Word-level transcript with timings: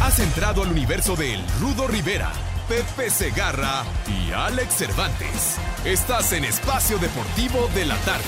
Has 0.00 0.18
entrado 0.18 0.62
al 0.62 0.70
universo 0.72 1.14
de 1.14 1.38
Rudo 1.60 1.86
Rivera, 1.86 2.32
Pepe 2.68 3.10
Segarra 3.10 3.84
y 4.08 4.32
Alex 4.32 4.74
Cervantes. 4.74 5.58
Estás 5.84 6.32
en 6.32 6.44
Espacio 6.44 6.98
Deportivo 6.98 7.68
de 7.74 7.84
la 7.84 7.96
Tarde. 7.96 8.24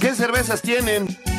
¿Qué 0.00 0.14
cervezas 0.14 0.60
tienen? 0.60 1.33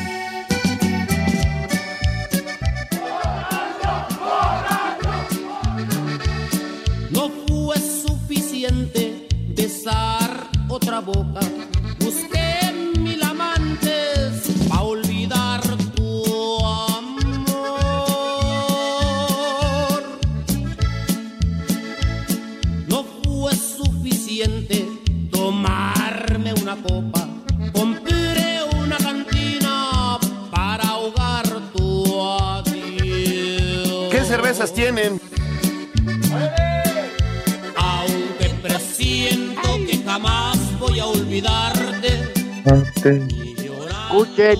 Boca. 11.06 11.40
Busqué 12.00 12.72
mil 12.98 13.22
amantes 13.22 14.50
a 14.70 14.82
olvidar 14.82 15.60
tu 15.94 16.66
amor. 16.66 17.22
No 22.88 23.04
fue 23.22 23.54
suficiente 23.54 24.88
tomarme 25.30 26.52
una 26.54 26.76
copa. 26.76 27.28
Compré 27.72 28.64
una 28.76 28.98
cantina 28.98 30.18
para 30.50 30.88
ahogar 30.88 31.46
tu 31.72 32.20
adiós. 32.20 34.10
¿Qué 34.10 34.24
cervezas 34.24 34.72
tienen? 34.74 35.20
Olvidarte. 41.36 43.26
Y 43.28 43.54
llorar 43.64 44.12
Escuchen. 44.12 44.58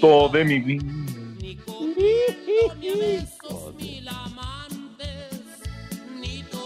Todo 0.00 0.28
de 0.30 0.44
mi 0.44 0.58
vida. 0.60 0.84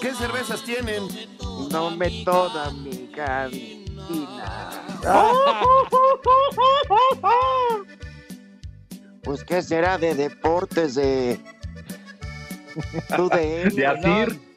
¿Qué 0.01 0.15
cervezas 0.15 0.63
tienen? 0.63 1.03
No 1.71 1.91
me 1.91 2.25
toda 2.25 2.71
mi 2.71 3.09
cantina. 3.09 4.71
Pues 9.23 9.45
qué 9.45 9.61
será 9.61 9.99
de 9.99 10.15
deportes 10.15 10.95
de 10.95 11.39
tu 13.17 13.29
de 13.35 13.71
De 13.71 13.87
Asir. 13.87 14.48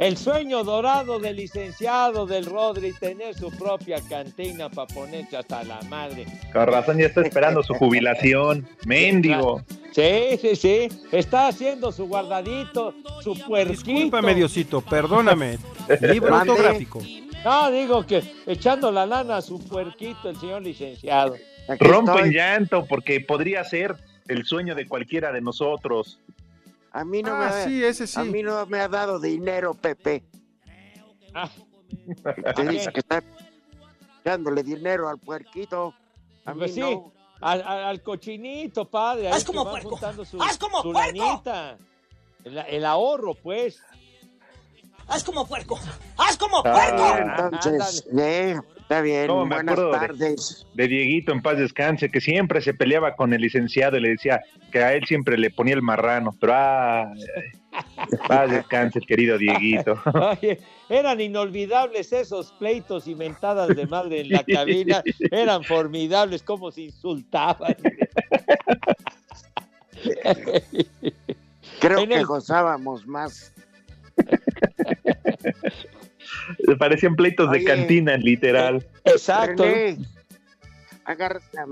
El 0.00 0.16
sueño 0.16 0.64
dorado 0.64 1.18
del 1.18 1.36
licenciado 1.36 2.24
del 2.24 2.46
Rodri, 2.46 2.94
tener 2.94 3.34
su 3.34 3.50
propia 3.50 3.98
cantina 4.08 4.70
para 4.70 4.86
ponerse 4.86 5.36
hasta 5.36 5.62
la 5.62 5.78
madre. 5.90 6.24
Con 6.54 6.66
razón 6.68 6.96
ya 6.96 7.08
está 7.08 7.20
esperando 7.20 7.62
su 7.62 7.74
jubilación. 7.74 8.66
Mendigo. 8.86 9.60
Sí, 9.92 10.38
sí, 10.40 10.56
sí. 10.56 10.88
Está 11.12 11.48
haciendo 11.48 11.92
su 11.92 12.06
guardadito, 12.06 12.94
su 13.22 13.38
puerquito. 13.46 13.90
Discúlpame, 13.90 14.34
Diosito, 14.34 14.80
perdóname. 14.80 15.58
Libro 16.00 16.34
autográfico. 16.34 17.02
No, 17.44 17.70
digo 17.70 18.06
que 18.06 18.22
echando 18.46 18.90
la 18.90 19.04
lana 19.04 19.36
a 19.36 19.42
su 19.42 19.62
puerquito 19.62 20.30
el 20.30 20.36
señor 20.40 20.62
licenciado. 20.62 21.36
Aquí 21.68 21.84
Rompo 21.84 22.18
en 22.18 22.32
llanto 22.32 22.86
porque 22.86 23.20
podría 23.20 23.62
ser 23.64 23.96
el 24.28 24.46
sueño 24.46 24.74
de 24.74 24.86
cualquiera 24.86 25.30
de 25.30 25.42
nosotros. 25.42 26.18
A 26.92 27.04
mí 27.04 27.22
no 27.22 27.34
Ah, 27.34 27.38
me 27.38 27.44
ha, 27.46 27.64
sí, 27.64 27.84
ese 27.84 28.04
a 28.04 28.06
sí. 28.06 28.20
mí 28.28 28.42
no 28.42 28.66
me 28.66 28.80
ha 28.80 28.88
dado 28.88 29.18
dinero, 29.20 29.74
Pepe. 29.74 30.24
Ah, 31.34 31.48
Te 32.56 32.64
dice 32.66 32.92
que 32.92 33.00
está 33.00 33.22
dándole 34.24 34.62
dinero 34.62 35.08
al 35.08 35.18
puerquito. 35.18 35.94
A 36.44 36.52
mí 36.52 36.58
Pues 36.60 36.74
sí. 36.74 36.80
no. 36.80 37.12
al, 37.40 37.62
al- 37.62 37.84
al 37.84 38.02
cochinito, 38.02 38.88
padre. 38.88 39.28
Haz 39.30 39.44
como 39.44 39.68
puerco. 39.68 39.96
su, 40.24 40.42
Haz 40.42 40.58
como 40.58 40.82
su 40.82 40.92
puerco. 40.92 41.42
El, 42.44 42.58
el 42.58 42.84
ahorro, 42.84 43.34
pues. 43.34 43.80
¡Haz 45.06 45.24
como 45.24 45.44
puerco! 45.46 45.78
¡Haz 46.16 46.36
como 46.36 46.58
Ah, 46.64 46.72
puerco! 46.72 47.56
Entonces, 47.56 48.06
eh, 48.16 48.56
está 48.90 49.02
bien. 49.02 49.28
No, 49.28 49.46
me 49.46 49.54
Buenas 49.54 49.76
de- 49.76 49.90
tardes. 49.92 50.66
De 50.74 50.88
Dieguito 50.88 51.30
en 51.32 51.40
paz 51.42 51.56
descanse, 51.58 52.10
que 52.10 52.20
siempre 52.20 52.60
se 52.60 52.74
peleaba 52.74 53.14
con 53.14 53.32
el 53.32 53.40
licenciado 53.40 53.96
y 53.96 54.00
le 54.00 54.08
decía 54.10 54.40
que 54.72 54.80
a 54.82 54.92
él 54.94 55.04
siempre 55.06 55.38
le 55.38 55.50
ponía 55.50 55.74
el 55.74 55.82
marrano. 55.82 56.34
Pero 56.40 56.54
ah, 56.56 57.12
paz 58.26 58.50
descanse, 58.50 58.98
el 58.98 59.06
querido 59.06 59.38
Dieguito. 59.38 59.96
Oye, 60.40 60.58
eran 60.88 61.20
inolvidables 61.20 62.12
esos 62.12 62.50
pleitos 62.52 63.06
y 63.06 63.14
mentadas 63.14 63.68
de 63.76 63.86
madre 63.86 64.22
en 64.22 64.30
la 64.30 64.42
cabina. 64.42 65.02
Eran 65.30 65.62
formidables, 65.62 66.42
cómo 66.42 66.72
se 66.72 66.80
insultaban. 66.82 67.76
Creo 71.80 71.98
En 72.00 72.08
que 72.08 72.14
el- 72.16 72.26
gozábamos 72.26 73.06
más. 73.06 73.52
Parecían 76.78 77.16
pleitos 77.16 77.50
de 77.50 77.64
cantina, 77.64 78.16
literal. 78.16 78.86
Exacto. 79.04 79.64
René, 79.64 79.98
agárrate, 81.04 81.58
a- 81.58 81.66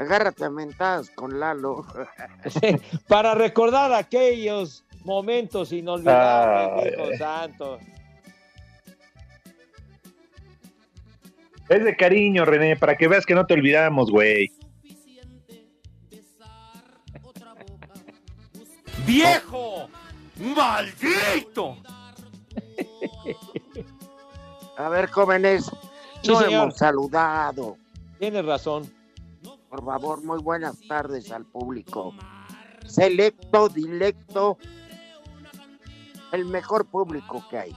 agárrate 0.00 0.44
a 0.44 0.50
mentadas 0.50 1.10
con 1.10 1.38
Lalo. 1.40 1.86
Para 3.08 3.34
recordar 3.34 3.92
aquellos 3.92 4.84
momentos 5.04 5.72
inolvidables, 5.72 6.92
hijo 6.92 7.16
santo. 7.18 7.78
Es 11.68 11.84
de 11.84 11.96
cariño, 11.96 12.44
René, 12.44 12.76
para 12.76 12.96
que 12.96 13.08
veas 13.08 13.24
que 13.24 13.34
no 13.34 13.46
te 13.46 13.54
olvidamos, 13.54 14.10
güey. 14.10 14.50
¡Viejo! 19.06 19.88
¡Maldito! 20.36 21.76
A 24.76 24.88
ver, 24.88 25.10
jóvenes, 25.10 25.70
Sí, 26.22 26.30
no 26.30 26.38
señor. 26.40 26.62
hemos 26.64 26.76
saludado. 26.76 27.76
Tienes 28.18 28.44
razón. 28.44 28.90
Por 29.68 29.84
favor, 29.84 30.22
muy 30.22 30.38
buenas 30.40 30.78
tardes 30.86 31.30
al 31.32 31.44
público. 31.46 32.14
Selecto, 32.86 33.68
dilecto, 33.68 34.58
el 36.32 36.44
mejor 36.44 36.84
público 36.86 37.44
que 37.48 37.58
hay. 37.58 37.76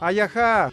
Ay, 0.00 0.20
ajá. 0.20 0.70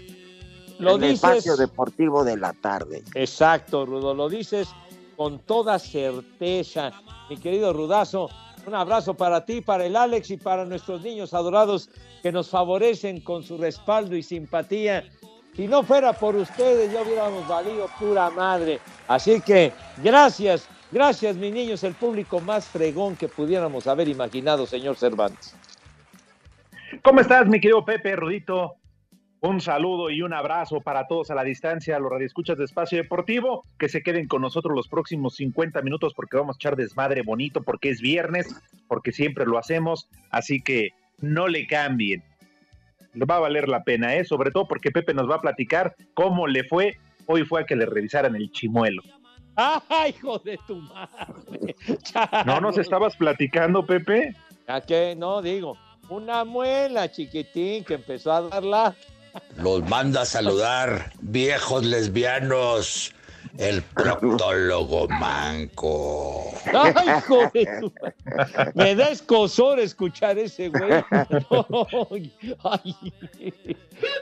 Lo 0.79 0.95
el 0.95 1.01
dices. 1.01 1.15
espacio 1.15 1.55
deportivo 1.55 2.23
de 2.23 2.37
la 2.37 2.53
tarde. 2.53 3.03
Exacto, 3.13 3.85
Rudo, 3.85 4.13
lo 4.15 4.27
dices 4.29 4.69
con 5.15 5.39
toda 5.39 5.77
certeza. 5.77 6.91
Mi 7.29 7.37
querido 7.37 7.71
Rudazo, 7.73 8.29
un 8.65 8.75
abrazo 8.75 9.13
para 9.13 9.45
ti, 9.45 9.61
para 9.61 9.85
el 9.85 9.95
Alex 9.95 10.31
y 10.31 10.37
para 10.37 10.65
nuestros 10.65 11.01
niños 11.01 11.33
adorados 11.33 11.89
que 12.21 12.31
nos 12.31 12.49
favorecen 12.49 13.21
con 13.21 13.43
su 13.43 13.57
respaldo 13.57 14.15
y 14.15 14.23
simpatía. 14.23 15.03
Si 15.55 15.67
no 15.67 15.83
fuera 15.83 16.13
por 16.13 16.35
ustedes, 16.35 16.91
ya 16.91 17.01
hubiéramos 17.01 17.47
valido 17.47 17.87
pura 17.99 18.29
madre. 18.29 18.79
Así 19.07 19.41
que 19.41 19.73
gracias, 20.03 20.67
gracias, 20.91 21.35
mis 21.35 21.53
niños, 21.53 21.83
el 21.83 21.93
público 21.93 22.39
más 22.39 22.65
fregón 22.65 23.15
que 23.15 23.27
pudiéramos 23.27 23.87
haber 23.87 24.07
imaginado, 24.07 24.65
señor 24.65 24.95
Cervantes. 24.95 25.55
¿Cómo 27.03 27.21
estás, 27.21 27.47
mi 27.47 27.59
querido 27.59 27.83
Pepe, 27.83 28.15
Rudito? 28.15 28.80
Un 29.43 29.59
saludo 29.59 30.11
y 30.11 30.21
un 30.21 30.33
abrazo 30.33 30.81
para 30.81 31.07
todos 31.07 31.31
a 31.31 31.35
la 31.35 31.43
distancia, 31.43 31.95
a 31.95 31.99
los 31.99 32.11
radioescuchas 32.11 32.59
de 32.59 32.65
Espacio 32.65 32.99
Deportivo, 32.99 33.65
que 33.79 33.89
se 33.89 34.03
queden 34.03 34.27
con 34.27 34.43
nosotros 34.43 34.75
los 34.75 34.87
próximos 34.87 35.35
50 35.35 35.81
minutos 35.81 36.13
porque 36.13 36.37
vamos 36.37 36.55
a 36.55 36.59
echar 36.59 36.75
desmadre 36.75 37.23
bonito, 37.23 37.63
porque 37.63 37.89
es 37.89 38.01
viernes, 38.01 38.55
porque 38.87 39.11
siempre 39.11 39.47
lo 39.47 39.57
hacemos, 39.57 40.07
así 40.29 40.61
que 40.61 40.89
no 41.21 41.47
le 41.47 41.65
cambien. 41.65 42.23
Va 43.19 43.37
a 43.37 43.39
valer 43.39 43.67
la 43.67 43.83
pena, 43.83 44.13
¿eh? 44.13 44.25
Sobre 44.25 44.51
todo 44.51 44.67
porque 44.67 44.91
Pepe 44.91 45.15
nos 45.15 45.27
va 45.27 45.37
a 45.37 45.41
platicar 45.41 45.95
cómo 46.13 46.45
le 46.45 46.63
fue, 46.63 46.99
hoy 47.25 47.43
fue 47.43 47.61
a 47.61 47.65
que 47.65 47.75
le 47.75 47.87
revisaran 47.87 48.35
el 48.35 48.51
chimuelo. 48.51 49.01
¡Ah, 49.55 49.81
hijo 50.07 50.37
de 50.37 50.59
tu 50.67 50.75
madre! 50.75 51.75
¿No 52.45 52.61
nos 52.61 52.77
estabas 52.77 53.17
platicando, 53.17 53.87
Pepe? 53.87 54.35
¿A 54.67 54.81
qué? 54.81 55.15
No, 55.17 55.41
digo, 55.41 55.77
una 56.09 56.45
muela 56.45 57.11
chiquitín 57.11 57.83
que 57.83 57.95
empezó 57.95 58.33
a 58.33 58.41
darla. 58.41 58.95
Los 59.57 59.87
manda 59.87 60.21
a 60.21 60.25
saludar, 60.25 61.11
viejos 61.21 61.85
lesbianos, 61.85 63.13
el 63.57 63.81
proctólogo 63.81 65.07
manco. 65.07 66.51
¡Ay, 66.73 66.93
hijo 67.17 67.51
de 67.53 67.65
tu 67.81 67.93
madre! 68.01 68.71
Me 68.75 68.95
da 68.95 69.09
escosor 69.09 69.79
escuchar 69.79 70.37
ese 70.37 70.69
güey. 70.69 71.03
Ay. 72.63 72.95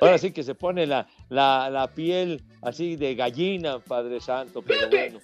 Ahora 0.02 0.18
sí 0.18 0.32
que 0.32 0.44
se 0.44 0.56
pone 0.56 0.86
la, 0.88 1.08
la, 1.30 1.70
la 1.70 1.88
piel 1.88 2.44
así 2.62 2.96
de 2.96 3.16
gallina, 3.16 3.80
Padre 3.80 4.20
Santo, 4.20 4.62
pero 4.62 4.90
bueno. 4.90 5.20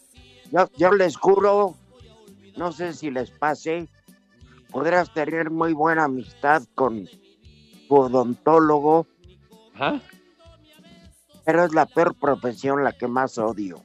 Yo, 0.51 0.69
yo 0.77 0.91
les 0.91 1.17
juro, 1.17 1.75
no 2.55 2.71
sé 2.71 2.93
si 2.93 3.09
les 3.09 3.31
pase, 3.31 3.87
podrás 4.71 5.13
tener 5.13 5.49
muy 5.49 5.73
buena 5.73 6.05
amistad 6.05 6.63
con 6.75 7.09
tu 7.87 7.95
odontólogo, 7.95 9.07
Pero 11.45 11.65
es 11.65 11.73
la 11.73 11.85
peor 11.85 12.15
profesión 12.15 12.83
la 12.83 12.91
que 12.91 13.07
más 13.07 13.37
odio. 13.37 13.83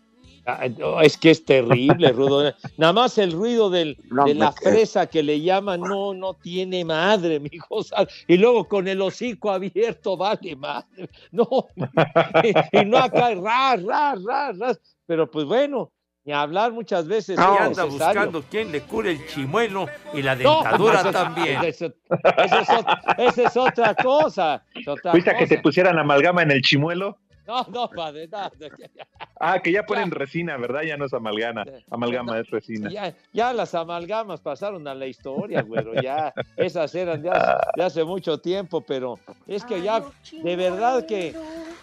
No, 0.78 1.00
es 1.00 1.16
que 1.16 1.30
es 1.30 1.44
terrible, 1.44 2.12
Rudo. 2.12 2.52
Nada 2.76 2.92
más 2.92 3.18
el 3.18 3.32
ruido 3.32 3.70
del, 3.70 3.96
No, 4.10 4.24
de 4.24 4.34
la 4.34 4.52
fresa 4.52 5.06
que 5.06 5.22
le 5.22 5.40
llaman, 5.40 5.80
no, 5.80 6.14
no 6.14 6.34
tiene 6.34 6.84
madre, 6.84 7.40
mi 7.40 7.50
cosa. 7.50 8.06
Y 8.26 8.36
luego 8.36 8.66
con 8.66 8.88
el 8.88 9.00
hocico 9.00 9.50
abierto, 9.50 10.16
vale 10.16 10.56
madre. 10.56 11.08
No, 11.30 11.46
y, 12.42 12.78
y 12.80 12.84
no 12.84 12.98
acá, 12.98 13.34
ras, 13.34 13.82
ras, 13.82 14.22
ras, 14.24 14.58
ras. 14.58 14.80
Pero 15.06 15.30
pues 15.30 15.44
bueno, 15.44 15.92
ni 16.30 16.34
hablar 16.36 16.70
muchas 16.72 17.06
veces. 17.08 17.36
Y 17.36 17.40
es 17.40 17.46
anda 17.46 17.84
necesario. 17.84 17.90
buscando 17.90 18.42
quien 18.48 18.70
le 18.70 18.82
cure 18.82 19.10
el 19.10 19.26
chimuelo 19.26 19.86
y 20.14 20.22
la 20.22 20.36
No, 20.36 20.62
dentadura 20.62 21.00
eso 21.00 21.10
también. 21.12 21.64
Eso, 21.64 21.86
eso 21.86 22.58
es, 22.60 22.68
ot- 22.68 23.14
esa 23.18 23.42
es 23.42 23.56
otra 23.56 23.94
cosa. 23.96 24.62
es 24.74 24.86
otra 24.86 25.10
¿Fuiste 25.10 25.30
a 25.30 25.36
que 25.36 25.46
te 25.48 25.58
pusieran 25.58 25.98
amalgama 25.98 26.42
en 26.42 26.52
el 26.52 26.62
chimuelo? 26.62 27.18
No, 27.50 27.66
no, 27.68 27.90
padre, 27.90 28.28
no, 28.30 28.42
no, 28.42 28.68
Ah, 29.40 29.58
que 29.58 29.72
ya 29.72 29.82
ponen 29.82 30.12
resina, 30.12 30.56
¿verdad? 30.56 30.82
Ya 30.82 30.96
no 30.96 31.06
es 31.06 31.12
amalgama, 31.12 31.64
amalgama 31.90 32.38
es 32.38 32.48
resina. 32.48 32.88
Ya, 32.90 33.12
ya 33.32 33.52
las 33.52 33.74
amalgamas 33.74 34.40
pasaron 34.40 34.86
a 34.86 34.94
la 34.94 35.06
historia, 35.06 35.62
güero. 35.62 35.94
Ya, 36.00 36.32
esas 36.56 36.94
eran 36.94 37.22
de 37.22 37.30
hace, 37.30 37.52
de 37.74 37.82
hace 37.82 38.04
mucho 38.04 38.38
tiempo, 38.38 38.82
pero 38.82 39.18
es 39.48 39.64
que 39.64 39.82
ya, 39.82 40.00
de 40.30 40.56
verdad 40.56 41.04
que 41.06 41.34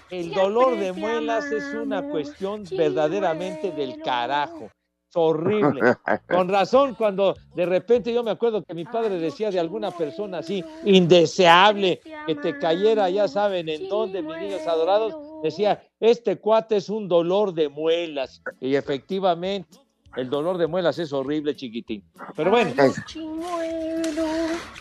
el 0.09 0.31
dolor 0.31 0.77
de 0.77 0.93
muelas 0.93 1.51
es 1.51 1.73
una 1.73 2.01
cuestión 2.01 2.63
verdaderamente 2.71 3.71
del 3.71 4.01
carajo. 4.01 4.69
Es 5.09 5.15
horrible. 5.15 5.81
Con 6.27 6.47
razón, 6.47 6.95
cuando 6.95 7.35
de 7.55 7.65
repente 7.65 8.13
yo 8.13 8.23
me 8.23 8.31
acuerdo 8.31 8.63
que 8.63 8.73
mi 8.73 8.85
padre 8.85 9.19
decía 9.19 9.51
de 9.51 9.59
alguna 9.59 9.91
persona 9.91 10.37
así, 10.37 10.63
indeseable, 10.85 11.99
que 12.25 12.35
te 12.35 12.57
cayera, 12.57 13.09
ya 13.09 13.27
saben 13.27 13.67
en 13.67 13.89
dónde, 13.89 14.21
mis 14.21 14.37
niños 14.37 14.65
adorados, 14.67 15.26
decía, 15.43 15.83
este 15.99 16.37
cuate 16.37 16.77
es 16.77 16.89
un 16.89 17.07
dolor 17.07 17.53
de 17.53 17.69
muelas. 17.69 18.41
Y 18.59 18.75
efectivamente, 18.75 19.79
el 20.15 20.29
dolor 20.29 20.57
de 20.57 20.67
muelas 20.67 20.97
es 20.99 21.13
horrible, 21.13 21.55
chiquitín. 21.55 22.03
Pero 22.35 22.51
bueno, 22.51 22.73
Chimuelo, 23.05 24.27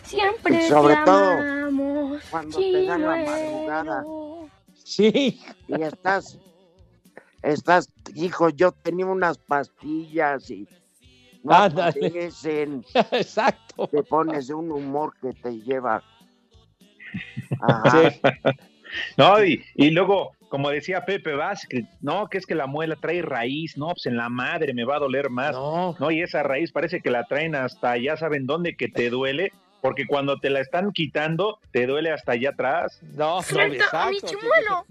siempre 0.03 0.65
Y 0.65 0.69
sobre 0.69 0.95
te 0.95 1.05
todo, 1.05 1.31
amamos, 1.31 2.23
cuando 2.29 2.57
te 2.57 2.85
dan 2.85 3.01
la 3.01 3.15
madrugada 3.17 4.03
sí, 4.87 5.39
y 5.67 5.81
estás, 5.81 6.39
estás, 7.43 7.89
hijo, 8.15 8.49
yo 8.49 8.71
tenía 8.71 9.05
unas 9.05 9.37
pastillas 9.37 10.49
y 10.49 10.67
no 11.43 11.53
aparecen, 11.53 12.85
exacto. 13.11 13.87
te 13.87 14.01
pones 14.03 14.47
de 14.47 14.53
un 14.53 14.71
humor 14.71 15.13
que 15.21 15.33
te 15.33 15.59
lleva. 15.61 16.01
Ajá. 17.61 18.11
Sí. 18.11 18.21
No, 19.17 19.43
y, 19.43 19.61
y 19.75 19.89
luego, 19.89 20.31
como 20.49 20.69
decía 20.69 21.05
Pepe 21.05 21.33
Vázquez, 21.33 21.85
no, 22.01 22.27
que 22.27 22.37
es 22.37 22.45
que 22.45 22.55
la 22.55 22.67
muela 22.67 22.95
trae 22.95 23.21
raíz, 23.21 23.77
no, 23.77 23.87
pues 23.87 24.05
en 24.05 24.17
la 24.17 24.29
madre 24.29 24.73
me 24.73 24.85
va 24.85 24.95
a 24.95 24.99
doler 24.99 25.29
más. 25.29 25.51
No, 25.53 25.95
No, 25.99 26.11
y 26.11 26.21
esa 26.21 26.43
raíz 26.43 26.71
parece 26.71 27.01
que 27.01 27.11
la 27.11 27.25
traen 27.25 27.55
hasta 27.55 27.97
ya 27.97 28.17
saben 28.17 28.45
dónde 28.45 28.75
que 28.75 28.87
te 28.87 29.09
duele, 29.09 29.51
porque 29.81 30.05
cuando 30.07 30.37
te 30.37 30.49
la 30.49 30.59
están 30.59 30.91
quitando, 30.91 31.59
te 31.71 31.85
duele 31.85 32.11
hasta 32.11 32.33
allá 32.33 32.51
atrás. 32.51 32.99
no, 33.15 33.37
no, 33.37 33.41
Suelta 33.41 33.65
a 33.91 34.09
mi 34.09 34.17
exacto, 34.17 34.27
chimuelo. 34.27 34.85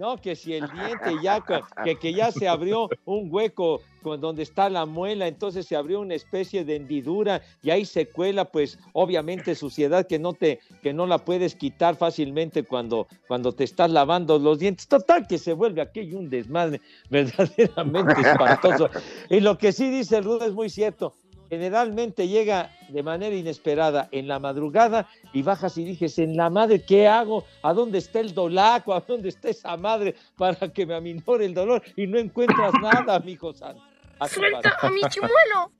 No, 0.00 0.18
que 0.18 0.34
si 0.34 0.54
el 0.54 0.66
diente 0.72 1.22
ya, 1.22 1.44
que, 1.84 1.98
que 1.98 2.14
ya 2.14 2.32
se 2.32 2.48
abrió 2.48 2.88
un 3.04 3.28
hueco 3.30 3.82
con 4.02 4.18
donde 4.18 4.42
está 4.42 4.70
la 4.70 4.86
muela, 4.86 5.28
entonces 5.28 5.66
se 5.66 5.76
abrió 5.76 6.00
una 6.00 6.14
especie 6.14 6.64
de 6.64 6.76
hendidura 6.76 7.42
y 7.62 7.68
ahí 7.68 7.84
se 7.84 8.06
cuela, 8.06 8.46
pues 8.46 8.78
obviamente 8.94 9.54
suciedad 9.54 10.06
que 10.06 10.18
no 10.18 10.32
te, 10.32 10.60
que 10.82 10.94
no 10.94 11.06
la 11.06 11.18
puedes 11.18 11.54
quitar 11.54 11.96
fácilmente 11.96 12.62
cuando, 12.62 13.08
cuando 13.28 13.52
te 13.52 13.64
estás 13.64 13.90
lavando 13.90 14.38
los 14.38 14.58
dientes. 14.58 14.88
Total 14.88 15.26
que 15.26 15.36
se 15.36 15.52
vuelve 15.52 15.82
aquello 15.82 16.18
un 16.18 16.30
desmadre 16.30 16.80
verdaderamente 17.10 18.22
espantoso. 18.22 18.88
Y 19.28 19.40
lo 19.40 19.58
que 19.58 19.70
sí 19.70 19.90
dice 19.90 20.16
el 20.16 20.24
Rudo 20.24 20.46
es 20.46 20.54
muy 20.54 20.70
cierto. 20.70 21.12
Generalmente 21.50 22.28
llega 22.28 22.70
de 22.88 23.02
manera 23.02 23.34
inesperada 23.34 24.08
en 24.12 24.28
la 24.28 24.38
madrugada 24.38 25.08
y 25.32 25.42
bajas 25.42 25.76
y 25.78 25.84
dices, 25.84 26.18
en 26.20 26.36
la 26.36 26.48
madre, 26.48 26.80
¿qué 26.82 27.08
hago? 27.08 27.44
¿A 27.62 27.72
dónde 27.72 27.98
está 27.98 28.20
el 28.20 28.32
dolaco? 28.32 28.94
¿A 28.94 29.00
dónde 29.00 29.28
está 29.30 29.48
esa 29.48 29.76
madre 29.76 30.14
para 30.38 30.68
que 30.72 30.86
me 30.86 30.94
aminore 30.94 31.44
el 31.44 31.52
dolor? 31.54 31.82
Y 31.96 32.06
no 32.06 32.18
encuentras 32.18 32.72
nada, 32.80 33.16
amigo 33.16 33.52
santo. 33.52 33.82
Suelta 34.28 34.76
a 34.80 34.90
mi 34.90 35.00
chimuelo. 35.08 35.72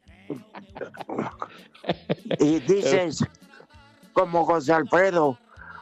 Y 2.40 2.58
dices, 2.60 3.24
como 4.12 4.44
José 4.44 4.72
Alfredo, 4.72 5.38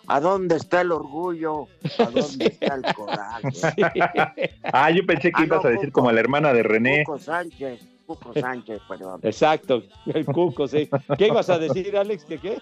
¿a 0.06 0.20
dónde 0.20 0.56
está 0.56 0.82
el 0.82 0.93
orgullo? 0.93 1.67
¿A 1.99 2.05
dónde 2.11 2.46
está 2.61 2.75
el 2.75 2.94
coraje? 2.94 3.49
Ah, 4.64 4.91
yo 4.91 5.05
pensé 5.06 5.31
que 5.31 5.43
Ah, 5.43 5.46
ibas 5.46 5.62
no, 5.62 5.69
a 5.69 5.73
decir 5.73 5.88
Cuco. 5.88 6.00
como 6.00 6.12
la 6.12 6.20
hermana 6.20 6.52
de 6.52 6.62
René. 6.62 7.05
Cuco 7.05 7.19
Sánchez, 7.19 7.81
Cuco 8.08 8.32
Sánchez, 8.32 8.81
perdón. 8.88 9.20
Exacto, 9.22 9.82
el 10.06 10.25
cuco, 10.25 10.66
sí. 10.66 10.88
¿Qué 11.19 11.26
ibas 11.26 11.50
a 11.50 11.58
decir, 11.58 11.94
Alex? 11.94 12.25
¿Que 12.25 12.38
qué? 12.38 12.58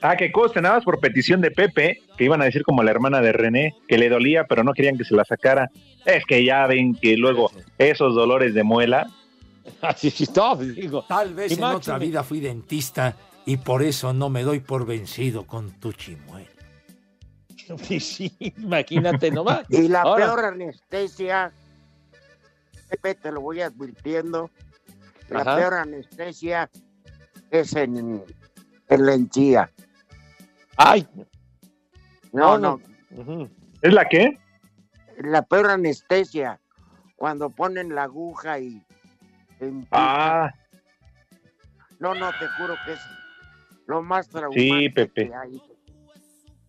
Ah, 0.00 0.16
que 0.16 0.32
conste, 0.32 0.60
nada 0.60 0.74
más 0.74 0.84
por 0.84 0.98
petición 0.98 1.40
de 1.40 1.52
Pepe, 1.52 2.02
que 2.18 2.24
iban 2.24 2.42
a 2.42 2.46
decir 2.46 2.64
como 2.64 2.82
la 2.82 2.90
hermana 2.90 3.20
de 3.20 3.32
René, 3.32 3.76
que 3.86 3.96
le 3.96 4.08
dolía, 4.08 4.44
pero 4.48 4.64
no 4.64 4.72
querían 4.72 4.98
que 4.98 5.04
se 5.04 5.14
la 5.14 5.24
sacara. 5.24 5.70
Es 6.04 6.24
que 6.26 6.44
ya 6.44 6.66
ven 6.66 6.96
que 6.96 7.16
luego 7.16 7.52
esos 7.78 8.16
dolores 8.16 8.54
de 8.54 8.64
muela, 8.64 9.06
Así 9.82 10.10
sí, 10.10 10.26
no, 10.34 10.56
digo. 10.56 11.04
Tal 11.08 11.32
vez 11.34 11.52
Y 11.52 11.54
en 11.54 11.60
máxime. 11.60 11.76
otra 11.76 11.98
vida 11.98 12.24
fui 12.24 12.40
dentista 12.40 13.14
y 13.46 13.58
por 13.58 13.84
eso 13.84 14.12
no 14.12 14.28
me 14.30 14.42
doy 14.42 14.58
por 14.58 14.84
vencido 14.84 15.46
con 15.46 15.70
tu 15.78 15.92
chimuelo. 15.92 16.48
Sí, 17.84 18.00
sí, 18.00 18.32
imagínate 18.58 19.30
nomás. 19.30 19.62
Y 19.70 19.86
la 19.86 20.02
Ahora- 20.02 20.26
peor 20.26 20.44
anestesia, 20.46 21.52
Pepe, 22.90 23.14
te 23.14 23.30
lo 23.30 23.40
voy 23.40 23.60
advirtiendo, 23.62 24.50
la 25.32 25.40
Ajá. 25.40 25.56
peor 25.56 25.74
anestesia 25.74 26.70
es 27.50 27.74
en, 27.74 28.22
en 28.88 29.06
la 29.06 29.14
encía. 29.14 29.70
Ay, 30.76 31.06
No, 32.32 32.58
No. 32.58 32.80
¿es 33.82 33.92
la 33.92 34.04
qué? 34.08 34.38
la 35.18 35.42
peor 35.42 35.70
anestesia, 35.70 36.58
cuando 37.16 37.50
ponen 37.50 37.94
la 37.94 38.04
aguja 38.04 38.58
y... 38.58 38.82
Ah, 39.92 40.50
No, 42.00 42.14
no, 42.14 42.30
te 42.30 42.48
juro 42.58 42.74
que 42.84 42.94
es 42.94 43.00
lo 43.86 44.02
más 44.02 44.28
traumático 44.28 44.76
sí, 44.78 44.88
Pepe. 44.88 45.28
que 45.28 45.34
hay. 45.34 45.62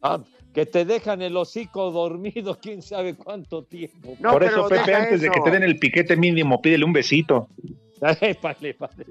Ah, 0.02 0.20
que 0.54 0.66
te 0.68 0.86
dejan 0.86 1.22
el 1.24 1.36
hocico 1.38 1.90
dormido, 1.92 2.60
quién 2.62 2.82
sabe 2.84 3.16
cuánto 3.16 3.64
tiempo. 3.64 4.16
No, 4.20 4.34
por 4.34 4.44
eso, 4.44 4.68
Pepe, 4.68 4.94
antes 4.94 5.22
de 5.22 5.30
que 5.32 5.40
te 5.42 5.50
den 5.50 5.64
el 5.64 5.80
piquete 5.80 6.16
mínimo, 6.18 6.62
pídele 6.62 6.86
un 6.86 6.94
besito. 6.94 7.48
Épale, 8.22 8.76
vale, 8.80 9.06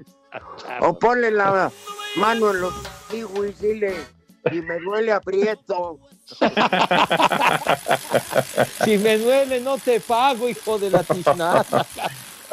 O 0.81 0.99
ponle 0.99 1.31
la 1.31 1.71
mano 2.17 2.51
en 2.51 2.61
los 2.61 2.75
kiwis, 3.11 3.61
dile, 3.61 3.95
y 4.51 4.61
me 4.63 4.79
duele 4.81 5.13
aprieto. 5.13 5.99
Si 8.85 8.99
me 8.99 9.19
duele, 9.19 9.61
no 9.61 9.79
te 9.79 10.01
pago, 10.01 10.49
hijo 10.49 10.79
de 10.79 10.91
la 10.91 11.03
tiznada. 11.05 11.65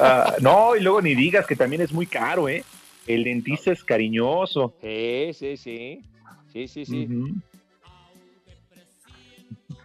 Ah, 0.02 0.36
no, 0.40 0.78
y 0.78 0.80
luego 0.80 1.02
ni 1.02 1.14
digas 1.14 1.46
que 1.46 1.58
también 1.58 1.82
es 1.82 1.92
muy 1.92 2.06
caro, 2.08 2.48
¿eh? 2.48 2.64
El 3.06 3.26
dentista 3.26 3.74
es 3.74 3.84
cariñoso. 3.84 4.74
Sí, 4.82 5.32
sí, 5.34 5.58
sí. 5.58 6.02
Sí, 6.54 6.68
sí, 6.70 6.86
sí. 6.86 7.06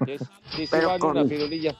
Sí, 0.07 0.19
sí, 0.19 0.25
sí, 0.57 0.67
Pero 0.71 0.87
vale 0.87 1.01
con- 1.01 1.11
una 1.17 1.25
firulilla. 1.25 1.75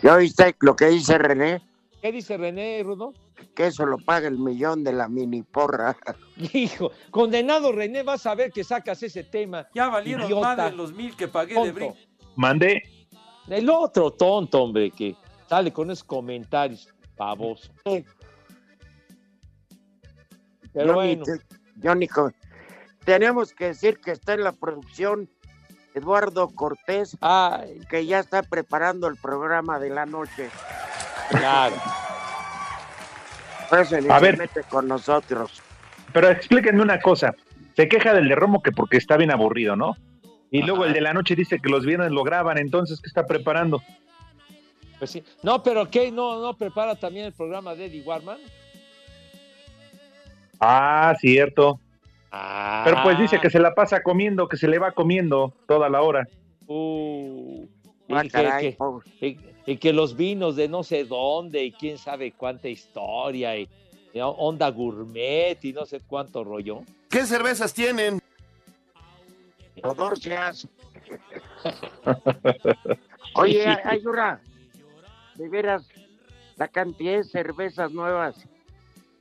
¿Ya 0.00 0.14
oíste 0.14 0.54
lo 0.60 0.76
que 0.76 0.86
dice 0.86 1.18
René? 1.18 1.60
¿Qué 2.04 2.12
dice 2.12 2.36
René, 2.36 2.82
Rudo? 2.84 3.14
Que 3.56 3.68
eso 3.68 3.86
lo 3.86 3.96
paga 3.96 4.28
el 4.28 4.38
millón 4.38 4.84
de 4.84 4.92
la 4.92 5.08
mini 5.08 5.42
porra. 5.42 5.96
Hijo, 6.52 6.90
condenado 7.10 7.72
René, 7.72 8.02
vas 8.02 8.26
a 8.26 8.34
ver 8.34 8.52
que 8.52 8.62
sacas 8.62 9.02
ese 9.02 9.24
tema. 9.24 9.66
Ya 9.74 9.88
valieron 9.88 10.26
Idiota. 10.26 10.54
más 10.54 10.70
de 10.70 10.76
los 10.76 10.92
mil 10.92 11.16
que 11.16 11.28
pagué 11.28 11.54
de 11.54 11.60
Tonto. 11.60 11.72
brinco. 11.72 11.96
Mande. 12.36 12.82
El 13.48 13.70
otro 13.70 14.10
tonto, 14.10 14.62
hombre, 14.64 14.90
que 14.90 15.16
sale 15.48 15.72
con 15.72 15.90
esos 15.90 16.04
comentarios. 16.04 16.92
Baboso. 17.16 17.72
Sí. 17.86 18.04
Pero 20.74 20.92
Johnny, 20.96 21.16
bueno. 21.16 21.24
te- 21.24 21.88
Johnny, 21.88 22.06
co- 22.06 22.32
tenemos 23.06 23.54
que 23.54 23.68
decir 23.68 23.98
que 23.98 24.10
está 24.10 24.34
en 24.34 24.44
la 24.44 24.52
producción 24.52 25.30
Eduardo 25.94 26.48
Cortés, 26.50 27.16
Ay, 27.22 27.80
que 27.88 28.04
ya 28.04 28.18
está 28.18 28.42
preparando 28.42 29.06
el 29.06 29.16
programa 29.16 29.78
de 29.78 29.88
la 29.88 30.04
noche. 30.04 30.50
Claro. 31.30 31.76
Ni 33.72 33.78
A 33.78 33.84
se 33.84 34.00
ver. 34.24 34.38
mete 34.38 34.62
con 34.64 34.86
nosotros. 34.88 35.62
Pero 36.12 36.28
explíquenme 36.28 36.82
una 36.82 37.00
cosa. 37.00 37.34
Se 37.74 37.88
queja 37.88 38.14
del 38.14 38.28
de 38.28 38.34
Romo 38.36 38.62
que 38.62 38.70
porque 38.70 38.96
está 38.96 39.16
bien 39.16 39.32
aburrido, 39.32 39.74
¿no? 39.74 39.96
Y 40.50 40.62
luego 40.62 40.84
el 40.84 40.92
de 40.92 41.00
la 41.00 41.12
noche 41.12 41.34
dice 41.34 41.58
que 41.58 41.68
los 41.68 41.84
viernes 41.84 42.12
lo 42.12 42.22
graban, 42.22 42.58
entonces, 42.58 43.00
¿qué 43.00 43.08
está 43.08 43.26
preparando? 43.26 43.82
Pues 44.98 45.10
sí. 45.10 45.24
No, 45.42 45.62
pero 45.62 45.90
¿qué? 45.90 46.12
¿No, 46.12 46.40
no 46.40 46.54
prepara 46.54 46.94
también 46.94 47.26
el 47.26 47.32
programa 47.32 47.74
de 47.74 47.86
Eddie 47.86 48.02
Warman? 48.02 48.38
Ah, 50.60 51.14
cierto. 51.20 51.80
Ah. 52.30 52.82
Pero 52.84 53.02
pues 53.02 53.18
dice 53.18 53.40
que 53.40 53.50
se 53.50 53.58
la 53.58 53.74
pasa 53.74 54.02
comiendo, 54.02 54.48
que 54.48 54.56
se 54.56 54.68
le 54.68 54.78
va 54.78 54.92
comiendo 54.92 55.52
toda 55.66 55.88
la 55.88 56.02
hora. 56.02 56.28
Uh, 56.66 57.13
Ah, 58.10 58.22
caray, 58.30 58.76
que- 59.20 59.26
y- 59.26 59.38
y 59.66 59.76
que 59.78 59.92
los 59.92 60.14
vinos 60.16 60.56
de 60.56 60.68
no 60.68 60.82
sé 60.82 61.04
dónde 61.04 61.64
y 61.64 61.72
quién 61.72 61.96
sabe 61.98 62.32
cuánta 62.32 62.68
historia 62.68 63.56
y, 63.56 63.68
y 64.12 64.20
onda 64.20 64.68
gourmet 64.70 65.58
y 65.64 65.72
no 65.72 65.86
sé 65.86 66.00
cuánto 66.06 66.44
rollo. 66.44 66.82
¿Qué 67.08 67.24
cervezas 67.24 67.72
tienen? 67.72 68.20
Rodorcias. 69.82 70.68
Oye, 73.34 73.66
Ayura, 73.84 74.40
de 75.36 75.48
veras, 75.48 75.86
la 76.56 76.68
cantidad 76.68 77.12
de 77.16 77.24
cervezas 77.24 77.90
nuevas 77.92 78.36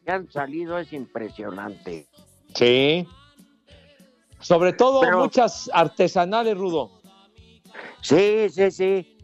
que 0.06 0.12
han 0.12 0.32
salido 0.32 0.78
es 0.78 0.92
impresionante. 0.94 2.06
Sí. 2.54 3.08
Sobre 4.40 4.74
todo 4.74 5.02
Pero- 5.02 5.20
muchas 5.20 5.70
artesanales, 5.74 6.58
Rudo. 6.58 6.92
Sí, 8.01 8.48
sí, 8.50 8.72
sí. 8.72 9.18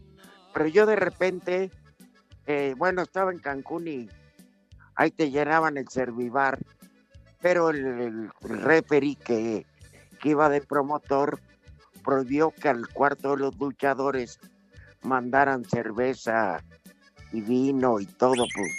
Pero 0.53 0.68
yo 0.68 0.86
de 0.86 0.96
repente, 0.96 1.72
eh, 2.48 2.74
bueno, 2.77 3.01
estaba 3.01 3.32
en 3.32 3.39
Cancún 3.39 3.88
y 3.88 4.10
ahí 4.96 5.12
te 5.12 5.32
llenaban 5.32 5.77
el 5.77 5.88
servivar, 5.88 6.60
pero 7.41 7.70
el, 7.70 7.86
el, 7.86 8.29
el 8.41 8.62
referee 8.62 9.15
que, 9.15 9.65
que 10.20 10.29
iba 10.29 10.50
de 10.50 10.62
promotor 10.62 11.39
prohibió 12.03 12.51
que 12.51 12.70
al 12.70 12.88
cuarto 12.89 13.32
de 13.32 13.38
los 13.44 13.58
luchadores 13.58 14.39
mandaran 15.03 15.63
cerveza 15.65 16.63
y 17.32 17.41
vino 17.41 18.00
y 18.00 18.06
todo, 18.06 18.46
pues, 18.56 18.72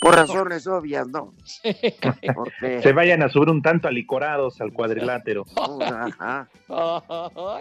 por 0.00 0.14
razones 0.14 0.66
obvias, 0.66 1.08
¿no? 1.08 1.32
Porque, 2.34 2.82
Se 2.82 2.92
vayan 2.92 3.22
a 3.22 3.28
subir 3.28 3.48
un 3.48 3.62
tanto 3.62 3.88
alicorados 3.88 4.60
al 4.60 4.72
cuadrilátero. 4.72 5.44
ajá. 5.80 6.48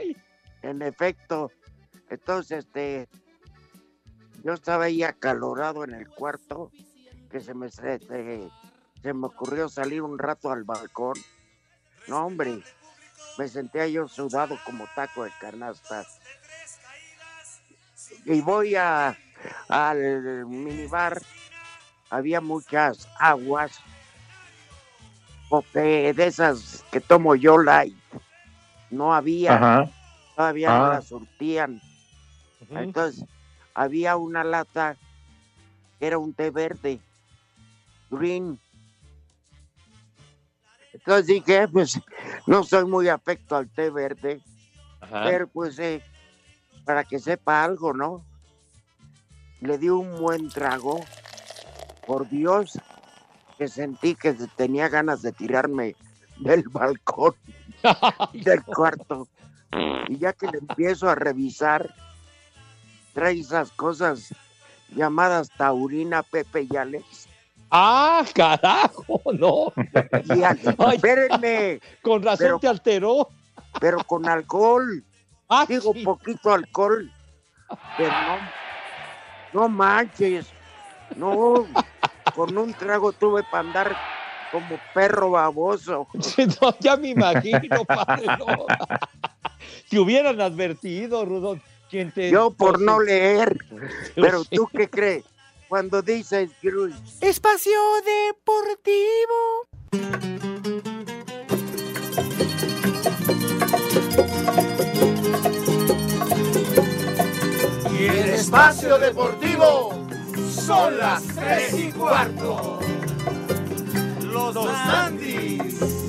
En 0.66 0.82
efecto, 0.82 1.52
entonces 2.10 2.66
este 2.66 3.08
yo 4.44 4.54
estaba 4.54 4.86
ahí 4.86 5.04
acalorado 5.04 5.84
en 5.84 5.94
el 5.94 6.10
cuarto 6.10 6.72
que 7.30 7.40
se 7.40 7.54
me 7.54 7.70
se- 7.70 8.00
se 8.00 9.14
me 9.14 9.28
ocurrió 9.28 9.70
salir 9.70 10.02
un 10.02 10.18
rato 10.18 10.52
al 10.52 10.64
balcón. 10.64 11.14
No, 12.08 12.26
hombre, 12.26 12.64
me 13.38 13.48
sentía 13.48 13.88
yo 13.88 14.08
sudado 14.08 14.58
como 14.66 14.86
taco 14.96 15.24
de 15.24 15.32
canasta. 15.40 16.04
Y 18.26 18.42
voy 18.42 18.74
a 18.76 19.16
al 19.70 20.46
minibar, 20.48 21.22
había 22.10 22.42
muchas 22.42 23.08
aguas 23.20 23.80
porque 25.48 26.12
de 26.14 26.26
esas 26.26 26.84
que 26.92 27.00
tomo 27.02 27.36
yo 27.36 27.60
light 27.60 27.96
no 28.90 29.14
había 29.14 29.56
Ajá. 29.56 29.92
Todavía 30.36 30.70
no 30.78 30.86
Ah. 30.86 30.90
la 30.96 31.02
surtían. 31.02 31.82
Entonces, 32.70 33.24
había 33.74 34.16
una 34.18 34.44
lata 34.44 34.98
que 36.00 36.08
era 36.08 36.18
un 36.18 36.34
té 36.34 36.50
verde, 36.52 37.00
green. 38.10 38.60
Entonces 40.94 41.28
dije, 41.28 41.68
pues, 41.68 42.00
no 42.48 42.64
soy 42.64 42.86
muy 42.86 43.10
afecto 43.10 43.56
al 43.56 43.70
té 43.70 43.90
verde, 43.90 44.42
Ajá. 45.02 45.24
pero 45.26 45.48
pues, 45.48 45.78
eh, 45.80 46.02
para 46.86 47.04
que 47.04 47.20
sepa 47.20 47.64
algo, 47.64 47.94
¿no? 47.94 48.24
Le 49.62 49.78
di 49.78 49.90
un 49.90 50.20
buen 50.20 50.50
trago. 50.50 51.00
Por 52.08 52.30
Dios, 52.30 52.80
que 53.58 53.68
sentí 53.68 54.14
que 54.14 54.34
tenía 54.56 54.90
ganas 54.90 55.24
de 55.24 55.32
tirarme 55.32 55.96
del 56.38 56.64
balcón 56.70 57.34
del 58.34 58.64
cuarto. 58.64 59.28
Y 60.08 60.18
ya 60.20 60.34
que 60.34 60.48
le 60.48 60.60
empiezo 60.60 61.10
a 61.10 61.16
revisar, 61.16 61.94
trae 63.14 63.40
esas 63.40 63.72
cosas 63.72 64.34
llamadas 64.96 65.50
taurina, 65.58 66.24
Pepe 66.24 66.68
y 66.72 66.76
Alex. 66.78 67.28
Ah, 67.72 68.24
carajo, 68.34 69.22
no. 69.34 69.74
Y 70.36 70.44
a- 70.44 70.56
Ay. 70.80 70.96
espérenme, 70.96 71.82
Con 72.02 72.24
razón 72.24 72.38
Pero- 72.46 72.60
te 72.60 72.68
alteró. 72.68 73.30
pero 73.82 73.98
con 74.04 74.28
alcohol. 74.30 75.04
Ah, 75.50 75.66
Digo, 75.68 75.92
sí. 75.94 76.04
poquito 76.04 76.54
alcohol. 76.54 77.12
Pero 77.98 78.12
no, 78.12 78.38
no 79.62 79.70
manches. 79.70 80.48
No, 81.18 81.66
con 82.36 82.58
un 82.58 82.74
trago 82.74 83.12
tuve 83.12 83.44
para 83.44 83.60
andar 83.68 83.98
como 84.52 84.80
perro 84.94 85.32
baboso. 85.32 86.08
No, 86.62 86.76
ya 86.80 86.96
me 86.96 87.10
imagino, 87.10 87.84
padre. 87.86 88.26
no. 88.40 88.46
Te 89.90 90.00
hubieran 90.00 90.42
advertido, 90.42 91.26
Rudo. 91.26 91.60
Quien 91.90 92.12
te 92.12 92.32
Yo 92.32 92.52
por 92.52 92.82
no 92.82 93.00
leer. 93.00 93.58
Pero 94.16 94.44
tú 94.46 94.68
qué 94.76 94.90
crees? 94.90 95.24
Cuando 95.70 96.02
dices 96.02 96.50
Cruz, 96.62 96.94
Espacio 97.22 97.80
Deportivo. 98.06 99.68
Y 107.98 108.06
el 108.06 108.30
espacio 108.30 109.00
deportivo 109.00 110.08
son 110.50 110.98
las 110.98 111.24
tres 111.28 111.74
y 111.74 111.92
cuarto. 111.92 112.80
Los 114.22 114.54
dos 114.54 114.70
Andis. 114.70 116.05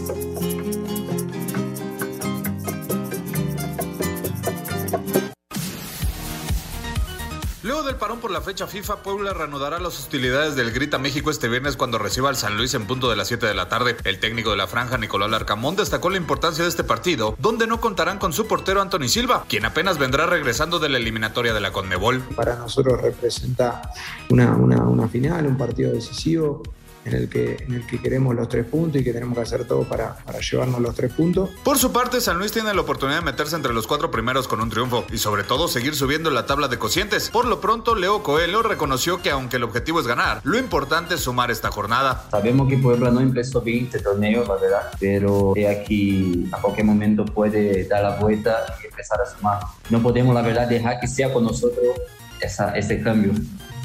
Luego 7.67 7.83
del 7.83 7.97
parón 7.97 8.21
por 8.21 8.31
la 8.31 8.41
fecha 8.41 8.69
FIFA, 8.69 9.03
Puebla 9.03 9.35
reanudará 9.35 9.81
las 9.81 9.99
hostilidades 9.99 10.55
del 10.55 10.71
Grita 10.71 10.99
México 10.99 11.33
este 11.33 11.49
viernes 11.49 11.77
cuando 11.77 11.99
reciba 11.99 12.29
al 12.29 12.37
San 12.37 12.57
Luis 12.57 12.75
en 12.75 12.87
punto 12.87 13.11
de 13.11 13.17
las 13.17 13.27
7 13.27 13.45
de 13.45 13.55
la 13.55 13.69
tarde. 13.69 13.97
El 14.05 14.21
técnico 14.21 14.53
de 14.53 14.57
la 14.57 14.69
franja, 14.69 14.99
Nicolás 14.99 15.31
Larcamón, 15.31 15.75
destacó 15.75 16.09
la 16.09 16.17
importancia 16.17 16.63
de 16.63 16.71
este 16.71 16.85
partido, 16.85 17.35
donde 17.41 17.67
no 17.67 17.81
contarán 17.81 18.21
con 18.21 18.33
su 18.33 18.47
portero 18.47 18.81
Anthony 18.81 19.09
Silva, 19.09 19.47
quien 19.49 19.65
apenas 19.65 19.99
vendrá 19.99 20.27
regresando 20.27 20.79
de 20.79 20.91
la 20.91 20.99
eliminatoria 20.99 21.53
de 21.53 21.61
la 21.61 21.73
Conmebol. 21.73 22.21
Para 22.37 22.55
nosotros 22.55 23.03
representa 23.03 23.83
una, 24.31 24.53
una, 24.55 24.85
una 24.85 25.09
final, 25.09 25.45
un 25.49 25.59
partido 25.59 25.93
decisivo 25.93 26.63
en 27.07 27.15
el, 27.15 27.29
que, 27.29 27.57
en 27.61 27.73
el 27.73 27.87
que 27.87 28.01
queremos 28.01 28.35
los 28.35 28.49
tres 28.49 28.67
puntos 28.67 29.01
y 29.01 29.05
que 29.05 29.13
tenemos 29.13 29.37
que 29.37 29.43
hacer 29.43 29.65
todo 29.65 29.85
para, 29.85 30.17
para 30.17 30.41
llevarnos 30.41 30.81
los 30.81 30.95
tres 30.95 31.13
puntos. 31.13 31.51
Por 31.63 31.79
su 31.79 31.93
parte, 31.93 32.21
San 32.21 32.39
Luis 32.39 32.51
tiene 32.51 32.75
la 32.75 32.81
oportunidad 32.81 33.21
de 33.21 33.25
meterse 33.25 33.55
entre 33.55 33.73
los 33.73 33.87
cuatro 33.87 34.11
primeros 34.11 34.49
con 34.49 34.61
un 34.61 34.71
triunfo 34.71 35.05
y 35.13 35.19
sobre 35.19 35.45
todo 35.45 35.69
seguir 35.69 35.95
subiendo 35.95 36.31
la 36.31 36.47
tabla 36.47 36.67
de 36.67 36.79
cocientes. 36.79 37.31
Por 37.31 37.45
lo 37.47 37.61
pronto, 37.61 37.95
Leo 37.95 38.25
Coelho 38.25 38.63
reconoció 38.63 39.23
que 39.23 39.31
aunque 39.31 39.57
el 39.57 39.63
objetivo 39.63 40.01
es 40.01 40.09
ganar, 40.09 40.41
lo 40.43 40.59
importante 40.59 41.15
es 41.15 41.21
sumar 41.21 41.53
esta 41.53 41.71
jornada. 41.71 42.25
Sabemos 42.31 42.69
que 42.69 42.77
Puebla 42.77 43.11
no 43.13 43.21
empezó 43.21 43.61
bien 43.61 43.85
este 43.85 44.01
torneo, 44.01 44.45
la 44.45 44.57
verdad, 44.57 44.91
pero 44.99 45.53
de 45.55 45.69
aquí 45.69 46.49
a 46.51 46.61
cualquier 46.61 46.87
momento 46.87 47.25
puede 47.25 47.85
dar 47.85 48.03
la 48.03 48.17
vuelta 48.17 48.67
y 48.83 48.87
empezar 48.87 49.21
a 49.21 49.27
sumar. 49.27 49.61
No 49.91 50.03
podemos, 50.03 50.35
la 50.35 50.43
verdad, 50.43 50.69
dejar 50.69 50.99
que 50.99 51.07
sea 51.07 51.33
con 51.33 51.45
nosotros 51.45 52.01
esa, 52.41 52.77
ese 52.77 53.01
cambio. 53.01 53.33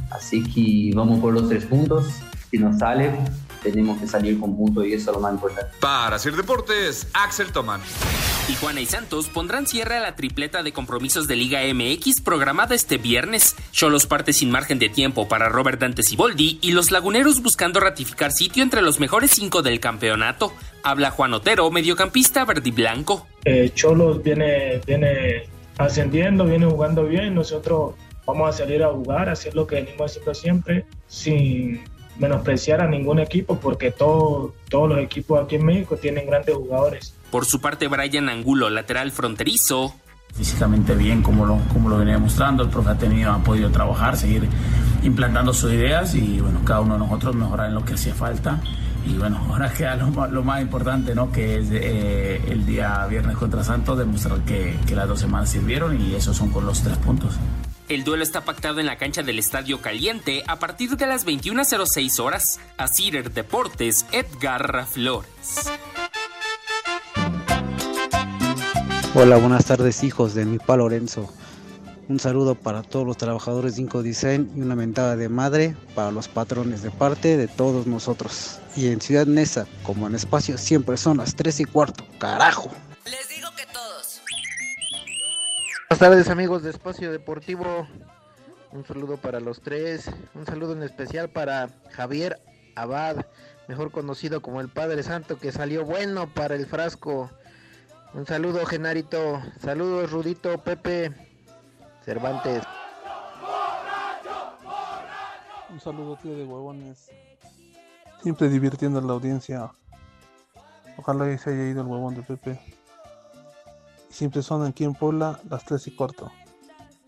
Así 0.10 0.44
que 0.44 0.96
vamos 0.96 1.20
por 1.20 1.34
los 1.34 1.48
tres 1.48 1.66
puntos. 1.66 2.06
Si 2.52 2.58
nos 2.58 2.80
sale, 2.80 3.10
tenemos 3.64 3.98
que 4.00 4.08
salir 4.08 4.38
con 4.38 4.58
puntos 4.58 4.86
y 4.86 4.94
eso 4.94 5.12
es 5.12 5.16
lo 5.16 5.22
más 5.22 5.34
importante. 5.34 5.72
Para 5.80 6.20
Sir 6.20 6.36
Deportes, 6.36 7.08
Axel 7.14 7.54
Toman. 7.54 7.80
Tijuana 8.46 8.82
y 8.82 8.86
Santos 8.86 9.30
pondrán 9.30 9.68
cierre 9.68 9.96
a 9.96 10.02
la 10.02 10.18
tripleta 10.18 10.62
de 10.62 10.74
compromisos 10.74 11.30
de 11.30 11.38
Liga 11.38 11.62
MX 11.74 12.20
programada 12.20 12.76
este 12.76 12.98
viernes. 12.98 13.56
Cholos 13.72 14.06
parte 14.06 14.34
sin 14.34 14.52
margen 14.52 14.80
de 14.80 14.90
tiempo 14.90 15.30
para 15.30 15.48
Robert 15.48 15.80
Dante 15.80 16.04
Siboldi 16.04 16.60
y 16.62 16.74
los 16.74 16.92
laguneros 16.92 17.42
buscando 17.42 17.80
ratificar 17.80 18.34
sitio 18.34 18.64
entre 18.64 18.82
los 18.82 19.00
mejores 19.00 19.32
cinco 19.32 19.62
del 19.62 19.80
campeonato. 19.80 20.52
Habla 20.84 21.12
Juan 21.12 21.34
Otero, 21.34 21.72
mediocampista 21.72 22.44
verde 22.44 22.68
y 22.68 22.72
blanco. 22.72 23.28
Eh, 23.46 23.72
Cholos 23.74 24.22
viene, 24.22 24.82
viene 24.86 25.48
ascendiendo, 25.78 26.44
viene 26.44 26.66
jugando 26.66 27.06
bien. 27.06 27.34
Nosotros 27.34 27.94
vamos 28.26 28.50
a 28.50 28.58
salir 28.58 28.84
a 28.84 28.90
jugar, 28.90 29.30
a 29.30 29.34
hacer 29.34 29.56
lo 29.56 29.66
que 29.66 29.76
venimos 29.76 30.12
haciendo 30.12 30.34
siempre, 30.34 30.86
sin 31.08 31.82
menospreciar 32.20 32.82
a 32.82 32.88
ningún 32.88 33.20
equipo, 33.20 33.60
porque 33.60 33.92
todo, 33.92 34.54
todos 34.70 34.90
los 34.90 35.00
equipos 35.00 35.44
aquí 35.44 35.56
en 35.56 35.66
México 35.66 35.96
tienen 35.98 36.26
grandes 36.28 36.56
jugadores. 36.56 37.14
Por 37.32 37.46
su 37.46 37.60
parte, 37.62 37.88
Brian 37.88 38.30
Angulo, 38.30 38.70
lateral 38.70 39.12
fronterizo, 39.12 39.96
físicamente 40.36 40.96
bien 40.96 41.22
como 41.22 41.46
lo, 41.46 41.58
como 41.74 41.90
lo 41.90 41.98
venía 41.98 42.18
mostrando, 42.18 42.64
el 42.64 42.70
profe 42.70 42.90
ha 42.92 42.98
tenido, 42.98 43.32
ha 43.32 43.40
podido 43.44 43.70
trabajar, 43.72 44.16
seguir 44.18 44.48
implantando 45.04 45.54
sus 45.54 45.72
ideas 45.74 46.14
y 46.16 46.40
bueno, 46.40 46.62
cada 46.66 46.82
uno 46.82 46.94
de 46.94 47.00
nosotros 47.00 47.36
mejorar 47.36 47.70
en 47.70 47.76
lo 47.76 47.84
que 47.86 47.94
hacía 47.96 48.14
falta. 48.14 48.60
Y 49.06 49.16
bueno, 49.18 49.38
ahora 49.50 49.74
queda 49.74 49.96
lo, 49.96 50.08
más- 50.12 50.32
lo 50.32 50.44
más 50.44 50.62
importante, 50.62 51.16
¿no? 51.16 51.32
Que 51.32 51.58
es 51.60 51.70
eh, 51.72 52.42
el 52.50 52.66
día 52.66 53.06
viernes 53.08 53.36
contra 53.38 53.64
Santos, 53.64 53.98
demostrar 53.98 54.40
que, 54.42 54.78
que 54.86 54.96
las 54.96 55.08
dos 55.08 55.20
semanas 55.20 55.50
sirvieron 55.50 56.00
y 56.00 56.14
esos 56.16 56.38
son 56.38 56.50
con 56.50 56.66
los 56.66 56.82
tres 56.84 56.98
puntos. 56.98 57.34
El 57.92 58.06
duelo 58.06 58.24
está 58.24 58.46
pactado 58.46 58.80
en 58.80 58.86
la 58.86 58.98
cancha 58.98 59.22
del 59.22 59.38
Estadio 59.38 59.82
Caliente 59.82 60.46
a 60.48 60.60
partir 60.60 60.96
de 60.96 61.06
las 61.06 61.26
21.06 61.26 62.22
horas. 62.22 62.62
A 62.78 62.88
Cider 62.88 63.34
Deportes, 63.34 64.06
Edgar 64.14 64.88
Flores. 64.88 65.70
Hola, 69.14 69.36
buenas 69.36 69.66
tardes 69.66 70.06
hijos 70.06 70.34
de 70.36 70.46
mi 70.46 70.58
pa 70.58 70.78
Lorenzo. 70.78 71.34
Un 72.08 72.22
saludo 72.22 72.56
para 72.56 72.82
todos 72.82 73.06
los 73.06 73.18
trabajadores 73.18 73.76
de 73.76 73.82
Inco 73.82 74.02
Design 74.02 74.50
y 74.56 74.62
una 74.62 74.78
mentada 74.78 75.18
de 75.18 75.28
madre 75.28 75.76
para 75.94 76.12
los 76.12 76.30
patrones 76.30 76.84
de 76.84 76.92
parte 76.92 77.36
de 77.36 77.50
todos 77.50 77.88
nosotros. 77.88 78.60
Y 78.78 78.88
en 78.88 79.02
Ciudad 79.02 79.26
Neza, 79.26 79.68
como 79.84 80.08
en 80.08 80.16
espacio, 80.16 80.58
siempre 80.58 80.96
son 80.96 81.18
las 81.18 81.36
3 81.36 81.60
y 81.60 81.66
cuarto. 81.66 82.06
¡Carajo! 82.20 82.72
Buenas 85.92 86.10
tardes 86.10 86.30
amigos 86.30 86.64
de 86.64 86.70
Espacio 86.70 87.12
Deportivo. 87.12 87.86
Un 88.72 88.86
saludo 88.86 89.18
para 89.18 89.42
los 89.42 89.60
tres. 89.60 90.10
Un 90.34 90.46
saludo 90.46 90.72
en 90.72 90.84
especial 90.84 91.28
para 91.28 91.68
Javier 91.92 92.42
Abad, 92.78 93.26
mejor 93.68 93.92
conocido 93.92 94.42
como 94.42 94.62
el 94.62 94.70
Padre 94.70 95.04
Santo, 95.04 95.38
que 95.38 95.52
salió 95.52 95.84
bueno 95.84 96.34
para 96.34 96.56
el 96.56 96.66
frasco. 96.66 97.30
Un 98.14 98.26
saludo 98.26 98.66
Genarito. 98.66 99.42
Saludos 99.60 100.12
Rudito, 100.12 100.60
Pepe, 100.60 101.12
Cervantes. 102.06 102.64
Un 105.72 105.80
saludo 105.82 106.16
tío 106.16 106.38
de 106.38 106.46
huevones. 106.46 107.12
Siempre 108.24 108.48
divirtiendo 108.48 109.00
a 109.00 109.02
la 109.02 109.12
audiencia. 109.12 109.70
Ojalá 110.96 111.30
y 111.34 111.38
se 111.38 111.50
haya 111.50 111.68
ido 111.68 111.82
el 111.82 111.88
huevón 111.88 112.16
de 112.16 112.22
Pepe. 112.22 112.81
Siempre 114.12 114.44
son 114.44 114.66
aquí 114.66 114.84
en 114.84 114.94
Puebla 114.94 115.40
las 115.50 115.64
3 115.66 115.88
y 115.88 115.92
cuarto. 115.92 116.32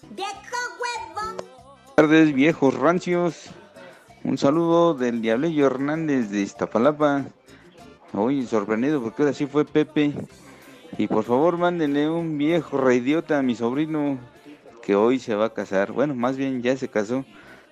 Buenas 0.08 1.96
tardes, 1.96 2.34
viejos 2.34 2.74
rancios. 2.74 3.52
Un 4.24 4.38
saludo 4.38 4.94
del 4.94 5.22
Diablillo 5.22 5.68
Hernández 5.68 6.30
de 6.30 6.42
Iztapalapa. 6.42 7.26
Hoy 8.14 8.46
sorprendido 8.48 9.02
porque 9.02 9.24
ahora 9.24 9.34
sí 9.34 9.46
fue 9.46 9.66
Pepe. 9.66 10.14
Y 10.98 11.08
por 11.08 11.24
favor, 11.26 11.58
mándenle 11.58 12.10
un 12.10 12.38
viejo 12.38 12.78
reidiota 12.78 13.38
a 13.38 13.44
mi 13.44 13.56
sobrino 13.56 14.18
que 14.82 14.96
hoy 14.96 15.20
se 15.20 15.36
va 15.36 15.46
a 15.46 15.54
casar. 15.54 15.92
Bueno, 15.92 16.16
más 16.16 16.38
bien 16.38 16.62
ya 16.62 16.78
se 16.78 16.88
casó. 16.88 17.26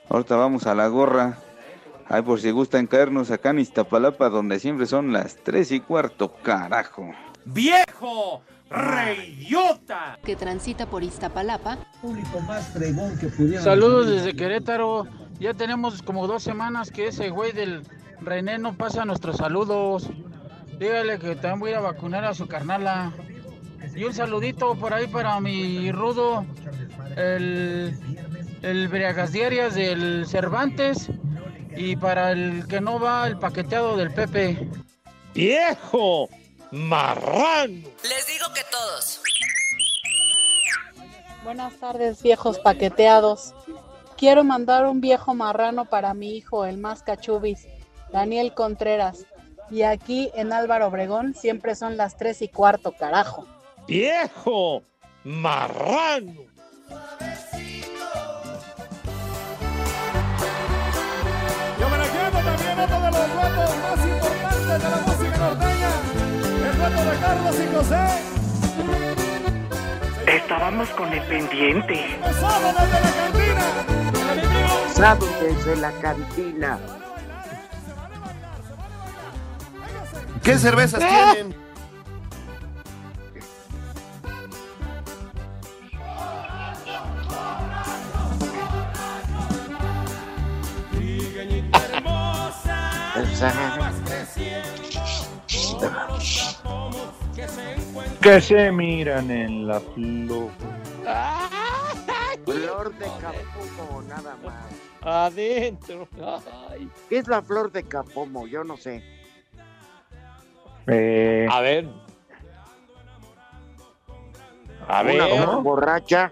Ahorita 0.10 0.36
vamos 0.36 0.68
a 0.68 0.76
la 0.76 0.88
gorra. 0.88 1.40
Ay, 2.10 2.22
por 2.22 2.42
si 2.42 2.52
gustan 2.52 2.88
caernos 2.88 3.32
acá 3.32 3.52
en 3.52 3.60
Iztapalapa, 3.60 4.30
donde 4.30 4.60
siempre 4.60 4.88
son 4.88 5.14
las 5.14 5.38
3 5.38 5.72
y 5.72 5.80
cuarto, 5.80 6.34
carajo. 6.44 7.12
¡Viejo! 7.46 8.44
¡Reyota! 8.72 10.18
que 10.24 10.36
transita 10.36 10.86
por 10.86 11.04
Iztapalapa. 11.04 11.78
Público 12.02 12.40
más 12.42 12.68
fregón 12.70 13.18
que 13.18 13.28
pudiera. 13.28 13.62
Saludos 13.62 14.08
desde 14.08 14.34
Querétaro. 14.34 15.08
Ya 15.40 15.54
tenemos 15.54 16.02
como 16.02 16.28
dos 16.28 16.44
semanas 16.44 16.90
que 16.92 17.08
ese 17.08 17.30
güey 17.30 17.52
del 17.52 17.82
René 18.22 18.58
no 18.60 18.74
pasa 18.74 19.04
nuestros 19.04 19.38
saludos. 19.38 20.10
Dígale 20.80 21.20
que 21.20 21.36
también 21.36 21.60
voy 21.60 21.70
a 21.70 21.72
ir 21.74 21.78
a 21.78 21.82
vacunar 21.82 22.24
a 22.24 22.34
su 22.34 22.48
carnala. 22.48 23.12
Y 23.96 24.06
un 24.06 24.14
saludito 24.14 24.76
por 24.76 24.94
ahí 24.94 25.08
para 25.08 25.40
mi 25.42 25.92
rudo, 25.92 26.46
el, 27.18 27.98
el 28.62 28.88
Briagas 28.88 29.34
Diarias 29.34 29.76
del 29.76 30.26
Cervantes. 30.28 31.10
Y 31.76 31.96
para 31.98 32.32
el 32.32 32.68
que 32.68 32.80
no 32.80 33.00
va, 33.00 33.28
el 33.28 33.38
paqueteado 33.38 33.98
del 33.98 34.12
Pepe. 34.12 34.70
¡Viejo! 35.34 36.30
¡Marrano! 36.72 37.90
Les 38.04 38.28
digo 38.28 38.54
que 38.54 38.62
todos. 38.72 39.22
Buenas 41.44 41.74
tardes, 41.76 42.24
viejos 42.24 42.60
paqueteados. 42.60 43.54
Quiero 44.16 44.46
mandar 44.46 44.86
un 44.86 45.02
viejo 45.02 45.34
marrano 45.34 45.86
para 45.86 46.14
mi 46.14 46.38
hijo, 46.38 46.66
el 46.66 46.78
más 46.78 47.04
cachubis, 47.04 47.68
Daniel 48.14 48.54
Contreras. 48.54 49.26
Y 49.70 49.82
aquí 49.82 50.32
en 50.34 50.54
Álvaro 50.54 50.88
Obregón 50.88 51.34
siempre 51.34 51.76
son 51.76 51.98
las 51.98 52.16
tres 52.16 52.42
y 52.42 52.48
cuarto, 52.48 52.94
carajo. 52.94 53.46
¡Viejo! 53.88 54.84
¡Marrano! 55.26 56.46
Y 61.80 61.84
homenajeando 61.84 62.40
también 62.40 62.80
a 62.80 62.86
uno 62.86 63.12
de 63.12 63.12
los 63.12 63.76
más 63.78 64.06
importantes 64.06 64.68
de 64.68 64.90
la 64.90 65.11
dueto 66.82 67.12
de 67.12 67.18
Carlos 67.18 67.56
y 67.60 67.76
José. 67.76 68.08
Estábamos 70.28 70.90
con 70.90 71.14
el 71.14 71.22
pendiente. 71.24 72.20
Sábado 72.40 72.74
desde 72.82 73.06
la 73.06 73.12
cantina. 73.22 73.68
Sábado 74.94 75.28
desde 75.42 75.76
la 75.76 75.92
cantina. 75.92 76.80
¿Qué 80.44 80.58
cervezas 80.58 81.00
tienen? 81.00 81.62
Que 98.22 98.40
se 98.40 98.72
miran 98.72 99.32
en 99.32 99.68
la 99.68 99.80
flor. 99.80 100.50
Flor 102.46 102.94
de 102.98 103.06
capomo, 103.06 104.02
nada 104.08 104.36
más. 104.44 104.66
Adentro. 105.02 106.08
Ay. 106.70 106.88
¿Qué 107.10 107.18
es 107.18 107.28
la 107.28 107.42
flor 107.42 107.72
de 107.72 107.84
capomo? 107.84 108.46
Yo 108.46 108.64
no 108.64 108.78
sé. 108.78 109.04
Eh, 110.88 111.48
A 111.50 111.62
ver. 111.62 111.88
A 114.88 115.02
Una 115.02 115.12
ver. 115.28 115.48
borracha. 115.64 116.32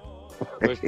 Pues, 0.60 0.80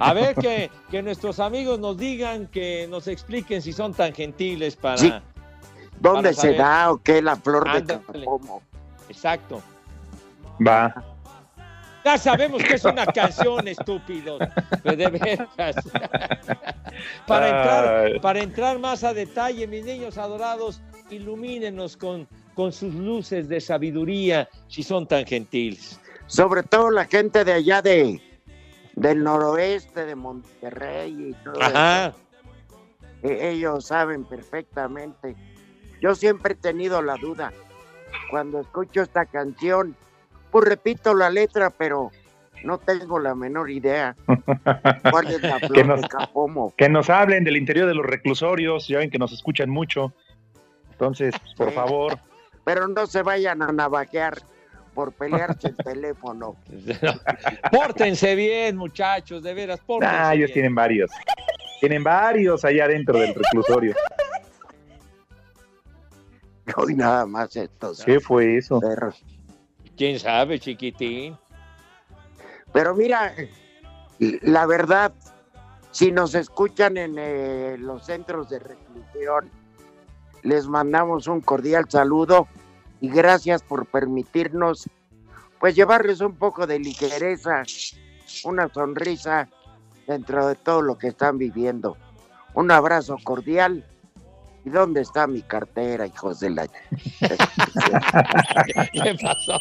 a 0.00 0.12
ver 0.14 0.34
que, 0.34 0.70
que 0.90 1.02
nuestros 1.02 1.40
amigos 1.40 1.78
nos 1.78 1.96
digan, 1.98 2.46
que 2.48 2.86
nos 2.88 3.06
expliquen 3.08 3.60
si 3.62 3.72
son 3.72 3.92
tan 3.94 4.14
gentiles 4.14 4.76
para. 4.76 4.96
Sí. 4.98 5.12
¿Dónde 6.00 6.30
para 6.30 6.32
se 6.34 6.40
saber. 6.40 6.56
da 6.58 6.92
o 6.92 6.98
qué 6.98 7.20
la 7.22 7.36
flor 7.36 7.70
de 7.72 7.84
capomo? 7.84 8.62
Exacto. 9.08 9.60
Va. 10.66 11.04
Ya 12.04 12.16
sabemos 12.16 12.62
que 12.62 12.74
es 12.74 12.84
una 12.84 13.04
canción, 13.06 13.68
estúpidos. 13.68 14.40
Pero 14.82 14.96
de 14.96 15.06
veras. 15.08 15.48
para, 17.26 17.46
entrar, 17.48 18.04
Ay. 18.06 18.20
para 18.20 18.40
entrar 18.40 18.78
más 18.78 19.04
a 19.04 19.12
detalle, 19.12 19.66
mis 19.66 19.84
niños 19.84 20.16
adorados, 20.16 20.80
ilumínenos 21.10 21.96
con, 21.96 22.26
con 22.54 22.72
sus 22.72 22.94
luces 22.94 23.48
de 23.48 23.60
sabiduría, 23.60 24.48
si 24.68 24.82
son 24.82 25.06
tan 25.06 25.26
gentiles. 25.26 26.00
Sobre 26.26 26.62
todo 26.62 26.90
la 26.90 27.04
gente 27.04 27.44
de 27.44 27.52
allá 27.52 27.82
de 27.82 28.22
del 28.94 29.22
noroeste 29.22 30.06
de 30.06 30.14
Monterrey 30.16 31.30
y 31.30 31.44
todo 31.44 31.62
Ajá. 31.62 32.06
eso. 32.08 32.16
E- 33.22 33.50
Ellos 33.50 33.86
saben 33.86 34.24
perfectamente. 34.24 35.36
Yo 36.00 36.14
siempre 36.14 36.54
he 36.54 36.56
tenido 36.56 37.00
la 37.02 37.16
duda. 37.16 37.52
Cuando 38.30 38.60
escucho 38.60 39.02
esta 39.02 39.24
canción, 39.26 39.94
pues 40.50 40.64
repito 40.68 41.14
la 41.14 41.30
letra, 41.30 41.70
pero 41.70 42.10
no 42.64 42.78
tengo 42.78 43.18
la 43.18 43.34
menor 43.34 43.70
idea. 43.70 44.16
¿Cuál 45.10 45.28
es 45.28 45.42
la 45.42 45.58
que, 45.60 45.66
flor 45.68 45.86
nos, 45.86 46.02
de 46.02 46.08
Capomo? 46.08 46.74
que 46.76 46.88
nos 46.88 47.08
hablen 47.10 47.44
del 47.44 47.56
interior 47.56 47.86
de 47.86 47.94
los 47.94 48.04
reclusorios, 48.06 48.88
ya 48.88 48.98
ven 48.98 49.10
que 49.10 49.18
nos 49.18 49.32
escuchan 49.32 49.70
mucho. 49.70 50.12
Entonces, 50.92 51.34
por 51.56 51.68
Sí. 51.68 51.74
favor, 51.74 52.18
Pero 52.64 52.88
no 52.88 53.06
se 53.06 53.22
vayan 53.22 53.62
a 53.62 53.72
navajear 53.72 54.38
por 54.94 55.12
pelearse 55.12 55.68
el 55.68 55.76
teléfono. 55.76 56.56
Pórtense 57.70 58.34
bien, 58.34 58.76
muchachos, 58.76 59.42
de 59.42 59.54
veras, 59.54 59.80
pórtense 59.86 60.14
ah, 60.16 60.34
ellos 60.34 60.46
bien. 60.48 60.54
tienen 60.54 60.74
varios. 60.74 61.10
Tienen 61.80 62.02
varios 62.02 62.64
allá 62.64 62.88
dentro 62.88 63.18
del 63.20 63.32
reclusorio. 63.34 63.94
Hoy 66.76 66.94
nada 66.94 67.24
más 67.26 67.54
estos 67.56 68.02
¿Qué 68.04 68.20
fue 68.20 68.56
eso? 68.58 68.80
perros. 68.80 69.22
¿Quién 69.98 70.20
sabe, 70.20 70.60
chiquitín? 70.60 71.36
Pero 72.72 72.94
mira, 72.94 73.34
la 74.18 74.64
verdad, 74.64 75.12
Si 75.90 76.12
nos 76.12 76.34
escuchan 76.34 76.96
en 76.98 77.16
eh, 77.18 77.76
los 77.78 78.04
centros 78.04 78.50
de 78.50 78.58
reclusión, 78.58 79.50
les 80.42 80.68
mandamos 80.68 81.26
un 81.26 81.40
cordial 81.40 81.86
saludo 81.88 82.46
y 83.00 83.08
gracias 83.08 83.62
por 83.62 83.86
permitirnos 83.86 84.88
pues 85.58 85.74
llevarles 85.74 86.20
un 86.20 86.36
poco 86.36 86.66
de 86.66 86.78
ligereza, 86.78 87.62
una 88.44 88.68
sonrisa 88.68 89.48
dentro 90.06 90.46
de 90.46 90.54
todo 90.54 90.82
lo 90.82 90.98
que 90.98 91.08
están 91.08 91.38
viviendo. 91.38 91.96
Un 92.54 92.70
abrazo 92.70 93.16
cordial. 93.24 93.84
¿Y 94.68 94.70
dónde 94.70 95.00
está 95.00 95.26
mi 95.26 95.40
cartera, 95.40 96.06
hijos 96.06 96.40
de 96.40 96.50
la... 96.50 96.66
¿Qué 98.92 99.16
pasó? 99.22 99.58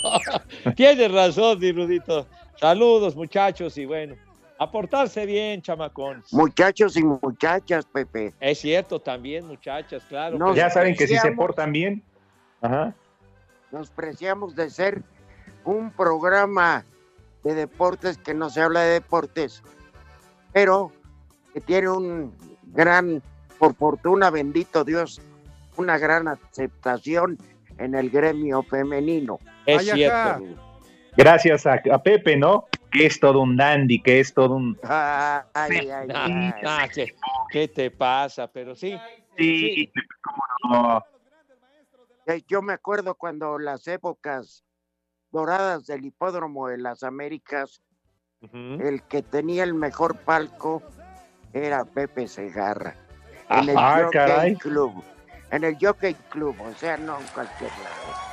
Tienes 0.75 1.09
razón, 1.09 1.61
Dirudito. 1.61 2.27
Saludos, 2.59 3.15
muchachos, 3.15 3.77
y 3.77 3.85
bueno, 3.85 4.15
a 4.59 4.69
portarse 4.69 5.25
bien, 5.25 5.61
chamacón. 5.61 6.25
Muchachos 6.33 6.97
y 6.97 7.05
muchachas, 7.05 7.85
Pepe. 7.85 8.33
Es 8.41 8.59
cierto, 8.59 8.99
también, 8.99 9.47
muchachas, 9.47 10.03
claro. 10.09 10.37
Nos 10.37 10.57
ya 10.57 10.69
saben 10.69 10.93
que 10.93 11.07
si 11.07 11.17
se 11.17 11.31
portan 11.31 11.71
bien. 11.71 12.03
Ajá. 12.59 12.93
Nos 13.71 13.89
preciamos 13.89 14.57
de 14.57 14.69
ser 14.69 15.03
un 15.63 15.89
programa 15.91 16.83
de 17.45 17.55
deportes 17.55 18.17
que 18.17 18.33
no 18.33 18.49
se 18.49 18.61
habla 18.61 18.81
de 18.81 18.95
deportes, 18.95 19.63
pero 20.51 20.91
que 21.53 21.61
tiene 21.61 21.87
un 21.87 22.35
gran, 22.73 23.23
por 23.57 23.75
fortuna, 23.75 24.29
bendito 24.29 24.83
Dios, 24.83 25.21
una 25.77 25.97
gran 25.97 26.27
aceptación 26.27 27.37
en 27.77 27.95
el 27.95 28.09
gremio 28.09 28.63
femenino. 28.63 29.39
Es 29.65 29.89
cierto. 29.89 30.43
Gracias 31.15 31.65
a, 31.65 31.81
a 31.91 32.03
Pepe, 32.03 32.37
¿no? 32.37 32.67
Que 32.91 33.07
es 33.07 33.19
todo 33.19 33.41
un 33.41 33.57
dandy, 33.57 34.01
que 34.01 34.19
es 34.19 34.33
todo 34.33 34.55
un... 34.55 34.77
Ay, 34.83 35.41
ay, 35.53 36.07
ay. 36.63 36.89
¿qué, 36.93 37.15
qué 37.49 37.67
te 37.67 37.91
pasa? 37.91 38.47
Pero 38.47 38.75
sí. 38.75 38.97
Sí, 39.37 39.91
no. 40.69 41.03
Yo 42.47 42.61
me 42.61 42.73
acuerdo 42.73 43.15
cuando 43.15 43.57
las 43.57 43.87
épocas 43.87 44.63
doradas 45.31 45.85
del 45.85 46.05
hipódromo 46.05 46.67
de 46.67 46.77
las 46.77 47.03
Américas, 47.03 47.81
el 48.51 49.01
que 49.03 49.23
tenía 49.23 49.63
el 49.63 49.73
mejor 49.73 50.17
palco 50.19 50.83
era 51.53 51.85
Pepe 51.85 52.27
Segarra. 52.27 52.95
En 53.49 53.69
el 53.69 53.75
Jockey 53.75 54.09
caray. 54.11 54.55
Club. 54.55 55.03
En 55.51 55.63
el 55.63 55.77
Jockey 55.79 56.15
Club, 56.29 56.55
o 56.59 56.73
sea, 56.77 56.97
no 56.97 57.19
en 57.19 57.27
cualquier 57.27 57.71
lado. 57.71 58.27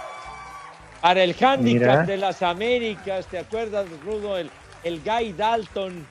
Para 1.00 1.22
el 1.22 1.36
handicap 1.38 1.60
Mira. 1.60 2.02
de 2.02 2.16
las 2.16 2.42
Américas, 2.42 3.26
¿te 3.26 3.38
acuerdas, 3.38 3.86
Rudo? 4.04 4.38
El, 4.38 4.50
el 4.82 5.00
Guy 5.02 5.32
Dalton. 5.34 6.06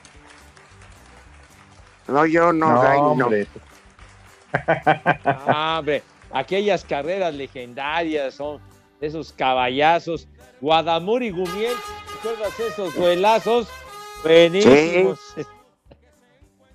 No, 2.06 2.26
yo 2.26 2.52
no, 2.52 2.72
no. 2.72 3.24
hombre. 3.24 3.46
Ah, 5.24 5.76
hombre, 5.80 6.02
aquellas 6.32 6.84
carreras 6.84 7.34
legendarias 7.34 8.34
son 8.34 8.60
esos 9.00 9.32
caballazos. 9.32 10.28
Guadamur 10.60 11.22
y 11.22 11.30
Gumiel, 11.30 11.74
¿te 11.74 12.18
acuerdas 12.18 12.60
esos 12.60 12.94
duelazos? 12.94 13.68
Buenísimos. 14.22 15.18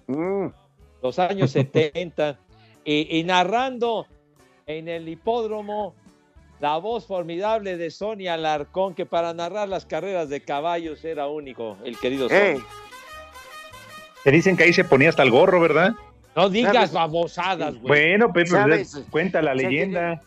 Mm. 0.07 0.47
Los 1.01 1.19
años 1.19 1.51
70. 1.51 2.38
Y, 2.85 3.19
y 3.19 3.23
narrando 3.23 4.07
en 4.65 4.88
el 4.88 5.07
hipódromo 5.07 5.95
la 6.59 6.77
voz 6.77 7.05
formidable 7.07 7.77
de 7.77 7.89
Sonia 7.89 8.33
Alarcón, 8.33 8.93
que 8.93 9.05
para 9.05 9.33
narrar 9.33 9.69
las 9.69 9.85
carreras 9.85 10.29
de 10.29 10.41
caballos 10.41 11.03
era 11.05 11.27
único, 11.27 11.77
el 11.85 11.97
querido 11.97 12.27
Eh, 12.29 12.55
Sonia. 12.55 12.67
Te 14.23 14.31
dicen 14.31 14.57
que 14.57 14.63
ahí 14.63 14.73
se 14.73 14.83
ponía 14.83 15.09
hasta 15.09 15.23
el 15.23 15.31
gorro, 15.31 15.62
¿verdad? 15.62 15.91
No 16.35 16.49
digas 16.49 16.73
¿Sabes? 16.73 16.91
babosadas, 16.91 17.73
güey. 17.75 17.88
Bueno, 17.88 18.33
Pepe, 18.33 18.49
¿Sabes? 18.49 18.91
pues, 18.93 19.05
cuenta 19.09 19.41
la 19.41 19.55
leyenda. 19.55 20.21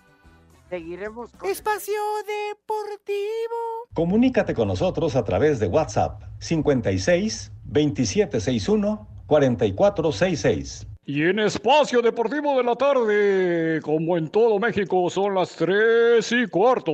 Seguiremos 0.71 1.31
con 1.33 1.51
Espacio 1.51 1.95
Deportivo. 2.27 3.89
Comunícate 3.93 4.55
con 4.55 4.69
nosotros 4.69 5.17
a 5.17 5.25
través 5.25 5.61
de 5.61 5.67
WhatsApp 5.67 6.23
56 6.39 7.53
2761 7.65 9.07
4466. 9.33 10.87
Y 11.07 11.23
en 11.23 11.39
Espacio 11.39 12.03
Deportivo 12.03 12.59
de 12.59 12.65
la 12.65 12.77
Tarde, 12.77 13.81
como 13.81 14.19
en 14.19 14.29
todo 14.29 14.59
México, 14.59 15.09
son 15.09 15.35
las 15.35 15.57
tres 15.57 16.31
y 16.33 16.47
cuarto. 16.49 16.93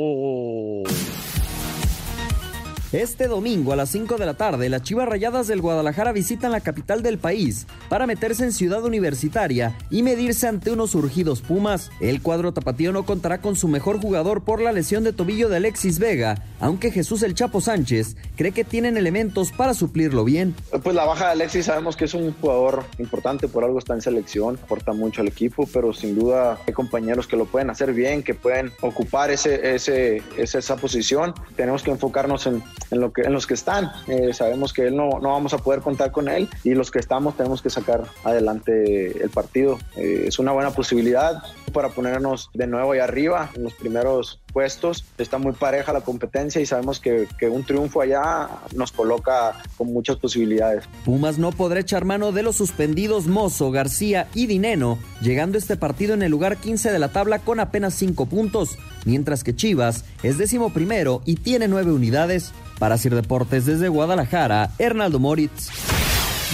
Este 2.92 3.29
domingo 3.29 3.74
a 3.74 3.77
las 3.77 3.90
5 3.90 4.16
de 4.16 4.24
la 4.24 4.33
tarde, 4.33 4.70
las 4.70 4.83
Chivas 4.83 5.07
Rayadas 5.07 5.46
del 5.46 5.61
Guadalajara 5.61 6.11
visitan 6.12 6.53
la 6.53 6.62
capital 6.62 7.03
del 7.03 7.18
país 7.18 7.66
para 7.90 8.07
meterse 8.07 8.44
en 8.44 8.53
Ciudad 8.53 8.83
Universitaria 8.83 9.77
y 9.90 10.03
medirse 10.03 10.48
ante 10.48 10.70
unos 10.70 10.92
surgidos 10.92 11.42
Pumas. 11.42 11.90
El 12.01 12.22
cuadro 12.22 12.53
tapatío 12.53 12.90
no 12.92 13.05
contará 13.05 13.42
con 13.42 13.57
su 13.57 13.68
mejor 13.68 14.01
jugador 14.01 14.40
por 14.40 14.62
la 14.62 14.72
lesión 14.72 15.05
de 15.05 15.12
tobillo 15.12 15.51
de 15.51 15.57
Alexis 15.57 15.98
Vega, 15.98 16.42
aunque 16.61 16.90
Jesús 16.90 17.22
el 17.22 17.35
Chapo 17.35 17.61
Sánchez 17.61 18.16
cree 18.37 18.53
que 18.53 18.64
tienen 18.64 18.96
elementos 18.96 19.53
para 19.53 19.74
suplirlo 19.74 20.24
bien. 20.24 20.55
Pues 20.83 20.96
la 20.96 21.05
baja 21.05 21.27
de 21.27 21.33
Alexis 21.33 21.66
sabemos 21.66 21.94
que 21.94 22.07
es 22.07 22.14
un 22.14 22.33
jugador 22.40 22.87
importante, 22.98 23.48
por 23.48 23.64
algo 23.64 23.79
está 23.79 23.92
en 23.92 24.01
selección, 24.01 24.59
aporta 24.62 24.94
mucho 24.94 25.20
al 25.20 25.29
equipo, 25.29 25.68
pero 25.70 25.92
sin 25.92 26.18
duda 26.18 26.59
hay 26.66 26.72
compañeros 26.72 27.27
que 27.27 27.37
lo 27.37 27.44
pueden 27.44 27.68
hacer 27.68 27.92
bien, 27.92 28.22
que 28.22 28.33
pueden 28.33 28.72
ocupar 28.81 29.31
ese, 29.31 29.74
ese, 29.74 30.22
esa, 30.38 30.77
posición. 30.77 31.35
Tenemos 31.55 31.83
que 31.83 31.90
enfocarnos 31.90 32.46
en, 32.46 32.62
en, 32.90 33.01
lo 33.01 33.12
que, 33.12 33.22
en 33.22 33.33
los 33.33 33.46
que 33.46 33.55
están. 33.55 33.90
Eh, 34.07 34.33
sabemos 34.33 34.72
que 34.72 34.88
él 34.88 34.96
no, 34.96 35.18
no 35.20 35.31
vamos 35.31 35.55
a 35.55 35.59
poder 35.59 35.81
contar 35.81 36.12
con 36.12 36.29
él 36.29 36.48
y 36.64 36.74
los 36.74 36.90
que 36.90 36.98
estamos 36.98 37.37
tenemos 37.37 37.62
que 37.62 37.70
sacar 37.70 38.05
adelante 38.24 39.22
el 39.22 39.31
partido. 39.31 39.79
Eh, 39.96 40.24
es 40.29 40.38
una 40.38 40.53
buena 40.53 40.70
posibilidad 40.70 41.42
para 41.72 41.90
ponernos 41.90 42.51
de 42.55 42.66
nuevo 42.66 42.92
ahí 42.92 43.01
arriba 43.01 43.51
en 43.55 43.64
los 43.64 43.74
primeros 43.74 44.40
puestos. 44.58 45.04
Está 45.18 45.38
muy 45.38 45.52
pareja 45.52 45.92
la 45.92 46.00
competencia 46.00 46.60
y 46.60 46.66
sabemos 46.66 46.98
que, 46.98 47.28
un 47.48 47.62
triunfo 47.62 48.00
allá 48.00 48.48
nos 48.74 48.90
coloca 48.90 49.54
con 49.76 49.92
muchas 49.92 50.16
posibilidades. 50.16 50.82
Pumas 51.04 51.38
no 51.38 51.52
podrá 51.52 51.78
echar 51.78 52.04
mano 52.04 52.32
de 52.32 52.42
los 52.42 52.56
suspendidos 52.56 53.28
Mozo, 53.28 53.70
García 53.70 54.26
y 54.34 54.46
Dineno, 54.46 54.98
llegando 55.20 55.58
este 55.58 55.76
partido 55.76 56.14
en 56.14 56.22
el 56.22 56.32
lugar 56.32 56.56
15 56.56 56.90
de 56.90 56.98
la 56.98 57.10
tabla 57.10 57.38
con 57.38 57.60
apenas 57.60 57.94
5 57.94 58.26
puntos, 58.26 58.76
mientras 59.04 59.44
que 59.44 59.54
Chivas 59.54 60.04
es 60.24 60.38
décimo 60.38 60.70
primero 60.72 61.22
y 61.24 61.36
tiene 61.36 61.68
9 61.68 61.92
unidades. 61.92 62.50
Para 62.80 62.98
Sir 62.98 63.14
Deportes 63.14 63.64
desde 63.64 63.88
Guadalajara, 63.88 64.72
Hernaldo 64.78 65.20
Moritz. 65.20 65.97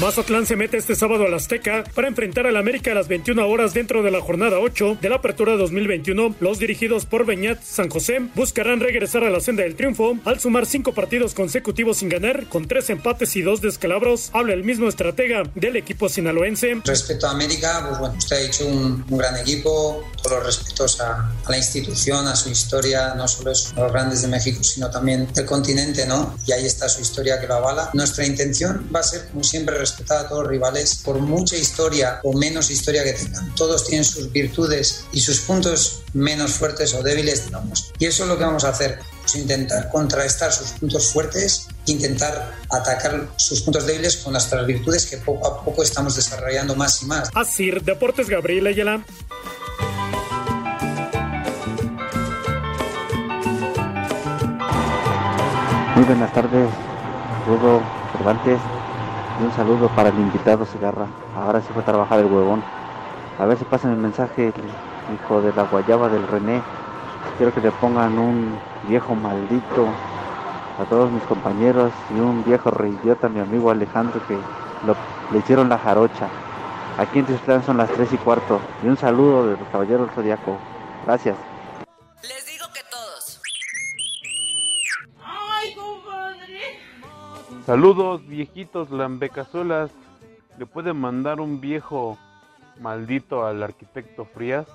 Mazatlán 0.01 0.45
se 0.45 0.57
mete 0.57 0.77
este 0.77 0.97
sábado 0.97 1.25
al 1.25 1.35
Azteca 1.35 1.85
para 1.95 2.09
enfrentar 2.09 2.49
al 2.49 2.57
América 2.57 2.91
a 2.91 2.95
las 2.97 3.07
21 3.07 3.47
horas 3.47 3.75
dentro 3.75 4.03
de 4.03 4.11
la 4.11 4.21
jornada 4.21 4.59
8 4.59 4.99
de 5.01 5.09
la 5.09 5.17
Apertura 5.17 5.57
2021. 5.57 6.35
Los 6.41 6.59
dirigidos 6.59 7.07
por 7.07 7.25
Beñat 7.25 7.63
San 7.63 7.89
José 7.89 8.19
buscarán 8.35 8.81
regresar 8.81 9.23
a 9.23 9.31
la 9.31 9.39
senda 9.39 9.63
del 9.63 9.77
triunfo 9.77 10.19
al 10.25 10.41
sumar 10.41 10.67
cinco 10.67 10.95
partidos 10.95 11.33
consecutivos 11.33 11.99
sin 11.99 12.09
ganar, 12.09 12.49
con 12.49 12.67
tres 12.67 12.91
empates 12.91 13.37
y 13.37 13.43
dos 13.43 13.61
descalabros. 13.61 14.31
Habla 14.33 14.55
el 14.55 14.65
mismo 14.65 14.89
estratega 14.89 15.45
del 15.55 15.77
equipo 15.77 16.09
sinaloense. 16.09 16.75
Respecto 16.85 17.29
a 17.29 17.31
América, 17.31 17.85
pues 17.87 18.01
bueno, 18.01 18.17
usted 18.19 18.37
ha 18.37 18.41
dicho 18.41 18.67
un, 18.67 19.05
un 19.09 19.19
gran 19.19 19.37
equipo, 19.37 20.05
todos 20.21 20.39
los 20.39 20.47
respetos 20.47 21.01
a, 21.03 21.31
a, 21.45 21.51
la 21.51 21.57
institución, 21.57 22.27
a 22.27 22.35
su 22.35 22.51
historia, 22.51 23.15
no 23.15 23.29
solo 23.29 23.53
es 23.53 23.73
los 23.77 23.93
grandes 23.93 24.23
de 24.23 24.29
México, 24.29 24.65
sino 24.65 24.91
también 24.91 25.33
del 25.33 25.47
continente, 25.47 26.05
¿no? 26.05 26.37
Y 26.47 26.51
ahí 26.53 26.67
está 26.67 26.89
su 26.89 27.01
historia 27.01 27.39
que 27.39 27.47
lo 27.47 27.55
avala. 27.55 27.91
Nuestra 27.95 28.27
intención 28.27 28.91
va 28.93 28.99
a 28.99 29.05
ser, 29.05 29.29
como 29.29 29.45
siempre, 29.45 29.84
respetar 29.85 30.25
a 30.25 30.29
todos 30.29 30.43
los 30.43 30.51
rivales, 30.51 30.97
por 31.05 31.19
mucha 31.19 31.57
historia 31.57 32.21
o 32.23 32.33
menos 32.33 32.71
historia 32.71 33.05
que 33.05 33.13
tengan. 33.13 33.55
Todos 33.55 33.87
tienen 33.87 34.05
sus 34.05 34.33
virtudes 34.33 35.05
y 35.13 35.21
sus 35.21 35.41
puntos 35.41 36.03
menos 36.13 36.53
fuertes 36.53 36.95
o 36.95 37.03
débiles, 37.03 37.47
digamos. 37.47 37.93
Y 37.99 38.07
eso 38.07 38.25
es 38.25 38.29
lo 38.29 38.39
que 38.39 38.45
vamos 38.45 38.65
a 38.65 38.71
hacer, 38.71 38.99
pues 39.21 39.37
intentar 39.37 39.91
contrarrestar 39.91 40.53
sus 40.53 40.71
puntos 40.71 41.13
fuertes, 41.13 41.69
intentar 41.87 42.55
atacar 42.71 43.29
sus 43.37 43.61
puntos 43.61 43.87
débiles 43.87 44.17
con 44.17 44.33
nuestras 44.33 44.67
virtudes 44.67 45.07
que 45.07 45.19
poco 45.19 45.47
a 45.47 45.65
poco 45.65 45.83
estamos 45.83 46.17
desarrollando 46.17 46.75
más 46.75 47.03
y 47.03 47.07
más. 47.07 47.31
Así, 47.35 47.71
Deportes 47.71 48.29
Gabriel 48.29 48.67
Ayala. 48.67 49.05
Muy 55.95 56.05
buenas 56.05 56.33
tardes, 56.33 56.69
Rudo 57.47 57.81
Cervantes. 58.13 58.59
Y 59.41 59.45
un 59.45 59.53
saludo 59.53 59.89
para 59.89 60.11
el 60.11 60.19
invitado 60.19 60.65
Segarra. 60.65 61.07
Ahora 61.37 61.61
sí 61.61 61.67
fue 61.73 61.83
a 61.83 61.85
trabajar 61.85 62.21
el 62.21 62.27
huevón. 62.27 62.63
A 63.39 63.47
ver 63.47 63.59
si 63.59 63.65
pasan 63.65 63.91
el 63.91 63.99
mensaje, 63.99 64.53
hijo 65.13 65.41
de 65.41 65.53
la 65.53 65.65
guayaba 65.65 66.09
del 66.09 66.27
René. 66.29 66.63
Quiero 67.37 67.53
que 67.53 67.61
le 67.61 67.73
pongan 67.73 68.17
un 68.17 68.57
viejo 68.89 69.15
maldito 69.17 69.89
a 70.81 70.85
todos 70.85 71.11
mis 71.11 71.23
compañeros 71.25 71.93
y 72.17 72.21
un 72.21 72.45
viejo 72.45 72.71
reidiota 72.71 73.29
mi 73.29 73.41
amigo 73.41 73.71
Alejandro 73.71 74.21
que 74.29 74.39
le 75.33 75.39
hicieron 75.39 75.69
la 75.69 75.79
jarocha. 75.79 76.29
Aquí 76.99 77.19
en 77.19 77.27
Tislán 77.27 77.65
son 77.65 77.77
las 77.77 77.91
3 77.91 78.13
y 78.13 78.17
cuarto. 78.19 78.61
Y 78.85 78.89
un 78.89 78.97
saludo 78.97 79.49
del 79.49 79.59
caballero 79.73 80.07
Zodiaco. 80.15 80.57
Gracias. 81.07 81.54
Saludos 87.67 88.27
viejitos 88.27 88.91
lambecazuelas. 88.91 89.91
le 90.59 90.67
puede 90.67 90.93
mandar 90.93 91.41
un 91.41 91.63
viejo 91.63 92.19
maldito 92.79 93.47
al 93.47 93.63
arquitecto 93.63 94.27
Frías, 94.27 94.67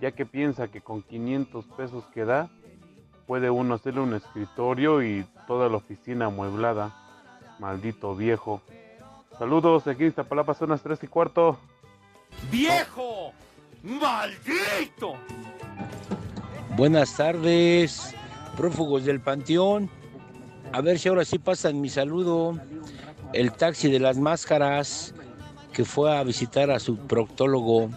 ya 0.00 0.12
que 0.12 0.24
piensa 0.24 0.68
que 0.68 0.80
con 0.80 1.02
500 1.02 1.66
pesos 1.76 2.04
que 2.14 2.24
da, 2.24 2.48
puede 3.26 3.50
uno 3.50 3.74
hacerle 3.74 4.00
un 4.00 4.14
escritorio 4.14 5.02
y 5.02 5.26
toda 5.46 5.68
la 5.68 5.76
oficina 5.76 6.26
amueblada. 6.26 6.94
Maldito 7.58 8.16
viejo. 8.16 8.62
Saludos, 9.38 9.86
aquí 9.86 10.04
en 10.04 10.08
Iztapalapa 10.08 10.54
son 10.54 10.70
las 10.70 10.82
3 10.82 11.04
y 11.04 11.06
cuarto. 11.08 11.58
¡Viejo! 12.50 13.32
¡Maldito! 13.82 15.16
Buenas 16.76 17.14
tardes, 17.14 18.14
prófugos 18.56 19.04
del 19.04 19.20
Panteón. 19.20 19.90
A 20.72 20.80
ver 20.80 20.98
si 20.98 21.08
ahora 21.08 21.24
sí 21.24 21.38
pasan 21.38 21.80
mi 21.80 21.88
saludo. 21.88 22.58
El 23.32 23.52
taxi 23.52 23.90
de 23.90 23.98
las 23.98 24.18
máscaras 24.18 25.14
que 25.72 25.84
fue 25.84 26.16
a 26.16 26.22
visitar 26.22 26.70
a 26.70 26.78
su 26.78 26.96
proctólogo 26.96 27.90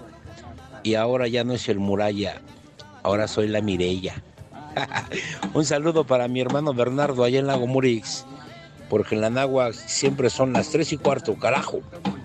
y 0.84 0.96
ahora 0.96 1.28
ya 1.28 1.44
no 1.44 1.54
es 1.54 1.70
el 1.70 1.80
Muralla, 1.80 2.42
ahora 3.04 3.28
soy 3.28 3.48
la 3.48 3.62
Mirella. 3.62 4.22
Un 5.54 5.66
saludo 5.66 6.04
para 6.04 6.28
mi 6.28 6.42
hermano 6.42 6.74
Bernardo 6.74 7.24
allá 7.24 7.40
en 7.40 7.48
Lago 7.48 7.68
Murix, 7.68 8.26
porque 8.90 9.16
en 9.16 9.22
la 9.22 9.30
Nagua 9.30 9.74
siempre 9.74 10.30
son 10.30 10.54
las 10.54 10.72
tres 10.72 10.92
y 10.92 10.98
cuarto, 10.98 11.36
carajo. 11.36 11.80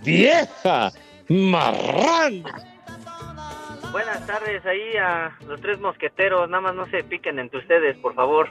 ¡Vieja! 0.04 0.92
¡Marrán! 1.28 2.44
Buenas 3.92 4.26
tardes 4.26 4.66
ahí 4.66 4.96
a 4.96 5.36
los 5.46 5.60
tres 5.60 5.78
mosqueteros, 5.78 6.48
nada 6.50 6.62
más 6.62 6.74
no 6.74 6.86
se 6.90 7.04
piquen 7.04 7.38
entre 7.38 7.60
ustedes, 7.60 7.96
por 7.98 8.14
favor. 8.14 8.50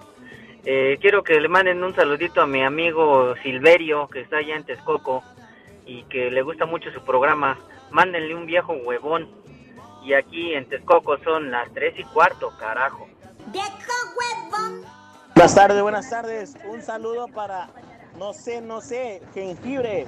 Eh, 0.66 0.98
quiero 1.02 1.24
que 1.24 1.40
le 1.42 1.50
manden 1.50 1.84
un 1.84 1.94
saludito 1.94 2.42
a 2.42 2.48
mi 2.48 2.64
amigo 2.64 3.36
Silverio, 3.44 4.08
que 4.08 4.22
está 4.22 4.38
allá 4.38 4.56
en 4.56 4.64
Texcoco, 4.64 5.24
y 5.86 6.04
que 6.04 6.32
le 6.32 6.42
gusta 6.42 6.66
mucho 6.66 6.90
su 6.92 7.04
programa. 7.04 7.60
Mándenle 7.92 8.34
un 8.34 8.46
viejo 8.46 8.74
huevón. 8.74 9.30
Y 10.04 10.14
aquí 10.14 10.54
en 10.54 10.68
Texcoco 10.68 11.18
son 11.20 11.52
las 11.52 11.72
tres 11.74 11.94
y 11.98 12.04
cuarto, 12.04 12.52
carajo. 12.58 13.08
Buenas 15.36 15.56
tardes, 15.56 15.82
buenas 15.82 16.10
tardes. 16.10 16.56
Un 16.66 16.82
saludo 16.82 17.28
para, 17.28 17.70
no 18.18 18.34
sé, 18.34 18.62
no 18.62 18.80
sé, 18.80 19.22
jengibre. 19.34 20.06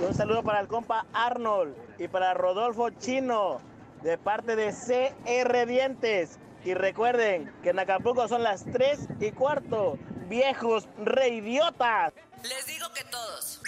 Y 0.00 0.04
un 0.04 0.14
saludo 0.14 0.42
para 0.42 0.60
el 0.60 0.66
compa 0.66 1.06
Arnold 1.12 1.74
y 1.98 2.08
para 2.08 2.34
Rodolfo 2.34 2.90
Chino 2.90 3.60
de 4.02 4.18
parte 4.18 4.56
de 4.56 4.72
CR 4.72 5.66
Dientes. 5.66 6.38
Y 6.64 6.74
recuerden 6.74 7.52
que 7.62 7.70
en 7.70 7.78
Acapulco 7.78 8.28
son 8.28 8.42
las 8.42 8.64
3 8.64 9.08
y 9.20 9.32
cuarto. 9.32 9.98
Viejos 10.28 10.88
reidiotas. 10.98 12.12
Les 12.42 12.66
digo 12.66 12.86
que 12.94 13.04
todos. 13.04 13.60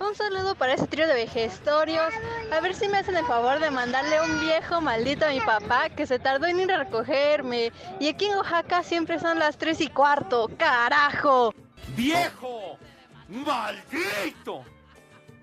Un 0.00 0.14
saludo 0.14 0.54
para 0.54 0.74
ese 0.74 0.86
trío 0.86 1.06
de 1.06 1.14
vejestorios. 1.14 2.12
A 2.50 2.60
ver 2.60 2.74
si 2.74 2.88
me 2.88 2.98
hacen 2.98 3.16
el 3.16 3.26
favor 3.26 3.60
de 3.60 3.70
mandarle 3.70 4.20
un 4.22 4.40
viejo 4.40 4.80
maldito 4.80 5.26
a 5.26 5.30
mi 5.30 5.40
papá 5.40 5.90
que 5.90 6.06
se 6.06 6.18
tardó 6.18 6.46
en 6.46 6.60
ir 6.60 6.72
a 6.72 6.78
recogerme. 6.78 7.72
Y 8.00 8.08
aquí 8.08 8.26
en 8.26 8.36
Oaxaca 8.36 8.82
siempre 8.82 9.18
son 9.18 9.38
las 9.38 9.58
3 9.58 9.80
y 9.82 9.88
cuarto. 9.88 10.48
¡Carajo! 10.56 11.52
¡Viejo! 11.94 12.78
¡Maldito! 13.28 14.64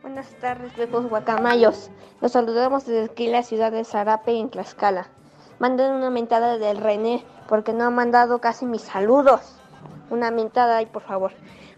Buenas 0.02 0.30
tardes, 0.40 0.76
viejos 0.76 1.08
guacamayos. 1.08 1.90
Los 2.22 2.32
saludamos 2.32 2.86
desde 2.86 3.12
aquí, 3.12 3.28
la 3.28 3.44
ciudad 3.44 3.72
de 3.72 3.84
Zarape, 3.84 4.38
en 4.40 4.50
Tlaxcala. 4.50 5.08
Manden 5.60 5.94
una 5.94 6.10
mentada 6.10 6.58
del 6.58 6.78
René, 6.78 7.24
porque 7.48 7.74
no 7.74 7.86
ha 7.86 7.90
mandado 7.90 8.40
casi 8.40 8.66
mis 8.66 8.82
saludos. 8.82 9.60
Una 10.10 10.32
mentada 10.32 10.78
ahí, 10.78 10.86
por 10.86 11.04
favor. 11.04 11.32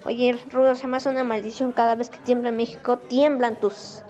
Oye, 0.06 0.38
Rudo, 0.52 0.76
se 0.76 0.88
me 0.88 0.98
hace 0.98 1.10
una 1.10 1.24
maldición 1.24 1.72
cada 1.72 1.96
vez 1.96 2.10
que 2.10 2.20
tiembla 2.20 2.52
México, 2.52 2.98
tiemblan 2.98 3.60
tus. 3.60 4.04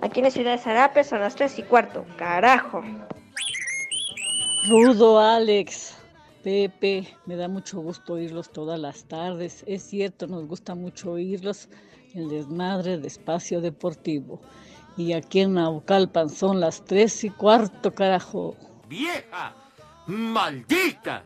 Aquí 0.00 0.20
en 0.20 0.24
la 0.24 0.30
ciudad 0.30 0.52
de 0.52 0.58
Zarape 0.58 1.04
son 1.04 1.20
las 1.20 1.34
3 1.36 1.60
y 1.60 1.62
cuarto. 1.62 2.04
¡Carajo! 2.16 2.82
Rudo, 4.68 5.18
Alex, 5.18 5.94
Pepe, 6.42 7.06
me 7.26 7.36
da 7.36 7.48
mucho 7.48 7.80
gusto 7.80 8.14
oírlos 8.14 8.50
todas 8.50 8.80
las 8.80 9.04
tardes. 9.04 9.62
Es 9.66 9.82
cierto, 9.82 10.26
nos 10.26 10.46
gusta 10.46 10.74
mucho 10.74 11.12
oírlos. 11.12 11.68
El 12.14 12.28
desmadre 12.28 12.98
de 12.98 13.06
espacio 13.06 13.60
deportivo. 13.60 14.40
Y 14.96 15.14
aquí 15.14 15.40
en 15.40 15.54
Naucalpan 15.54 16.28
son 16.28 16.60
las 16.60 16.84
3 16.84 17.24
y 17.24 17.30
cuarto, 17.30 17.94
carajo. 17.94 18.56
¡Vieja! 18.88 19.54
¡Maldita! 20.06 21.24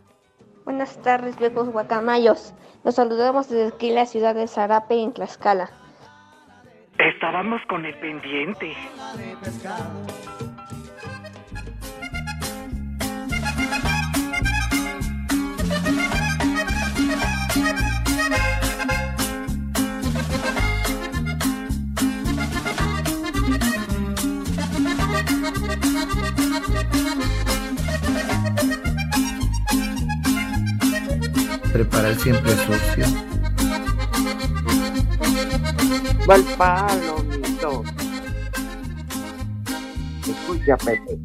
Buenas 0.64 1.00
tardes, 1.02 1.38
viejos 1.38 1.68
guacamayos. 1.70 2.54
Los 2.84 2.96
saludamos 2.96 3.48
desde 3.48 3.68
aquí, 3.68 3.90
la 3.90 4.06
ciudad 4.06 4.34
de 4.34 4.46
Zarape, 4.46 5.02
en 5.02 5.12
Tlaxcala. 5.12 5.70
Estábamos 6.98 7.60
con 7.68 7.84
el 7.84 7.98
pendiente. 7.98 8.74
Prepara 31.72 32.08
el 32.08 32.18
siempre 32.18 32.52
sucio. 32.56 33.06
Va 36.28 36.36
el 36.36 36.44
palomito. 36.56 37.84
Escucha, 40.26 40.76
Pepe. 40.78 41.18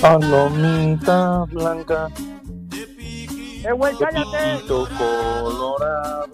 Palomita 0.00 1.44
blanca. 1.52 2.08
¡Eh, 2.72 3.72
güey, 3.72 3.94
cállate! 3.98 4.64
Colorado. 4.68 6.28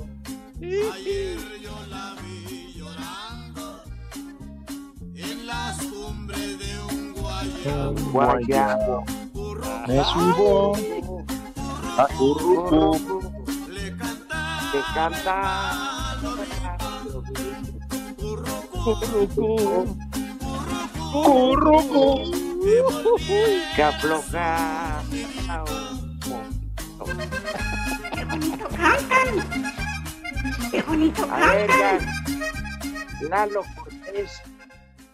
Guayabo. 8.12 9.05
Me 9.87 10.05
subo 10.05 10.77
a 11.98 12.07
tu 12.18 12.35
ruco. 12.35 12.98
Que 14.72 14.81
canta. 14.94 16.18
Curruco. 21.12 22.22
Que 23.77 23.83
afloja. 23.83 25.03
¡Qué 28.14 28.25
bonito 28.25 28.68
cantan! 28.68 29.29
¡Qué 30.70 30.83
bonito 30.83 31.22
A 31.31 31.38
ver, 31.38 31.66
cantan! 31.66 32.01
ya. 33.20 33.29
Lalo 33.29 33.62
Cortés 33.77 34.42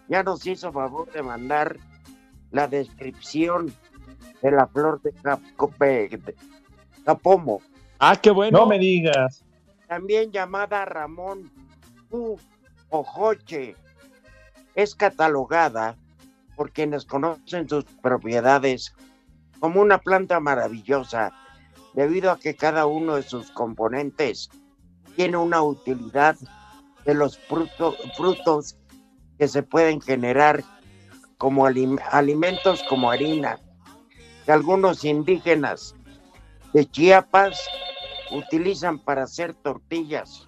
ya 0.09 0.23
nos 0.23 0.45
hizo 0.47 0.71
favor 0.71 1.11
de 1.11 1.21
mandar 1.21 1.77
la 2.51 2.67
descripción 2.67 3.73
de 4.41 4.51
la 4.51 4.67
flor 4.67 5.01
de 5.01 5.13
Capomo. 7.05 7.61
Ah, 7.99 8.15
qué 8.15 8.31
bueno. 8.31 8.59
No 8.59 8.65
me 8.65 8.79
digas. 8.79 9.43
también 9.87 10.31
llamada 10.31 10.85
Ramón 10.85 11.51
U. 12.11 12.37
Ojoche, 12.89 13.75
es 14.75 14.95
catalogada 14.95 15.95
por 16.55 16.71
quienes 16.71 17.05
conocen 17.05 17.67
sus 17.69 17.85
propiedades 17.85 18.93
como 19.59 19.81
una 19.81 19.97
planta 19.99 20.39
maravillosa, 20.39 21.31
debido 21.93 22.31
a 22.31 22.39
que 22.39 22.55
cada 22.55 22.85
uno 22.85 23.15
de 23.15 23.23
sus 23.23 23.51
componentes 23.51 24.49
tiene 25.15 25.37
una 25.37 25.61
utilidad 25.61 26.35
de 27.05 27.13
los 27.13 27.37
fruto- 27.47 27.95
frutos 28.15 28.77
que 29.37 29.47
se 29.47 29.63
pueden 29.63 30.01
generar 30.01 30.63
como 31.39 31.65
alim- 31.65 31.99
alimentos 32.11 32.83
como 32.83 33.09
harina, 33.09 33.57
que 34.45 34.51
algunos 34.51 35.03
indígenas 35.05 35.95
de 36.73 36.85
Chiapas 36.85 37.67
utilizan 38.29 38.99
para 38.99 39.23
hacer 39.23 39.55
tortillas 39.55 40.45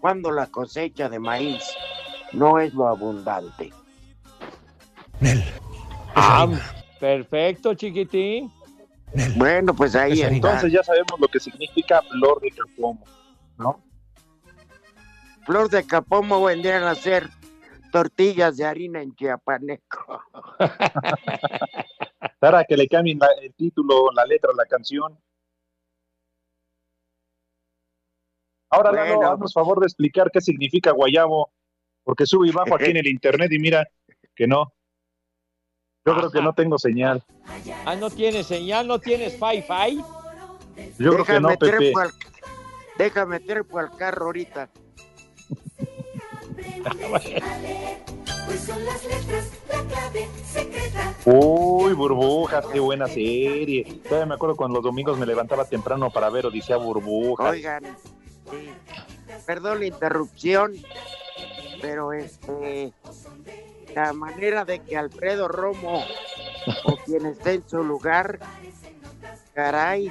cuando 0.00 0.32
la 0.32 0.46
cosecha 0.46 1.08
de 1.08 1.18
maíz 1.20 1.62
no 2.32 2.58
es 2.58 2.72
lo 2.74 2.88
abundante. 2.88 3.70
Ah, 6.16 6.48
perfecto, 6.98 7.74
chiquitín. 7.74 8.50
Bueno, 9.36 9.74
pues 9.74 9.94
ahí 9.94 10.22
está. 10.22 10.28
Entonces 10.34 10.72
ya 10.72 10.82
sabemos 10.82 11.20
lo 11.20 11.28
que 11.28 11.38
significa 11.38 12.00
flor 12.02 12.40
de 12.40 12.50
capomo, 12.50 13.04
¿no? 13.58 13.78
Flor 15.44 15.68
de 15.68 15.86
capomo 15.86 16.42
vendrían 16.42 16.82
a 16.84 16.94
ser 16.94 17.28
tortillas 17.98 18.56
de 18.56 18.64
harina 18.64 19.00
en 19.02 19.14
chiapaneco. 19.14 20.20
Para 22.40 22.64
que 22.64 22.76
le 22.76 22.88
cambien 22.88 23.20
la- 23.20 23.28
el 23.40 23.54
título, 23.54 24.10
la 24.12 24.24
letra, 24.26 24.50
la 24.56 24.64
canción. 24.66 25.16
Ahora, 28.68 28.90
Lalo, 28.90 29.14
Bueno. 29.18 29.30
haznos 29.32 29.52
favor 29.52 29.78
de 29.78 29.86
explicar 29.86 30.28
qué 30.32 30.40
significa 30.40 30.90
guayabo, 30.90 31.52
porque 32.02 32.26
sube 32.26 32.48
y 32.48 32.50
bajo 32.50 32.74
aquí 32.74 32.90
en 32.90 32.96
el 32.96 33.06
internet 33.16 33.52
y 33.52 33.60
mira 33.60 33.86
que 34.34 34.48
no. 34.48 34.72
Yo 36.04 36.16
creo 36.16 36.30
que 36.32 36.42
no 36.42 36.52
tengo 36.52 36.76
señal. 36.78 37.22
Ah, 37.86 37.94
no 37.94 38.10
tienes 38.10 38.48
señal, 38.48 38.88
no 38.88 38.98
tienes 38.98 39.34
fi-fi. 39.38 40.02
Yo 40.98 41.12
creo 41.12 41.24
que 41.24 41.38
no, 41.40 41.48
Déjame 41.50 41.56
Pepe. 41.78 41.92
al- 41.96 42.10
Déjame 42.98 43.38
trepo 43.40 43.78
al 43.78 43.96
carro 43.96 44.26
ahorita. 44.26 44.68
Uy, 51.26 51.92
burbujas, 51.94 52.66
qué 52.66 52.80
buena 52.80 53.06
serie. 53.06 54.00
Todavía 54.04 54.26
me 54.26 54.34
acuerdo 54.34 54.56
cuando 54.56 54.76
los 54.76 54.84
domingos 54.84 55.18
me 55.18 55.26
levantaba 55.26 55.64
temprano 55.64 56.10
para 56.10 56.28
ver 56.30 56.46
Odisea 56.46 56.76
Burbujas. 56.76 57.50
Oigan, 57.50 57.84
perdón 59.46 59.80
la 59.80 59.86
interrupción, 59.86 60.74
pero 61.80 62.12
este 62.12 62.92
la 63.94 64.12
manera 64.12 64.64
de 64.64 64.80
que 64.80 64.96
Alfredo 64.96 65.48
Romo 65.48 66.04
o 66.84 66.96
quien 67.04 67.26
esté 67.26 67.54
en 67.54 67.68
su 67.68 67.82
lugar, 67.82 68.40
caray, 69.54 70.10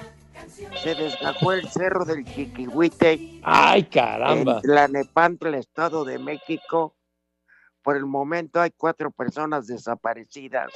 se 0.81 0.95
desgajó 0.95 1.53
el 1.53 1.67
cerro 1.69 2.05
del 2.05 2.23
Chiquihuite. 2.25 3.39
Ay, 3.43 3.83
caramba. 3.85 4.55
En 4.55 4.61
Tlanepantla, 4.61 5.57
Estado 5.57 6.03
de 6.05 6.19
México. 6.19 6.95
Por 7.81 7.97
el 7.97 8.05
momento 8.05 8.61
hay 8.61 8.71
cuatro 8.71 9.11
personas 9.11 9.67
desaparecidas 9.67 10.71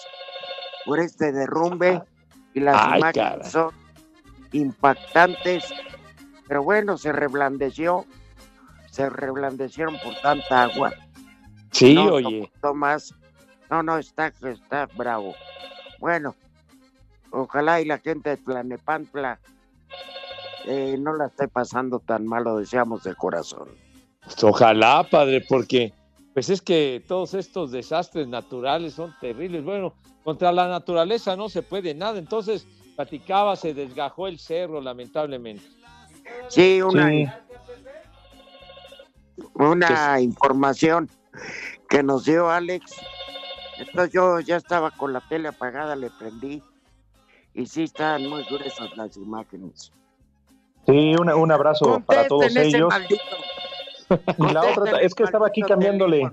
por 0.86 1.00
este 1.00 1.32
derrumbe 1.32 2.02
y 2.54 2.60
las 2.60 2.76
Ay, 2.80 3.00
imágenes 3.00 3.50
son 3.52 3.72
impactantes. 4.52 5.66
Pero 6.48 6.64
bueno, 6.64 6.98
se 6.98 7.12
reblandeció, 7.12 8.06
se 8.92 9.10
reblandecieron 9.10 9.98
por 10.04 10.16
tanta 10.22 10.64
agua. 10.64 10.94
Sí, 11.72 11.94
No 11.94 12.14
oye. 12.14 12.44
soportó 12.44 12.74
más. 12.74 13.14
No, 13.70 13.84
no, 13.84 13.98
está, 13.98 14.28
está 14.44 14.86
bravo. 14.96 15.34
Bueno, 16.00 16.36
ojalá 17.32 17.82
y 17.82 17.86
la 17.86 17.98
gente 18.00 18.32
de 18.32 18.38
Tlanepantla 18.38 19.40
eh, 20.68 20.98
no 21.00 21.14
la 21.14 21.28
esté 21.28 21.48
pasando 21.48 22.00
tan 22.00 22.26
mal, 22.28 22.44
lo 22.44 22.58
deseamos 22.58 23.04
de 23.04 23.16
corazón. 23.16 23.70
Pues 24.24 24.44
ojalá, 24.44 25.08
padre, 25.10 25.46
porque 25.48 25.94
pues 26.34 26.50
es 26.50 26.62
que 26.62 27.04
todos 27.08 27.34
estos 27.34 27.72
desastres 27.72 28.28
naturales 28.28 28.94
son 28.94 29.16
terribles. 29.20 29.64
Bueno, 29.64 29.96
contra 30.24 30.52
la 30.52 30.68
naturaleza 30.68 31.36
no 31.36 31.50
se 31.50 31.64
puede 31.64 31.96
nada. 31.96 32.20
Entonces, 32.20 32.68
platicaba, 32.96 33.56
se 33.56 33.74
desgajó 33.74 34.28
el 34.28 34.38
cerro, 34.38 34.80
lamentablemente. 34.82 35.64
Sí, 36.50 36.82
una, 36.82 37.10
Sí. 37.10 37.28
una 39.56 40.20
información 40.20 41.10
que 41.90 42.04
nos 42.04 42.26
dio 42.26 42.50
Alex. 42.50 42.96
Entonces 43.80 44.12
yo 44.14 44.40
ya 44.40 44.58
estaba 44.58 44.92
con 44.92 45.14
la 45.14 45.22
tele 45.22 45.48
apagada, 45.48 45.96
le 45.96 46.10
prendí 46.10 46.62
y 47.54 47.66
sí 47.66 47.84
están 47.84 48.28
muy 48.28 48.44
gruesas 48.44 48.96
las 48.98 49.18
imágenes. 49.18 49.92
Sí, 50.88 51.16
una- 51.20 51.36
un 51.36 51.52
abrazo 51.52 52.02
para 52.06 52.28
todos 52.28 52.56
ellos. 52.56 52.94
Y 54.38 54.54
la 54.54 54.62
otra, 54.64 55.02
es 55.02 55.14
que 55.14 55.24
estaba 55.24 55.48
aquí 55.48 55.62
cambiándole 55.62 56.30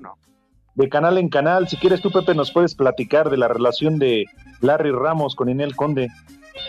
de 0.77 0.89
canal 0.89 1.19
en 1.19 1.29
canal. 1.29 1.67
Si 1.69 1.77
quieres 1.77 2.01
tú, 2.01 2.13
Pepe, 2.13 2.33
nos 2.33 2.53
puedes 2.53 2.73
platicar 2.77 3.31
de 3.31 3.37
la 3.37 3.49
relación 3.49 3.99
de 3.99 4.27
Larry 4.61 4.93
Ramos 4.93 5.35
con 5.35 5.49
Inel 5.49 5.75
Conde. 5.75 6.09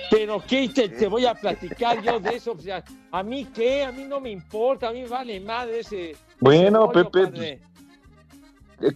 Pero 0.09 0.41
¿qué 0.47 0.67
te, 0.67 0.89
te 0.89 1.07
voy 1.07 1.27
a 1.27 1.35
platicar 1.35 2.01
yo 2.01 2.19
de 2.19 2.37
eso? 2.37 2.53
O 2.53 2.59
sea, 2.59 2.83
¿a 3.11 3.21
mí 3.21 3.45
qué? 3.53 3.83
A 3.83 3.91
mí 3.91 4.05
no 4.05 4.19
me 4.19 4.31
importa, 4.31 4.87
a 4.89 4.91
mí 4.91 5.03
vale 5.05 5.39
madre 5.39 5.81
ese... 5.81 6.15
Bueno, 6.39 6.89
ese 6.89 6.93
rollo, 7.03 7.11
Pepe, 7.11 7.27
padre. 7.27 7.59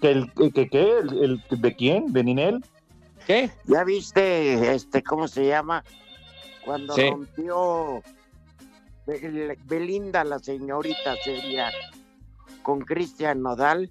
¿Que 0.01 0.09
el, 0.11 0.31
que, 0.51 0.67
que- 0.67 0.97
el, 0.97 1.23
el- 1.51 1.61
¿De 1.61 1.75
quién? 1.75 2.11
¿De 2.11 2.23
Ninel? 2.23 2.65
¿Qué? 3.27 3.51
¿Ya 3.67 3.83
viste, 3.83 4.73
este, 4.73 5.03
cómo 5.03 5.27
se 5.27 5.45
llama? 5.45 5.83
Cuando 6.65 6.95
Sí. 6.95 7.07
rompió 7.07 8.01
Bel- 9.09 9.57
Belinda, 9.65 10.23
la 10.23 10.37
señorita 10.39 11.15
seria, 11.23 11.71
con 12.61 12.81
Cristian 12.81 13.41
Nodal, 13.41 13.89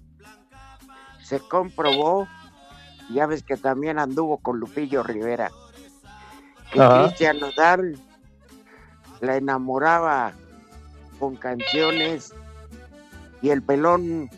se 1.21 1.39
comprobó, 1.39 2.27
ya 3.13 3.25
ves 3.25 3.43
que 3.43 3.57
también 3.57 3.99
anduvo 3.99 4.37
con 4.37 4.59
Lupillo 4.59 5.03
Rivera, 5.03 5.51
que. 6.71 7.03
Cristian 7.07 7.39
Nodal 7.39 7.99
la 9.19 9.35
enamoraba 9.35 10.31
con 11.19 11.35
canciones 11.35 12.33
y 13.41 13.49
el 13.49 13.61
pelón 13.61 14.29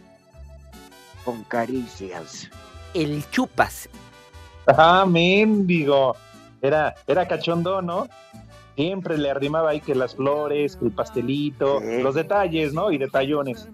con 1.24 1.44
caricias. 1.44 2.50
El 2.96 3.30
chupas. 3.30 3.88
Ah, 4.66 5.06
mendigo. 5.08 6.16
Era, 6.62 6.96
era 7.08 7.28
cachondo, 7.28 7.82
¿no? 7.82 8.08
Siempre 8.82 9.16
le 9.16 9.30
arrimaba 9.30 9.70
ahí 9.70 9.80
que 9.80 9.94
las 9.94 10.16
flores, 10.16 10.76
que 10.76 10.86
el 10.86 10.92
pastelito, 10.92 11.80
los 11.80 12.16
detalles, 12.16 12.74
¿no? 12.74 12.92
Y 12.92 12.98
detallones. 12.98 13.70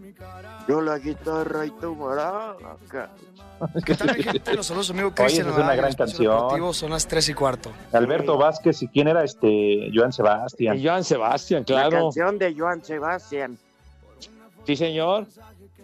Yo 0.68 0.82
la 0.82 1.00
guitarra 1.00 1.66
y 1.66 1.72
tu 1.72 1.96
maraca. 1.96 3.10
¿Qué 3.86 3.96
tal, 3.96 4.14
gente? 4.16 4.54
Los 4.54 4.66
saludos, 4.66 4.90
amigo 4.90 5.16
Cristian. 5.16 5.48
es 5.48 5.56
una 5.56 5.76
gran 5.76 5.92
Espacio 5.92 6.50
canción. 6.50 6.74
Son 6.74 6.90
las 6.90 7.08
3 7.08 7.30
y 7.30 7.34
cuarto. 7.34 7.72
Alberto 7.94 8.38
Vázquez, 8.38 8.84
¿y 8.84 8.90
quién 8.90 9.08
era 9.08 9.24
este? 9.24 9.90
Joan 9.96 10.12
Sebastián. 10.12 10.78
Joan 10.84 11.06
Sebastián, 11.06 11.62
La 11.62 11.66
claro. 11.66 12.04
canción 12.04 12.38
de 12.38 12.54
Joan 12.54 12.84
Sebastián. 12.84 13.58
Sí, 14.66 14.76
señor. 14.76 15.26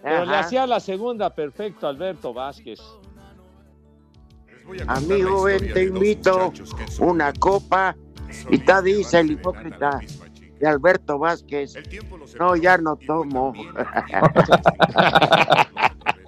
Pero 0.02 0.26
le 0.26 0.36
hacía 0.36 0.68
la 0.68 0.82
segunda 0.82 1.30
perfecto 1.30 1.88
Alberto 1.88 2.34
Vázquez. 2.34 2.82
Amigo, 4.86 5.44
ven, 5.44 5.74
te 5.74 5.84
invito 5.84 6.52
una 7.00 7.32
copa. 7.32 7.96
Y 8.50 8.56
está 8.56 8.82
dice 8.82 9.20
el 9.20 9.32
hipócrita 9.32 10.00
de 10.60 10.68
Alberto 10.68 11.20
Vázquez. 11.20 11.76
No, 12.40 12.56
ya 12.56 12.78
no 12.78 12.96
tomo. 12.96 13.54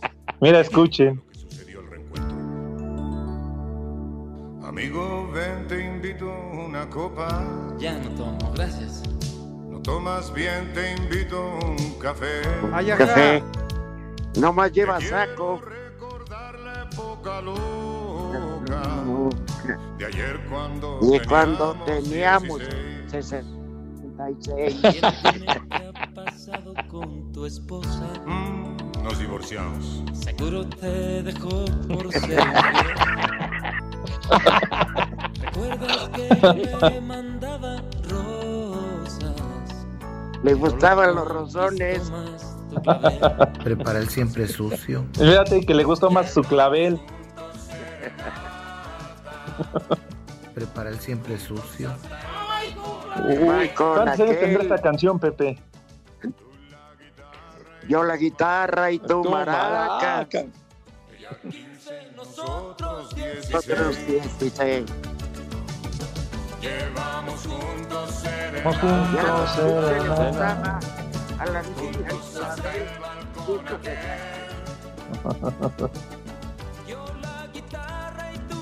Mira, 0.42 0.60
escuchen. 0.60 1.22
Amigo, 4.64 5.32
ven, 5.32 5.68
te 5.68 5.86
invito 5.86 6.30
una 6.52 6.90
copa. 6.90 7.44
Ya 7.78 7.98
no 7.98 8.10
tomo, 8.10 8.52
gracias. 8.54 9.04
No 9.70 9.82
tomas 9.82 10.34
bien, 10.34 10.74
te 10.74 10.92
invito 10.96 11.58
un 11.66 11.98
café. 12.00 12.42
Café. 12.98 13.42
No 14.38 14.52
más 14.52 14.72
lleva 14.74 15.00
saco. 15.00 15.62
Loca 18.34 19.04
de 19.98 20.06
ayer 20.06 20.40
cuando 20.50 21.00
Y 21.02 21.20
cuando 21.28 21.74
teníamos 21.86 22.60
teníamos 22.60 22.62
66. 23.08 24.82
pasado 26.14 26.74
con 26.90 27.32
tu 27.34 27.46
esposa? 27.46 28.10
nos 29.06 29.20
divorciamos. 29.20 30.04
Seguro 30.14 30.68
te 30.68 31.22
dejó 31.22 31.66
por 31.88 32.12
ser. 32.12 32.40
¿Recuerdas 35.42 36.10
que 36.10 36.90
me 36.92 37.02
mandaba 37.02 37.84
rosas? 38.10 39.86
Le 40.44 40.54
gustaban 40.56 41.14
los 41.16 41.28
rosones. 41.28 42.12
Prepara 43.64 44.00
el 44.00 44.10
siempre 44.10 44.48
sucio. 44.48 45.06
Fíjate 45.14 45.64
que 45.66 45.76
le 45.76 45.84
gustó 45.84 46.10
más 46.10 46.34
su 46.34 46.42
clavel. 46.42 47.00
Prepara 50.54 50.90
el 50.90 51.00
siempre 51.00 51.38
sucio. 51.38 51.94
Uy, 53.24 53.70
con 53.70 53.94
¿Cuántos 53.96 54.20
años 54.20 54.40
tendrá 54.40 54.48
aquel. 54.48 54.62
esta 54.62 54.78
canción, 54.78 55.20
Pepe? 55.20 55.60
Yo 57.88 58.04
la 58.04 58.18
guitarra 58.18 58.92
y 58.92 59.00
tu 59.00 59.24
maraca. 59.24 60.28
Nosotros 62.16 63.16
Nosotros 63.52 64.08
16. 64.08 64.86
Llevamos 66.62 67.46
juntos 67.46 68.24
Vamos 68.64 68.78
juntos, 68.78 69.52
serena. 69.56 70.80
A 71.38 71.46
la 71.46 71.62
niña 71.62 72.10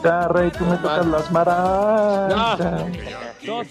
Guitarra 0.03 0.47
y 0.47 0.51
tú 0.51 0.65
me 0.65 0.75
tocas 0.77 1.05
las 1.05 1.31
maracas. 1.31 2.59
No, 3.45 3.61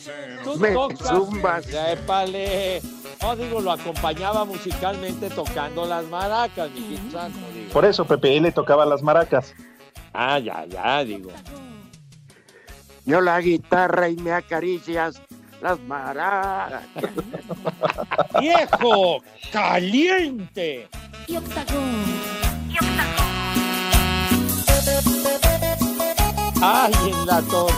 tú 0.43 0.59
Me 0.59 0.70
tocas. 0.70 1.09
zumbas. 1.09 1.66
Épale. 1.68 2.80
No, 3.20 3.37
digo, 3.37 3.61
lo 3.61 3.72
acompañaba 3.72 4.47
musicalmente 4.47 5.28
tocando 5.28 5.85
las 5.85 6.07
maracas, 6.07 6.70
mi 6.70 6.97
santo, 7.11 7.39
digo. 7.53 7.70
Por 7.70 7.85
eso, 7.85 8.07
Pepe, 8.07 8.35
él 8.39 8.45
le 8.45 8.53
tocaba 8.53 8.87
las 8.87 9.03
maracas. 9.03 9.55
Ah, 10.14 10.39
ya, 10.39 10.64
ya, 10.64 11.05
digo. 11.05 11.30
Yo 13.05 13.20
la 13.20 13.39
guitarra 13.41 14.09
y 14.09 14.16
me 14.16 14.33
acaricias 14.33 15.20
las 15.61 15.78
maracas. 15.80 16.83
¡Viejo! 18.41 19.22
¡Caliente! 19.53 20.89
Y 21.28 21.37
octagón. 21.37 22.03
¡Ay, 26.64 26.92
en 27.10 27.26
la 27.26 27.42
torre! 27.42 27.74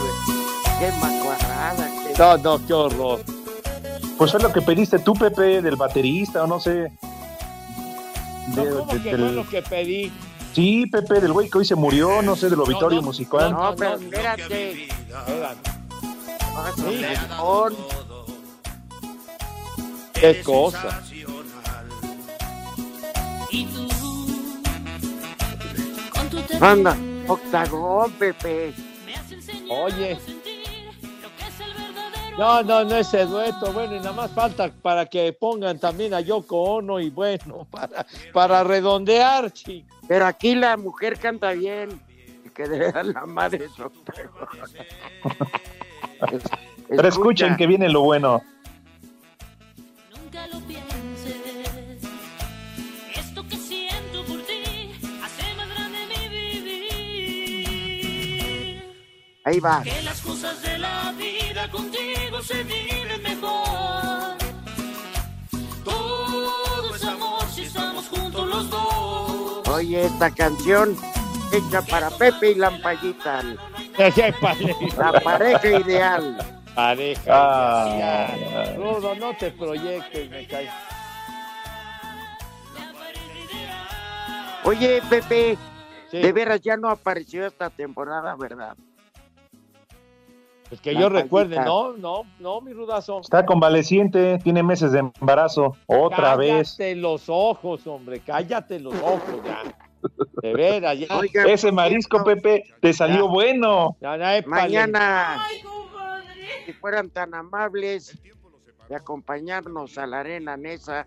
¡Qué 0.78 0.92
macuarrada! 1.00 1.88
qué- 1.88 2.14
No, 2.18 2.36
no, 2.38 2.66
qué 2.66 2.72
horror. 2.74 3.20
Pues 4.18 4.30
fue 4.30 4.40
lo 4.40 4.52
que 4.52 4.60
pediste 4.62 4.98
tú, 4.98 5.14
Pepe, 5.14 5.62
del 5.62 5.76
baterista 5.76 6.44
o 6.44 6.46
no 6.46 6.60
sé. 6.60 6.92
No, 8.54 8.62
De- 8.64 8.70
¿Cómo 8.70 8.92
de- 8.92 9.02
que 9.02 9.10
del- 9.10 9.20
fue 9.20 9.32
lo 9.32 9.48
que 9.48 9.62
pedí? 9.62 10.12
Sí, 10.52 10.86
Pepe, 10.86 11.20
del 11.20 11.32
güey 11.32 11.48
que 11.50 11.58
hoy 11.58 11.64
se 11.64 11.74
murió, 11.74 12.22
no 12.22 12.36
sé, 12.36 12.48
del 12.50 12.60
auditorio 12.60 13.00
no, 13.00 13.06
musical. 13.06 13.50
No, 13.52 13.74
pero 13.76 13.94
espérate. 13.96 14.88
El 16.86 17.18
con. 17.38 17.74
¿Qué 20.12 20.42
cosa? 20.42 21.02
Anda, 26.60 26.96
octagón, 27.26 28.12
Pepe. 28.12 28.74
Oye. 29.70 30.18
No, 32.38 32.62
no, 32.62 32.84
no 32.84 32.96
ese 32.96 33.26
dueto. 33.26 33.72
Bueno, 33.72 33.94
y 33.94 33.98
nada 33.98 34.12
más 34.12 34.32
falta 34.32 34.70
para 34.82 35.06
que 35.06 35.32
pongan 35.32 35.78
también 35.78 36.14
a 36.14 36.20
Yoko 36.20 36.62
Ono 36.76 36.98
y 37.00 37.10
bueno, 37.10 37.66
para, 37.70 38.06
para 38.32 38.64
redondear, 38.64 39.52
chicos. 39.52 39.96
Pero 40.08 40.26
aquí 40.26 40.54
la 40.54 40.76
mujer 40.76 41.18
canta 41.18 41.52
bien. 41.52 42.00
Que 42.54 42.68
de 42.68 42.78
verdad 42.78 43.04
la 43.04 43.26
madre 43.26 43.64
es 43.64 43.72
Pero 46.88 47.08
escuchen 47.08 47.56
que 47.56 47.66
viene 47.66 47.88
lo 47.88 48.02
bueno. 48.02 48.42
Ahí 59.44 59.60
va. 59.60 59.82
Que 59.82 60.02
las 60.02 60.20
cosas 60.22 60.60
de 60.62 60.78
la 60.78 61.12
vida 61.12 61.70
contigo 61.70 62.42
se 62.42 62.62
viven 62.64 63.22
mejor. 63.22 64.36
Todo 65.84 66.94
es 66.94 67.04
amor 67.04 67.44
si 67.54 67.62
estamos 67.64 68.08
juntos 68.08 68.48
los 68.48 68.70
dos. 68.70 69.68
Oye, 69.68 70.06
esta 70.06 70.30
canción 70.30 70.96
hecha 71.52 71.82
para 71.82 72.08
Pepe 72.10 72.52
y 72.52 72.54
Lampallita. 72.54 73.42
La 74.96 75.20
pareja 75.20 75.68
ideal. 75.68 76.36
Pareja. 76.74 77.22
Ah. 77.28 78.34
ideal. 78.34 78.76
Rudo, 78.76 79.14
no 79.14 79.36
te 79.36 79.50
proyectes, 79.50 80.30
me 80.30 80.46
cae. 80.46 80.70
Oye, 84.64 85.02
Pepe, 85.10 85.58
Sí. 86.10 86.18
de 86.18 86.32
veras 86.32 86.60
ya 86.62 86.76
no 86.78 86.88
apareció 86.88 87.46
esta 87.46 87.68
temporada, 87.68 88.34
¿verdad? 88.36 88.74
Pues 90.68 90.80
que 90.80 90.92
La 90.92 91.00
yo 91.00 91.08
recuerde, 91.08 91.56
no, 91.56 91.92
no, 91.96 92.22
no, 92.40 92.60
mi 92.60 92.72
rudazo. 92.72 93.20
Está 93.20 93.44
convaleciente, 93.44 94.38
tiene 94.42 94.62
meses 94.62 94.92
de 94.92 95.00
embarazo. 95.00 95.76
Otra 95.86 96.36
vez. 96.36 96.74
Cállate 96.76 96.96
los 96.96 97.28
ojos, 97.28 97.86
hombre, 97.86 98.20
cállate 98.20 98.80
los 98.80 98.94
ojos 98.94 99.42
ya. 99.44 99.62
De 100.42 100.52
veras, 100.54 100.98
ya. 100.98 101.16
Oiga, 101.16 101.44
Ese 101.44 101.70
marisco, 101.72 102.24
Pepe, 102.24 102.64
te 102.80 102.92
salió 102.92 103.26
Ya. 103.26 103.30
bueno. 103.30 103.96
Ya. 104.00 104.42
Mañana, 104.46 105.42
si 106.66 106.72
fueran 106.72 107.10
tan 107.10 107.34
amables 107.34 108.18
de 108.88 108.96
acompañarnos 108.96 109.96
a 109.98 110.06
la 110.06 110.20
arena 110.20 110.56
Nesa, 110.56 111.06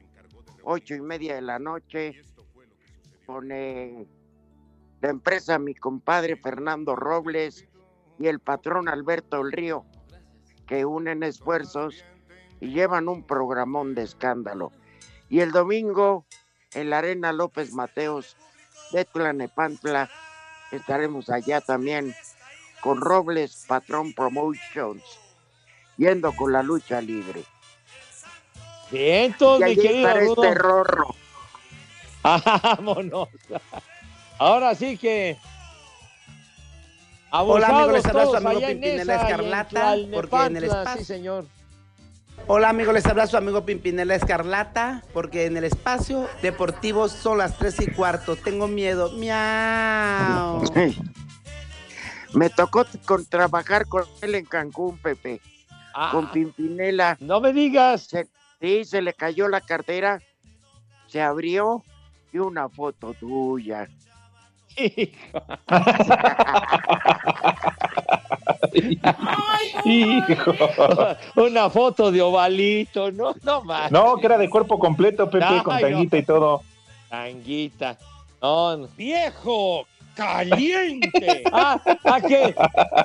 ocho 0.63 0.95
y 0.95 1.01
media 1.01 1.35
de 1.35 1.41
la 1.41 1.59
noche, 1.59 2.21
con 3.25 3.51
eh, 3.51 4.05
la 5.01 5.09
empresa 5.09 5.59
mi 5.59 5.75
compadre 5.75 6.37
Fernando 6.37 6.95
Robles 6.95 7.67
y 8.19 8.27
el 8.27 8.39
patrón 8.39 8.89
Alberto 8.89 9.41
El 9.41 9.51
Río, 9.51 9.85
que 10.67 10.85
unen 10.85 11.23
esfuerzos 11.23 12.03
y 12.59 12.69
llevan 12.69 13.07
un 13.07 13.23
programón 13.23 13.95
de 13.95 14.03
escándalo. 14.03 14.71
Y 15.29 15.41
el 15.41 15.51
domingo, 15.51 16.25
en 16.73 16.89
la 16.89 16.99
arena 16.99 17.33
López 17.33 17.73
Mateos 17.73 18.35
de 18.91 19.05
Tlanepantla, 19.05 20.09
estaremos 20.71 21.29
allá 21.29 21.61
también 21.61 22.15
con 22.81 23.01
Robles 23.01 23.65
Patrón 23.67 24.13
Promotions, 24.13 25.03
yendo 25.97 26.31
con 26.33 26.53
la 26.53 26.63
lucha 26.63 27.01
libre. 27.01 27.43
Bien, 28.91 29.35
todos, 29.37 29.59
y 29.61 29.63
mi 29.65 29.71
allí 29.71 29.87
estará 29.87 30.23
este 30.23 30.53
rorro. 30.55 31.15
Vámonos. 32.23 33.29
Ahora 34.37 34.75
sí 34.75 34.97
que. 34.97 35.37
Hola, 37.31 37.67
amigo, 37.67 37.91
les 37.91 38.05
habla 38.05 38.25
su 38.25 38.35
amigo 38.35 38.59
Pimpinela 38.61 39.13
en 39.15 39.19
Escarlata, 39.21 39.95
porque 40.13 40.45
en 40.45 40.57
el 40.57 40.63
espacio- 40.63 40.97
Sí, 40.99 41.05
señor. 41.05 41.45
Hola 42.49 42.69
amigos, 42.69 42.93
les 42.93 43.05
habla 43.05 43.27
su 43.27 43.35
amigo 43.35 43.65
Pimpinela 43.65 44.15
Escarlata, 44.15 45.03
porque 45.13 45.45
en 45.45 45.57
el 45.57 45.65
espacio 45.65 46.29
deportivo 46.41 47.09
son 47.09 47.39
las 47.39 47.57
3 47.57 47.81
y 47.81 47.87
cuarto. 47.91 48.35
Tengo 48.37 48.67
miedo. 48.67 49.11
Miau. 49.13 50.61
Me 52.33 52.49
tocó 52.49 52.85
con 53.05 53.25
trabajar 53.25 53.87
con 53.87 54.03
él 54.21 54.35
en 54.35 54.45
Cancún, 54.45 54.97
Pepe, 54.97 55.41
Ah, 55.93 56.09
con 56.11 56.31
Pimpinela. 56.31 57.17
no 57.19 57.41
me 57.41 57.51
digas. 57.51 58.03
Se- 58.03 58.27
sí, 58.61 58.85
se 58.85 59.01
le 59.01 59.13
cayó 59.13 59.47
la 59.49 59.59
cartera, 59.61 60.21
se 61.07 61.21
abrió 61.21 61.83
y 62.31 62.37
una 62.37 62.69
foto 62.69 63.13
tuya. 63.13 63.87
Hijo. 69.85 70.53
Una 71.35 71.69
foto 71.69 72.11
de 72.11 72.21
ovalito, 72.21 73.11
no, 73.11 73.33
no 73.43 73.63
más. 73.63 73.91
No, 73.91 74.17
que 74.17 74.25
era 74.25 74.37
de 74.37 74.49
cuerpo 74.49 74.77
completo, 74.79 75.29
Pepe, 75.29 75.45
Ay, 75.45 75.59
con 75.61 75.75
no. 75.75 75.81
tanguita 75.81 76.17
y 76.17 76.23
todo. 76.23 76.61
Tanguita. 77.09 77.97
No. 78.41 78.87
¡Viejo! 78.95 79.85
¡Caliente! 80.15 81.43
ah, 81.53 81.79
¿a 82.03 82.21
qué? 82.21 82.55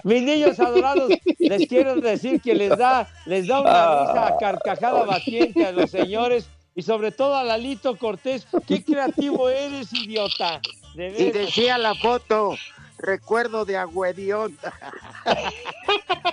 Mis 0.02 0.22
niños 0.22 0.58
adorados, 0.58 1.12
les 1.38 1.68
quiero 1.68 1.96
decir 1.96 2.40
que 2.40 2.54
les 2.54 2.76
da, 2.76 3.06
les 3.26 3.46
da 3.46 3.60
una 3.60 4.00
risa 4.00 4.26
a 4.28 4.38
carcajada 4.38 5.04
batiente 5.04 5.66
a 5.66 5.72
los 5.72 5.90
señores 5.90 6.48
y 6.74 6.82
sobre 6.82 7.12
todo 7.12 7.36
a 7.36 7.44
Lalito 7.44 7.96
Cortés. 7.96 8.46
¡Qué 8.66 8.82
creativo 8.84 9.48
eres, 9.48 9.92
idiota! 9.92 10.60
De 10.94 11.08
Y 11.18 11.30
decía 11.30 11.78
la 11.78 11.94
foto, 11.94 12.56
recuerdo 12.98 13.64
de 13.64 13.76
Agüedión. 13.78 14.56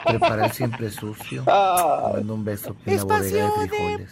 Prepara 0.05 0.47
el 0.47 0.51
siempre 0.51 0.91
sucio. 0.91 1.43
Te 1.43 1.51
mando 1.51 2.33
un 2.33 2.43
beso 2.43 2.75
en 2.85 2.97
la 2.97 3.03
bodega 3.03 3.45
de 3.45 3.67
frijoles. 3.67 4.11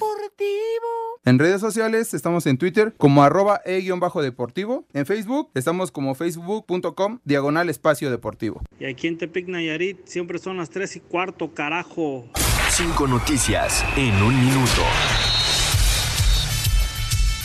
En 1.25 1.39
redes 1.39 1.59
sociales 1.59 2.13
estamos 2.13 2.45
en 2.45 2.57
Twitter 2.57 2.93
como 2.97 3.21
arroba 3.21 3.61
e-deportivo. 3.65 4.85
En 4.93 5.05
Facebook 5.05 5.49
estamos 5.55 5.91
como 5.91 6.15
facebook.com 6.15 7.19
diagonal 7.25 7.69
espacio 7.69 8.09
deportivo. 8.09 8.61
Y 8.79 8.85
aquí 8.85 9.07
en 9.07 9.17
Tepic 9.17 9.47
Nayarit 9.47 10.05
siempre 10.05 10.39
son 10.39 10.55
las 10.57 10.69
3 10.69 10.95
y 10.95 10.99
cuarto, 11.01 11.53
carajo. 11.53 12.25
Cinco 12.69 13.07
noticias 13.07 13.83
en 13.97 14.13
un 14.23 14.39
minuto. 14.39 14.83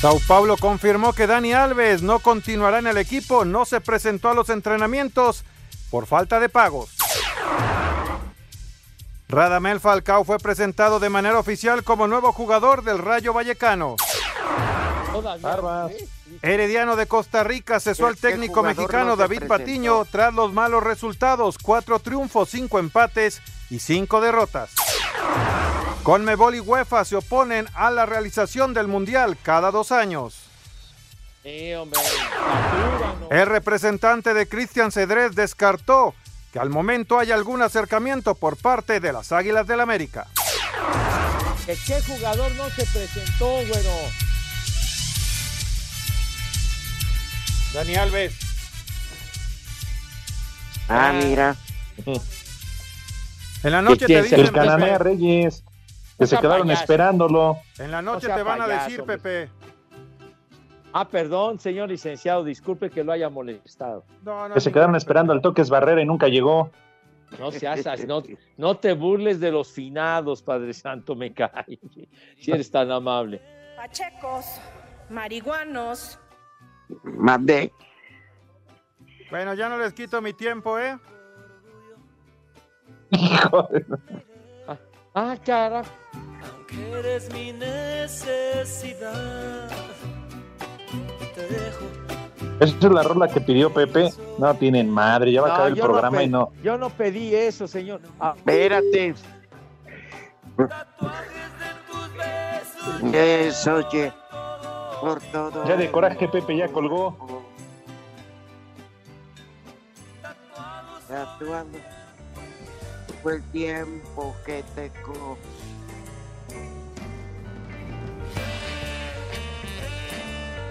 Sao 0.02 0.18
Paulo 0.26 0.56
confirmó 0.56 1.12
que 1.12 1.28
Dani 1.28 1.52
Alves 1.52 2.02
no 2.02 2.18
continuará 2.18 2.80
en 2.80 2.88
el 2.88 2.98
equipo, 2.98 3.44
no 3.44 3.64
se 3.64 3.80
presentó 3.80 4.30
a 4.30 4.34
los 4.34 4.48
entrenamientos 4.50 5.44
por 5.90 6.06
falta 6.06 6.40
de 6.40 6.48
pagos. 6.48 6.90
Radamel 9.28 9.78
Falcao 9.78 10.24
fue 10.24 10.38
presentado 10.38 10.98
de 10.98 11.08
manera 11.08 11.38
oficial 11.38 11.84
como 11.84 12.08
nuevo 12.08 12.32
jugador 12.32 12.82
del 12.82 12.98
Rayo 12.98 13.32
Vallecano. 13.32 13.94
Herediano 16.42 16.96
de 16.96 17.06
Costa 17.06 17.44
Rica 17.44 17.78
cesó 17.78 18.06
al 18.08 18.16
¿Qué- 18.16 18.22
qué 18.22 18.28
técnico 18.28 18.62
mexicano 18.64 19.10
no 19.10 19.16
David? 19.16 19.44
Patiño 19.46 20.04
tras 20.06 20.34
los 20.34 20.52
malos 20.52 20.82
resultados, 20.82 21.58
cuatro 21.62 22.00
triunfos, 22.00 22.48
cinco 22.50 22.78
empates 22.80 23.40
y 23.72 23.78
cinco 23.78 24.20
derrotas. 24.20 24.70
Conmebol 26.02 26.54
y 26.54 26.60
UEFA 26.60 27.06
se 27.06 27.16
oponen 27.16 27.66
a 27.72 27.90
la 27.90 28.04
realización 28.04 28.74
del 28.74 28.86
Mundial 28.86 29.38
cada 29.42 29.70
dos 29.70 29.92
años. 29.92 30.42
Sí, 31.42 31.72
hombre. 31.72 31.98
El 33.30 33.46
representante 33.46 34.34
de 34.34 34.46
Cristian 34.46 34.92
Cedrés 34.92 35.34
descartó 35.34 36.14
que 36.52 36.58
al 36.58 36.68
momento 36.68 37.18
haya 37.18 37.34
algún 37.34 37.62
acercamiento 37.62 38.34
por 38.34 38.58
parte 38.58 39.00
de 39.00 39.10
las 39.10 39.32
Águilas 39.32 39.66
del 39.66 39.80
América. 39.80 40.26
¿Que 41.64 41.74
¿Qué 41.86 42.02
jugador 42.02 42.52
no 42.56 42.68
se 42.68 42.84
presentó, 42.84 43.46
güero? 43.46 43.96
Dani 47.72 47.94
Alves. 47.94 48.34
Ah, 50.90 51.12
mira. 51.14 51.56
En 53.62 53.72
la 53.72 53.82
noche 53.82 54.00
te 54.00 54.06
¿Quién 54.06 54.24
se 54.24 54.36
dicen, 54.36 54.46
El 54.46 54.52
Cananea 54.52 54.98
Reyes. 54.98 55.64
Que 56.18 56.26
se 56.26 56.38
quedaron 56.38 56.66
payaso. 56.66 56.82
esperándolo. 56.82 57.58
En 57.78 57.90
la 57.90 58.02
noche 58.02 58.28
te 58.28 58.42
van 58.42 58.60
a 58.60 58.68
decir, 58.68 59.00
hombre. 59.00 59.18
Pepe. 59.18 59.50
Ah, 60.92 61.08
perdón, 61.08 61.58
señor 61.58 61.88
licenciado, 61.88 62.44
disculpe 62.44 62.90
que 62.90 63.02
lo 63.02 63.12
haya 63.12 63.30
molestado. 63.30 64.04
No, 64.22 64.48
no, 64.48 64.54
Que 64.54 64.60
se 64.60 64.70
quedaron 64.70 64.94
esperando 64.94 65.32
al 65.32 65.40
toques 65.40 65.70
Barrera 65.70 66.02
y 66.02 66.04
nunca 66.04 66.28
llegó. 66.28 66.70
No 67.38 67.50
seas 67.50 67.86
así, 67.86 68.06
no, 68.06 68.22
no 68.58 68.76
te 68.76 68.92
burles 68.92 69.40
de 69.40 69.50
los 69.50 69.72
finados, 69.72 70.42
Padre 70.42 70.74
Santo, 70.74 71.14
me 71.14 71.32
cae. 71.32 71.78
Si 72.38 72.50
eres 72.50 72.70
tan 72.70 72.90
amable. 72.90 73.40
Pachecos, 73.76 74.44
marihuanos. 75.08 76.18
Mandé. 77.04 77.72
Bueno, 79.30 79.54
ya 79.54 79.70
no 79.70 79.78
les 79.78 79.94
quito 79.94 80.20
mi 80.20 80.34
tiempo, 80.34 80.78
¿eh? 80.78 80.98
Ah, 85.14 85.36
cara. 85.44 85.82
Aunque 86.50 86.90
eres 86.98 87.30
mi 87.34 87.52
necesidad, 87.52 89.12
te 91.34 91.46
dejo. 91.46 91.84
Esa 92.60 92.74
es 92.76 92.84
la 92.92 93.02
rola 93.02 93.28
que 93.28 93.40
pidió 93.40 93.70
Pepe. 93.72 94.10
No 94.38 94.54
tienen 94.54 94.88
madre, 94.90 95.30
ya 95.32 95.42
va 95.42 95.48
a 95.48 95.50
No, 95.50 95.54
acabar 95.54 95.72
el 95.72 95.78
no 95.78 95.84
programa 95.84 96.16
pe- 96.18 96.24
y 96.24 96.28
no. 96.28 96.52
Yo 96.62 96.78
no 96.78 96.88
pedí 96.90 97.34
eso, 97.34 97.68
señor. 97.68 98.00
Ah, 98.18 98.32
Espérate. 98.36 99.14
Eso, 103.12 103.74
oye. 103.74 104.12
Por 105.00 105.20
todo. 105.20 105.64
Ya 105.66 105.76
de 105.76 105.90
coraje 105.90 106.28
Pepe 106.28 106.56
ya 106.56 106.68
colgó. 106.68 107.42
Tatuando. 111.08 111.78
Fue 113.22 113.36
el 113.36 113.42
tiempo 113.50 114.34
que 114.44 114.64
te 114.74 114.90
co. 115.02 115.38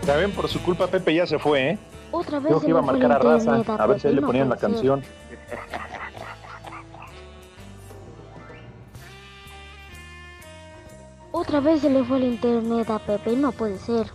Ya 0.05 0.15
ven, 0.17 0.31
por 0.31 0.49
su 0.49 0.61
culpa 0.61 0.87
Pepe 0.87 1.13
ya 1.13 1.25
se 1.25 1.39
fue, 1.39 1.69
¿eh? 1.71 1.79
Otra 2.11 2.39
vez 2.39 2.47
Creo 2.47 2.59
se 2.59 2.65
que 2.65 2.69
iba 2.71 2.79
a 2.79 2.83
marcar 2.83 3.11
a 3.11 3.19
raza, 3.19 3.63
a 3.67 3.87
ver 3.87 3.99
si 3.99 4.07
ahí 4.07 4.15
le 4.15 4.21
ponían 4.21 4.49
la 4.49 4.57
canción. 4.57 5.03
Otra 11.31 11.61
vez 11.61 11.81
se 11.81 11.89
le 11.89 12.03
fue 12.03 12.17
el 12.17 12.23
internet 12.25 12.89
a 12.89 12.99
Pepe, 12.99 13.35
no 13.37 13.51
puede 13.53 13.77
ser. 13.77 14.07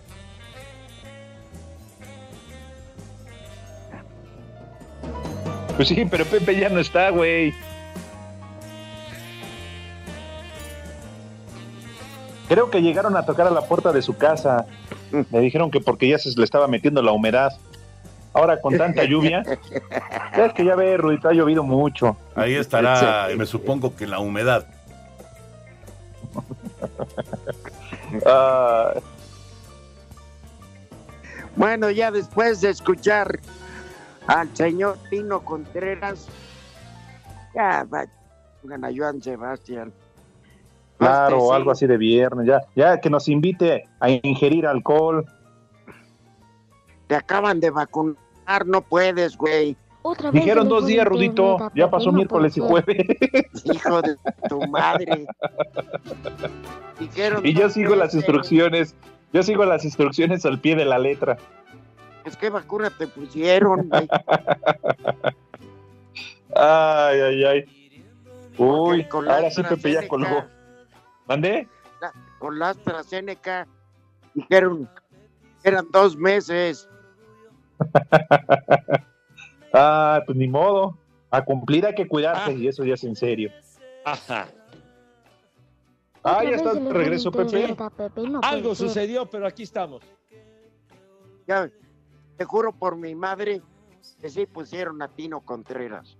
Pues 5.75 5.87
sí, 5.87 6.05
pero 6.09 6.25
Pepe 6.25 6.59
ya 6.59 6.69
no 6.69 6.79
está, 6.79 7.09
güey. 7.09 7.53
Creo 12.47 12.69
que 12.69 12.81
llegaron 12.81 13.17
a 13.17 13.25
tocar 13.25 13.47
a 13.47 13.51
la 13.51 13.61
puerta 13.61 13.91
de 13.91 14.01
su 14.01 14.15
casa. 14.17 14.65
Me 15.31 15.39
dijeron 15.39 15.69
que 15.69 15.81
porque 15.81 16.07
ya 16.07 16.17
se 16.17 16.29
le 16.37 16.43
estaba 16.43 16.67
metiendo 16.67 17.01
la 17.01 17.11
humedad. 17.11 17.51
Ahora 18.33 18.61
con 18.61 18.77
tanta 18.77 19.03
lluvia. 19.05 19.43
Es 20.35 20.53
que 20.53 20.63
ya 20.63 20.75
ve, 20.75 20.97
Rudito, 20.97 21.27
ha 21.29 21.33
llovido 21.33 21.63
mucho. 21.63 22.15
Ahí 22.35 22.53
estará, 22.55 23.27
me 23.35 23.45
supongo 23.45 23.95
que 23.95 24.07
la 24.07 24.19
humedad. 24.19 24.65
Ah, 28.25 28.93
Bueno, 31.57 31.89
ya 31.89 32.11
después 32.11 32.61
de 32.61 32.69
escuchar 32.69 33.39
al 34.27 34.55
señor 34.55 34.97
Tino 35.09 35.43
Contreras, 35.43 36.27
ya 37.53 37.85
va, 37.91 38.01
a 38.01 38.91
Joan 38.95 39.21
Sebastián. 39.21 39.91
Claro, 40.97 41.37
Este, 41.37 41.49
sí. 41.49 41.55
algo 41.55 41.71
así 41.71 41.87
de 41.87 41.97
viernes. 41.97 42.47
Ya, 42.47 42.61
ya 42.75 42.99
que 42.99 43.09
nos 43.09 43.27
invite 43.27 43.85
a 43.99 44.09
ingerir 44.09 44.65
alcohol. 44.67 45.25
Te 47.07 47.15
acaban 47.15 47.59
de 47.59 47.69
vacunar, 47.69 48.65
no 48.65 48.81
puedes, 48.81 49.37
güey. 49.37 49.77
Otra 50.01 50.31
Dijeron 50.31 50.69
dos 50.69 50.85
días, 50.85 51.05
Rudito. 51.05 51.69
Ya 51.75 51.89
pasó 51.89 52.11
miércoles 52.11 52.55
y 52.57 52.61
jueves. 52.61 52.97
Hijo 53.65 54.01
de 54.01 54.15
tu 54.47 54.61
madre. 54.67 55.25
Dijeron 56.99 57.45
Y 57.45 57.53
yo 57.53 57.69
sigo 57.69 57.95
las 57.95 58.13
instrucciones. 58.13 58.95
Yo 59.33 59.43
sigo 59.43 59.65
las 59.65 59.83
instrucciones 59.83 60.45
al 60.45 60.59
pie 60.59 60.75
de 60.77 60.85
la 60.85 60.97
letra. 60.97 61.37
Es 62.23 62.37
que 62.37 62.49
vacuna 62.49 62.89
te 62.89 63.07
pusieron, 63.07 63.89
güey. 63.89 64.07
Ay, 66.55 67.19
ay, 67.19 67.43
ay. 67.43 67.65
Uy, 68.57 69.05
ahora 69.11 69.51
sí 69.51 69.61
Pepe 69.61 69.91
ya 69.91 70.07
colgó. 70.07 70.43
¿Mandé? 71.27 71.67
La- 72.01 72.13
con 72.39 72.57
la 72.59 72.69
AstraZeneca 72.69 73.67
dijeron 74.33 74.89
eran 75.63 75.87
dos 75.91 76.15
meses. 76.17 76.87
Ah, 79.73 80.21
pues 80.25 80.37
ni 80.37 80.47
modo. 80.47 80.97
A 81.29 81.43
cumplir 81.43 81.85
hay 81.85 81.93
que 81.93 82.07
cuidarse 82.07 82.53
y 82.53 82.67
eso 82.67 82.85
ya 82.85 82.93
es 82.93 83.03
en 83.03 83.15
serio. 83.15 83.51
Ajá. 84.05 84.47
Ah, 86.23 86.41
ya 86.43 86.51
está 86.55 86.71
regreso, 86.73 87.31
Pepe. 87.31 87.75
no 88.29 88.39
Algo 88.41 88.73
ser. 88.73 88.87
sucedió, 88.87 89.29
pero 89.29 89.45
aquí 89.45 89.63
estamos. 89.63 90.01
Ya, 91.45 91.69
te 92.37 92.45
juro 92.45 92.71
por 92.71 92.95
mi 92.95 93.13
madre 93.13 93.61
que 94.21 94.29
sí 94.29 94.45
pusieron 94.45 95.01
a 95.01 95.09
Tino 95.09 95.41
Contreras. 95.41 96.17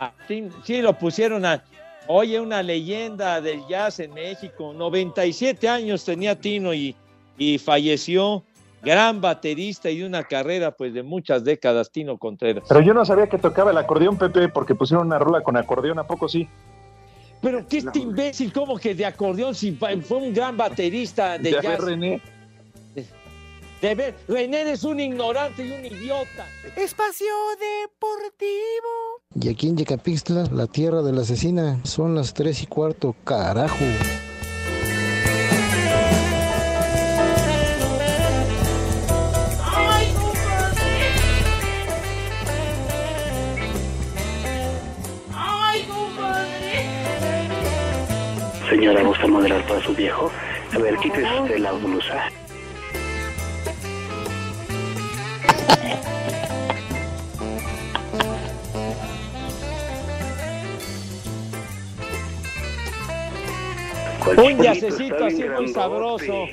Ah, 0.00 0.12
Sí, 0.26 0.48
sí, 0.64 0.80
lo 0.80 0.94
pusieron 0.98 1.44
a. 1.44 1.62
Oye, 2.06 2.40
una 2.40 2.62
leyenda 2.62 3.40
del 3.40 3.66
jazz 3.68 4.00
en 4.00 4.12
México. 4.14 4.72
97 4.72 5.68
años 5.68 6.04
tenía 6.04 6.38
Tino 6.38 6.74
y, 6.74 6.96
y 7.38 7.58
falleció. 7.58 8.44
Gran 8.82 9.20
baterista 9.20 9.90
y 9.90 9.98
de 9.98 10.06
una 10.06 10.24
carrera, 10.24 10.72
pues, 10.72 10.92
de 10.92 11.04
muchas 11.04 11.44
décadas, 11.44 11.92
Tino 11.92 12.18
Contreras. 12.18 12.64
Pero 12.68 12.80
yo 12.80 12.92
no 12.92 13.04
sabía 13.04 13.28
que 13.28 13.38
tocaba 13.38 13.70
el 13.70 13.78
acordeón, 13.78 14.18
Pepe, 14.18 14.48
porque 14.48 14.74
pusieron 14.74 15.06
una 15.06 15.20
rola 15.20 15.40
con 15.42 15.56
acordeón, 15.56 16.00
¿a 16.00 16.04
poco 16.04 16.28
sí? 16.28 16.48
Pero 17.40 17.64
qué 17.68 17.78
este 17.78 18.00
imbécil, 18.00 18.52
como 18.52 18.76
que 18.78 18.96
de 18.96 19.06
acordeón, 19.06 19.54
si 19.54 19.72
fue 19.72 20.16
un 20.16 20.34
gran 20.34 20.56
baterista 20.56 21.38
de 21.38 21.52
Ya 21.52 21.62
jazz. 21.62 21.80
René. 21.80 22.20
De 23.82 23.96
ver, 23.96 24.14
René 24.28 24.70
es 24.70 24.84
un 24.84 25.00
ignorante 25.00 25.66
y 25.66 25.72
un 25.72 25.84
idiota. 25.84 26.46
Espacio 26.76 27.26
Deportivo. 27.58 28.54
Y 29.34 29.48
aquí 29.48 29.66
en 29.66 29.76
Yecapixtla, 29.76 30.44
la 30.52 30.68
tierra 30.68 31.02
de 31.02 31.12
la 31.12 31.22
asesina, 31.22 31.80
son 31.82 32.14
las 32.14 32.32
tres 32.32 32.62
y 32.62 32.66
cuarto, 32.66 33.16
carajo. 33.24 33.84
Señora, 48.70 49.02
¿gusta 49.02 49.26
modelar 49.26 49.66
para 49.66 49.82
su 49.82 49.92
viejo? 49.92 50.30
A 50.72 50.78
ver, 50.78 50.96
quítese 50.98 51.40
usted 51.40 51.58
la 51.58 51.72
blusa. 51.72 52.30
Un 64.36 64.62
yacecito 64.62 65.24
así 65.24 65.44
muy 65.44 65.68
sabroso. 65.68 66.46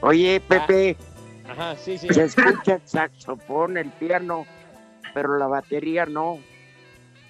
Oye, 0.00 0.40
Pepe, 0.40 0.96
Ajá, 1.48 1.76
sí, 1.76 1.96
sí. 1.98 2.08
se 2.12 2.24
escucha 2.24 2.74
el 2.74 2.82
saxofón, 2.84 3.78
el 3.78 3.90
piano, 3.90 4.46
pero 5.14 5.38
la 5.38 5.46
batería 5.46 6.06
no. 6.06 6.38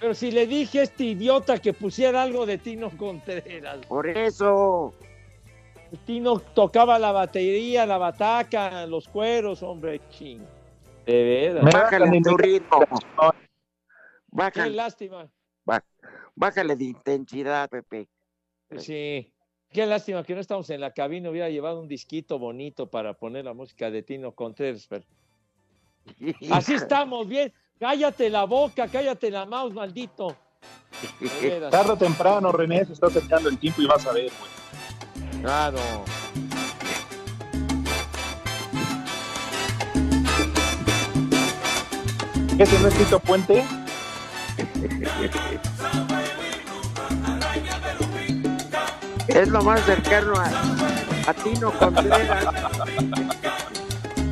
Pero 0.01 0.15
si 0.15 0.31
le 0.31 0.47
dije 0.47 0.81
a 0.81 0.83
este 0.83 1.05
idiota 1.05 1.59
que 1.59 1.73
pusiera 1.73 2.23
algo 2.23 2.47
de 2.47 2.59
Tino 2.59 2.91
Contreras. 2.91 3.79
Por 3.87 4.09
eso. 4.09 4.95
Tino 6.05 6.41
tocaba 6.41 6.99
la 6.99 7.13
batería, 7.13 7.87
la 7.87 7.97
bataca, 7.97 8.87
los 8.87 9.09
cueros, 9.09 9.63
hombre, 9.63 10.01
ching. 10.11 10.45
De 11.07 11.23
veras. 11.25 11.65
Me 11.65 11.71
Bájale 11.71 12.21
tu 12.21 12.37
ritmo. 12.37 12.81
Qué 12.81 13.37
Bájale, 14.29 14.75
lástima. 14.75 15.31
bá- 15.65 15.85
bájale 16.35 16.77
de 16.77 16.85
intensidad, 16.85 17.69
Pepe. 17.71 18.09
Sí. 18.79 19.33
Qué 19.71 19.87
lástima 19.87 20.23
que 20.25 20.35
no 20.35 20.41
estamos 20.41 20.69
en 20.71 20.81
la 20.81 20.93
cabina. 20.93 21.31
Hubiera 21.31 21.49
llevado 21.49 21.81
un 21.81 21.89
disquito 21.89 22.39
bonito 22.39 22.91
para 22.91 23.15
poner 23.15 23.45
la 23.45 23.55
música 23.55 23.91
de 23.91 24.03
Tino 24.03 24.33
Contreras. 24.33 24.87
pero- 24.89 25.05
Así 26.51 26.75
estamos, 26.75 27.27
bien. 27.29 27.53
Cállate 27.79 28.31
la 28.31 28.45
boca, 28.45 28.89
cállate 28.89 29.31
la 29.31 29.45
mouse, 29.45 29.73
maldito. 29.75 30.37
De. 31.41 31.69
Tarde 31.71 31.93
o 31.93 31.97
temprano, 31.97 32.51
René, 32.53 32.85
se 32.85 32.95
está 32.95 33.07
acercando 33.09 33.49
el 33.49 33.59
tiempo 33.59 33.83
y 33.83 33.87
vas 33.87 34.07
a 34.07 34.13
ver, 34.13 34.31
güey. 34.39 35.41
Claro. 35.43 35.79
¿Ese 42.59 42.79
no 42.81 42.89
es 42.89 42.95
Tito 42.95 43.21
Puente? 43.21 43.65
Es 49.29 49.49
lo 49.49 49.63
más 49.63 49.81
cercano 49.85 50.35
a, 50.37 51.31
a 51.31 51.35
Tino 51.35 51.71
Contreras. 51.79 52.47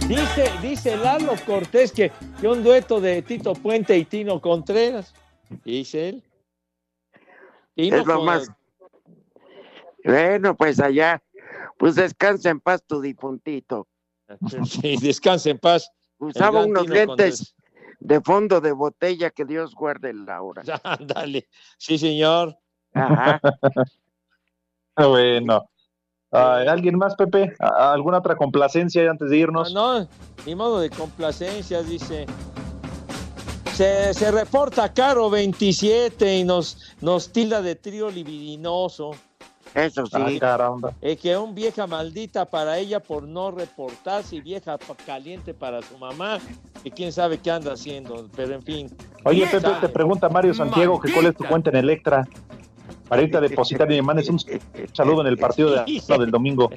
Dice, 0.09 0.51
dice 0.63 0.97
Lalo 0.97 1.35
Cortés 1.47 1.93
que, 1.93 2.13
que 2.41 2.49
un 2.49 2.63
dueto 2.63 3.01
de 3.01 3.23
Tito 3.23 3.55
Puente 3.55 3.97
y 3.99 4.05
Tino 4.05 4.41
Contreras. 4.41 5.13
Dice 5.65 6.09
él. 6.11 6.23
Tino 7.75 7.97
Es 7.97 8.07
lo 8.07 8.17
con- 8.17 8.25
más. 8.27 8.51
Bueno, 10.05 10.55
pues 10.57 10.81
allá, 10.81 11.23
pues 11.79 11.95
descansa 11.95 12.51
en 12.51 12.61
paz 12.61 12.83
tu 12.87 13.01
difuntito. 13.01 13.87
Sí, 14.67 14.97
descansa 15.01 15.51
en 15.51 15.59
paz. 15.59 15.91
el 16.21 16.27
Usaba 16.29 16.65
unos 16.65 16.85
Tino 16.85 16.95
lentes 16.95 17.55
de 18.05 18.21
fondo 18.21 18.61
de 18.61 18.71
botella 18.73 19.31
que 19.31 19.45
Dios 19.45 19.75
guarde 19.75 20.13
la 20.15 20.41
hora. 20.43 20.63
Ándale. 20.85 21.49
Sí, 21.79 21.99
señor. 21.99 22.57
Ajá. 22.95 23.41
Ah, 24.97 25.07
Bueno. 25.09 25.69
¿Alguien 26.31 26.97
más, 26.99 27.17
Pepe? 27.17 27.53
¿A- 27.59 27.93
¿Alguna 27.93 28.19
otra 28.19 28.37
complacencia 28.37 29.11
antes 29.11 29.29
de 29.29 29.39
irnos? 29.39 29.73
No, 29.75 29.99
no, 30.01 30.09
ni 30.47 30.55
modo 30.55 30.79
de 30.79 30.89
complacencia, 30.91 31.83
dice. 31.83 32.27
Se, 33.73 34.15
se 34.15 34.31
reporta 34.31 34.93
Caro 34.93 35.31
27 35.31 36.37
y 36.39 36.45
nos, 36.45 36.95
nos 37.01 37.33
tilda 37.33 37.61
de 37.61 37.75
trío 37.75 38.09
libidinoso. 38.09 39.11
Eso 39.75 40.05
Ah, 40.13 40.27
sí. 40.29 40.39
caramba. 40.39 40.93
Eh, 41.01 41.17
que 41.17 41.37
un 41.37 41.55
vieja 41.55 41.87
maldita 41.87 42.45
para 42.45 42.79
ella 42.79 43.01
por 43.01 43.25
no 43.25 43.51
reportarse 43.51 44.37
y 44.37 44.41
vieja 44.41 44.79
caliente 45.05 45.53
para 45.53 45.83
su 45.83 45.99
mamá, 45.99 46.39
que 46.83 46.91
quién 46.93 47.13
sabe 47.13 47.39
qué 47.39 47.51
anda 47.51 47.73
haciendo, 47.73 48.29
pero 48.37 48.55
en 48.55 48.63
fin. 48.63 48.97
Oye, 49.25 49.45
Pepe, 49.47 49.61
Sabe. 49.61 49.81
te 49.81 49.89
pregunta 49.89 50.29
Mario 50.29 50.55
Santiago 50.55 51.01
que 51.01 51.13
cuál 51.13 51.27
es 51.27 51.37
tu 51.37 51.45
cuenta 51.45 51.71
en 51.71 51.77
Electra. 51.77 52.25
Para 53.09 53.23
irte 53.23 53.37
a 53.37 53.41
depositar 53.41 53.91
y 53.93 53.97
me 53.97 54.03
mandes 54.03 54.29
un 54.31 54.39
saludo 54.93 55.21
en 55.23 55.27
el 55.27 55.37
partido 55.39 55.71
de, 55.73 56.03
no, 56.09 56.19
del 56.19 56.31
domingo. 56.31 56.71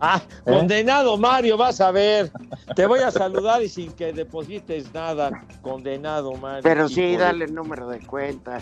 Ah, 0.00 0.20
¿Eh? 0.46 0.52
condenado 0.52 1.18
Mario, 1.18 1.56
vas 1.58 1.80
a 1.80 1.90
ver. 1.90 2.30
Te 2.74 2.86
voy 2.86 3.00
a 3.00 3.10
saludar 3.10 3.62
y 3.62 3.68
sin 3.68 3.92
que 3.92 4.12
deposites 4.14 4.92
nada. 4.94 5.30
Condenado 5.60 6.32
Mario. 6.34 6.62
Pero 6.62 6.88
sí, 6.88 7.16
dale 7.16 7.44
el 7.44 7.54
número 7.54 7.86
de 7.88 8.00
cuenta. 8.00 8.60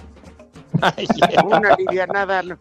Ay, 0.81 1.07
ya. 1.33 1.43
Una 1.45 1.75
alivianada 1.75 2.43
no. 2.43 2.59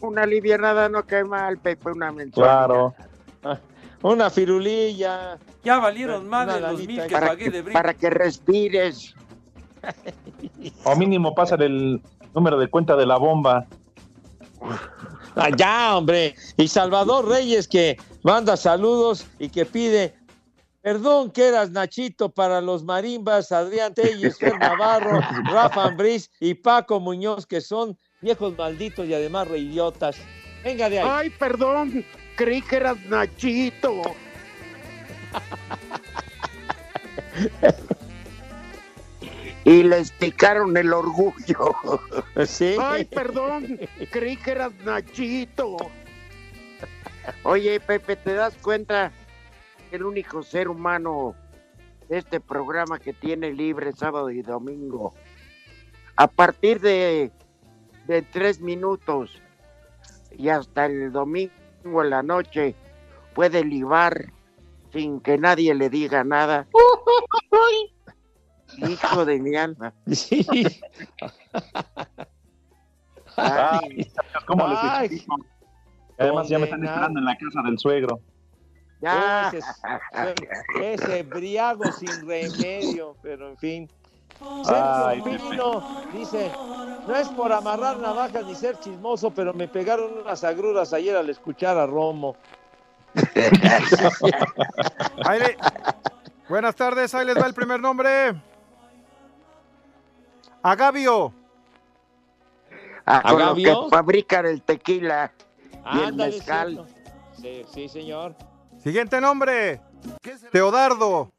Una 0.00 0.22
alivianada 0.22 0.88
no 0.88 1.06
cae 1.06 1.24
mal, 1.24 1.58
Pepe, 1.58 1.90
una 1.90 2.12
mensual. 2.12 2.46
Claro. 2.46 2.94
Una 4.02 4.30
firulilla. 4.30 5.38
Ya 5.64 5.78
valieron 5.80 6.28
más 6.28 6.46
de 6.54 6.60
los 6.60 6.86
mil 6.86 7.02
que 7.02 7.08
Para 7.08 7.26
pagué 7.28 7.46
de 7.46 7.50
que, 7.50 7.62
brinco. 7.62 7.72
para 7.72 7.94
que 7.94 8.10
respires. 8.10 9.14
O 10.84 10.96
mínimo 10.96 11.34
pásale 11.34 11.66
el 11.66 12.02
número 12.34 12.58
de 12.58 12.68
cuenta 12.68 12.96
de 12.96 13.06
la 13.06 13.16
bomba. 13.16 13.66
Ah, 15.36 15.50
ya, 15.56 15.96
hombre. 15.96 16.34
Y 16.56 16.68
Salvador 16.68 17.28
Reyes 17.28 17.68
que 17.68 17.96
manda 18.22 18.56
saludos 18.56 19.26
y 19.38 19.48
que 19.48 19.64
pide 19.64 20.14
perdón 20.82 21.30
que 21.30 21.48
eras 21.48 21.70
Nachito 21.70 22.30
para 22.30 22.60
los 22.60 22.84
marimbas, 22.84 23.52
Adrián 23.52 23.94
Telles, 23.94 24.38
Fer 24.38 24.58
Navarro, 24.58 25.20
Rafa 25.50 25.84
Ambriz 25.84 26.30
y 26.40 26.54
Paco 26.54 26.98
Muñoz, 26.98 27.46
que 27.46 27.60
son 27.60 27.98
viejos 28.20 28.56
malditos 28.56 29.06
y 29.06 29.14
además 29.14 29.48
reidiotas. 29.48 30.16
Venga 30.64 30.88
de 30.88 31.00
ahí. 31.00 31.08
Ay, 31.10 31.30
perdón, 31.30 32.04
creí 32.36 32.62
que 32.62 32.76
eras 32.76 32.98
Nachito. 33.06 34.02
y 39.64 39.82
les 39.82 40.10
picaron 40.12 40.76
el 40.76 40.92
orgullo. 40.92 41.74
Sí. 42.46 42.76
Ay, 42.80 43.04
perdón, 43.04 43.78
creí 44.10 44.36
que 44.36 44.50
eras 44.52 44.72
Nachito. 44.84 45.76
Oye, 47.42 47.78
Pepe, 47.80 48.16
¿te 48.16 48.34
das 48.34 48.54
cuenta 48.62 49.12
que 49.90 49.96
el 49.96 50.04
único 50.04 50.42
ser 50.42 50.68
humano 50.68 51.34
de 52.08 52.18
este 52.18 52.40
programa 52.40 52.98
que 52.98 53.12
tiene 53.12 53.52
libre 53.52 53.92
sábado 53.92 54.30
y 54.30 54.42
domingo, 54.42 55.14
a 56.16 56.26
partir 56.26 56.80
de, 56.80 57.30
de 58.08 58.22
tres 58.22 58.60
minutos 58.60 59.30
y 60.36 60.48
hasta 60.48 60.86
el 60.86 61.12
domingo 61.12 61.52
en 62.02 62.10
la 62.10 62.22
noche, 62.22 62.74
puede 63.34 63.64
libar 63.64 64.32
sin 64.92 65.20
que 65.20 65.38
nadie 65.38 65.74
le 65.74 65.88
diga 65.90 66.24
nada? 66.24 66.66
Hijo 68.78 69.24
de 69.24 69.38
mi 69.38 69.56
alma. 69.56 69.92
Sí. 70.12 70.46
Ay, 73.36 74.10
¿Cómo 74.46 74.66
les 74.68 74.78
explico? 74.82 75.36
Además, 76.18 76.48
ya 76.48 76.58
me 76.58 76.64
están 76.64 76.84
esperando 76.84 77.20
en 77.20 77.24
la 77.26 77.36
casa 77.36 77.62
del 77.64 77.78
suegro. 77.78 78.20
ya. 79.00 79.52
Ese, 79.52 79.60
ese 80.82 81.22
briago 81.22 81.84
sin 81.92 82.26
remedio, 82.26 83.16
pero 83.22 83.50
en 83.50 83.58
fin. 83.58 83.88
Ay, 84.66 85.22
Sergio 85.22 85.50
Pino 85.50 85.82
dice, 86.12 86.50
no 87.06 87.16
es 87.16 87.28
por 87.28 87.52
amarrar 87.52 87.98
navajas 87.98 88.44
ni 88.46 88.54
ser 88.54 88.78
chismoso, 88.78 89.30
pero 89.30 89.52
me 89.54 89.68
pegaron 89.68 90.18
unas 90.18 90.44
agruras 90.44 90.92
ayer 90.92 91.16
al 91.16 91.28
escuchar 91.30 91.78
a 91.78 91.86
Romo. 91.86 92.36
Ahí 95.24 95.38
le- 95.40 95.56
Buenas 96.48 96.74
tardes, 96.76 97.14
ahí 97.14 97.26
les 97.26 97.36
va 97.36 97.46
el 97.46 97.52
primer 97.52 97.78
nombre. 97.78 98.34
Agavio. 100.62 101.32
Ah, 103.04 103.20
¿Agavio? 103.24 103.84
que 103.84 103.90
fabrican 103.90 104.46
el 104.46 104.62
tequila 104.62 105.30
y 105.92 105.98
el 106.00 106.14
mezcal. 106.14 106.86
Sí, 107.38 107.64
sí, 107.72 107.88
señor. 107.88 108.34
Siguiente 108.78 109.20
nombre. 109.20 109.80
Teodardo. 110.50 111.30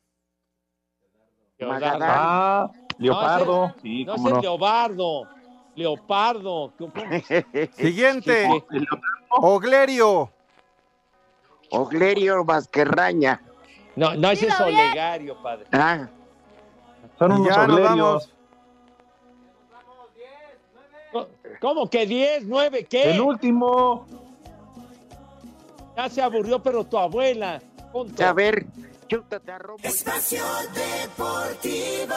Leodardo. 1.58 2.72
Leopardo. 3.00 3.68
No, 3.68 3.76
Sí, 3.82 4.06
No, 4.06 4.14
cómo 4.14 4.28
ese 4.28 4.30
es 4.30 4.36
no. 4.36 4.42
Leobardo. 4.42 5.28
Leopardo. 5.76 6.74
Siguiente. 7.74 8.64
Sí, 8.70 8.86
Oglerio. 9.30 10.30
Oglerio 11.72 12.44
Vasquerraña. 12.44 13.42
No, 13.96 14.14
no, 14.16 14.32
ese 14.32 14.48
es 14.48 14.60
Olegario, 14.60 15.42
padre. 15.42 15.66
Ah, 15.72 16.08
Son 17.18 17.32
unos 17.32 17.48
ya 17.48 17.68
nos 17.68 17.82
vamos. 17.82 18.34
¿Cómo 21.60 21.90
que 21.90 22.06
10, 22.06 22.46
9, 22.46 22.86
qué? 22.90 23.12
El 23.12 23.22
último. 23.22 24.06
Ya 25.98 26.10
se 26.10 26.22
aburrió, 26.22 26.60
pero 26.62 26.84
tu 26.86 26.98
abuela. 26.98 27.62
Punto. 27.92 28.26
a 28.26 28.32
ver. 28.34 28.66
Espacio 29.82 30.44
Deportivo. 30.72 32.14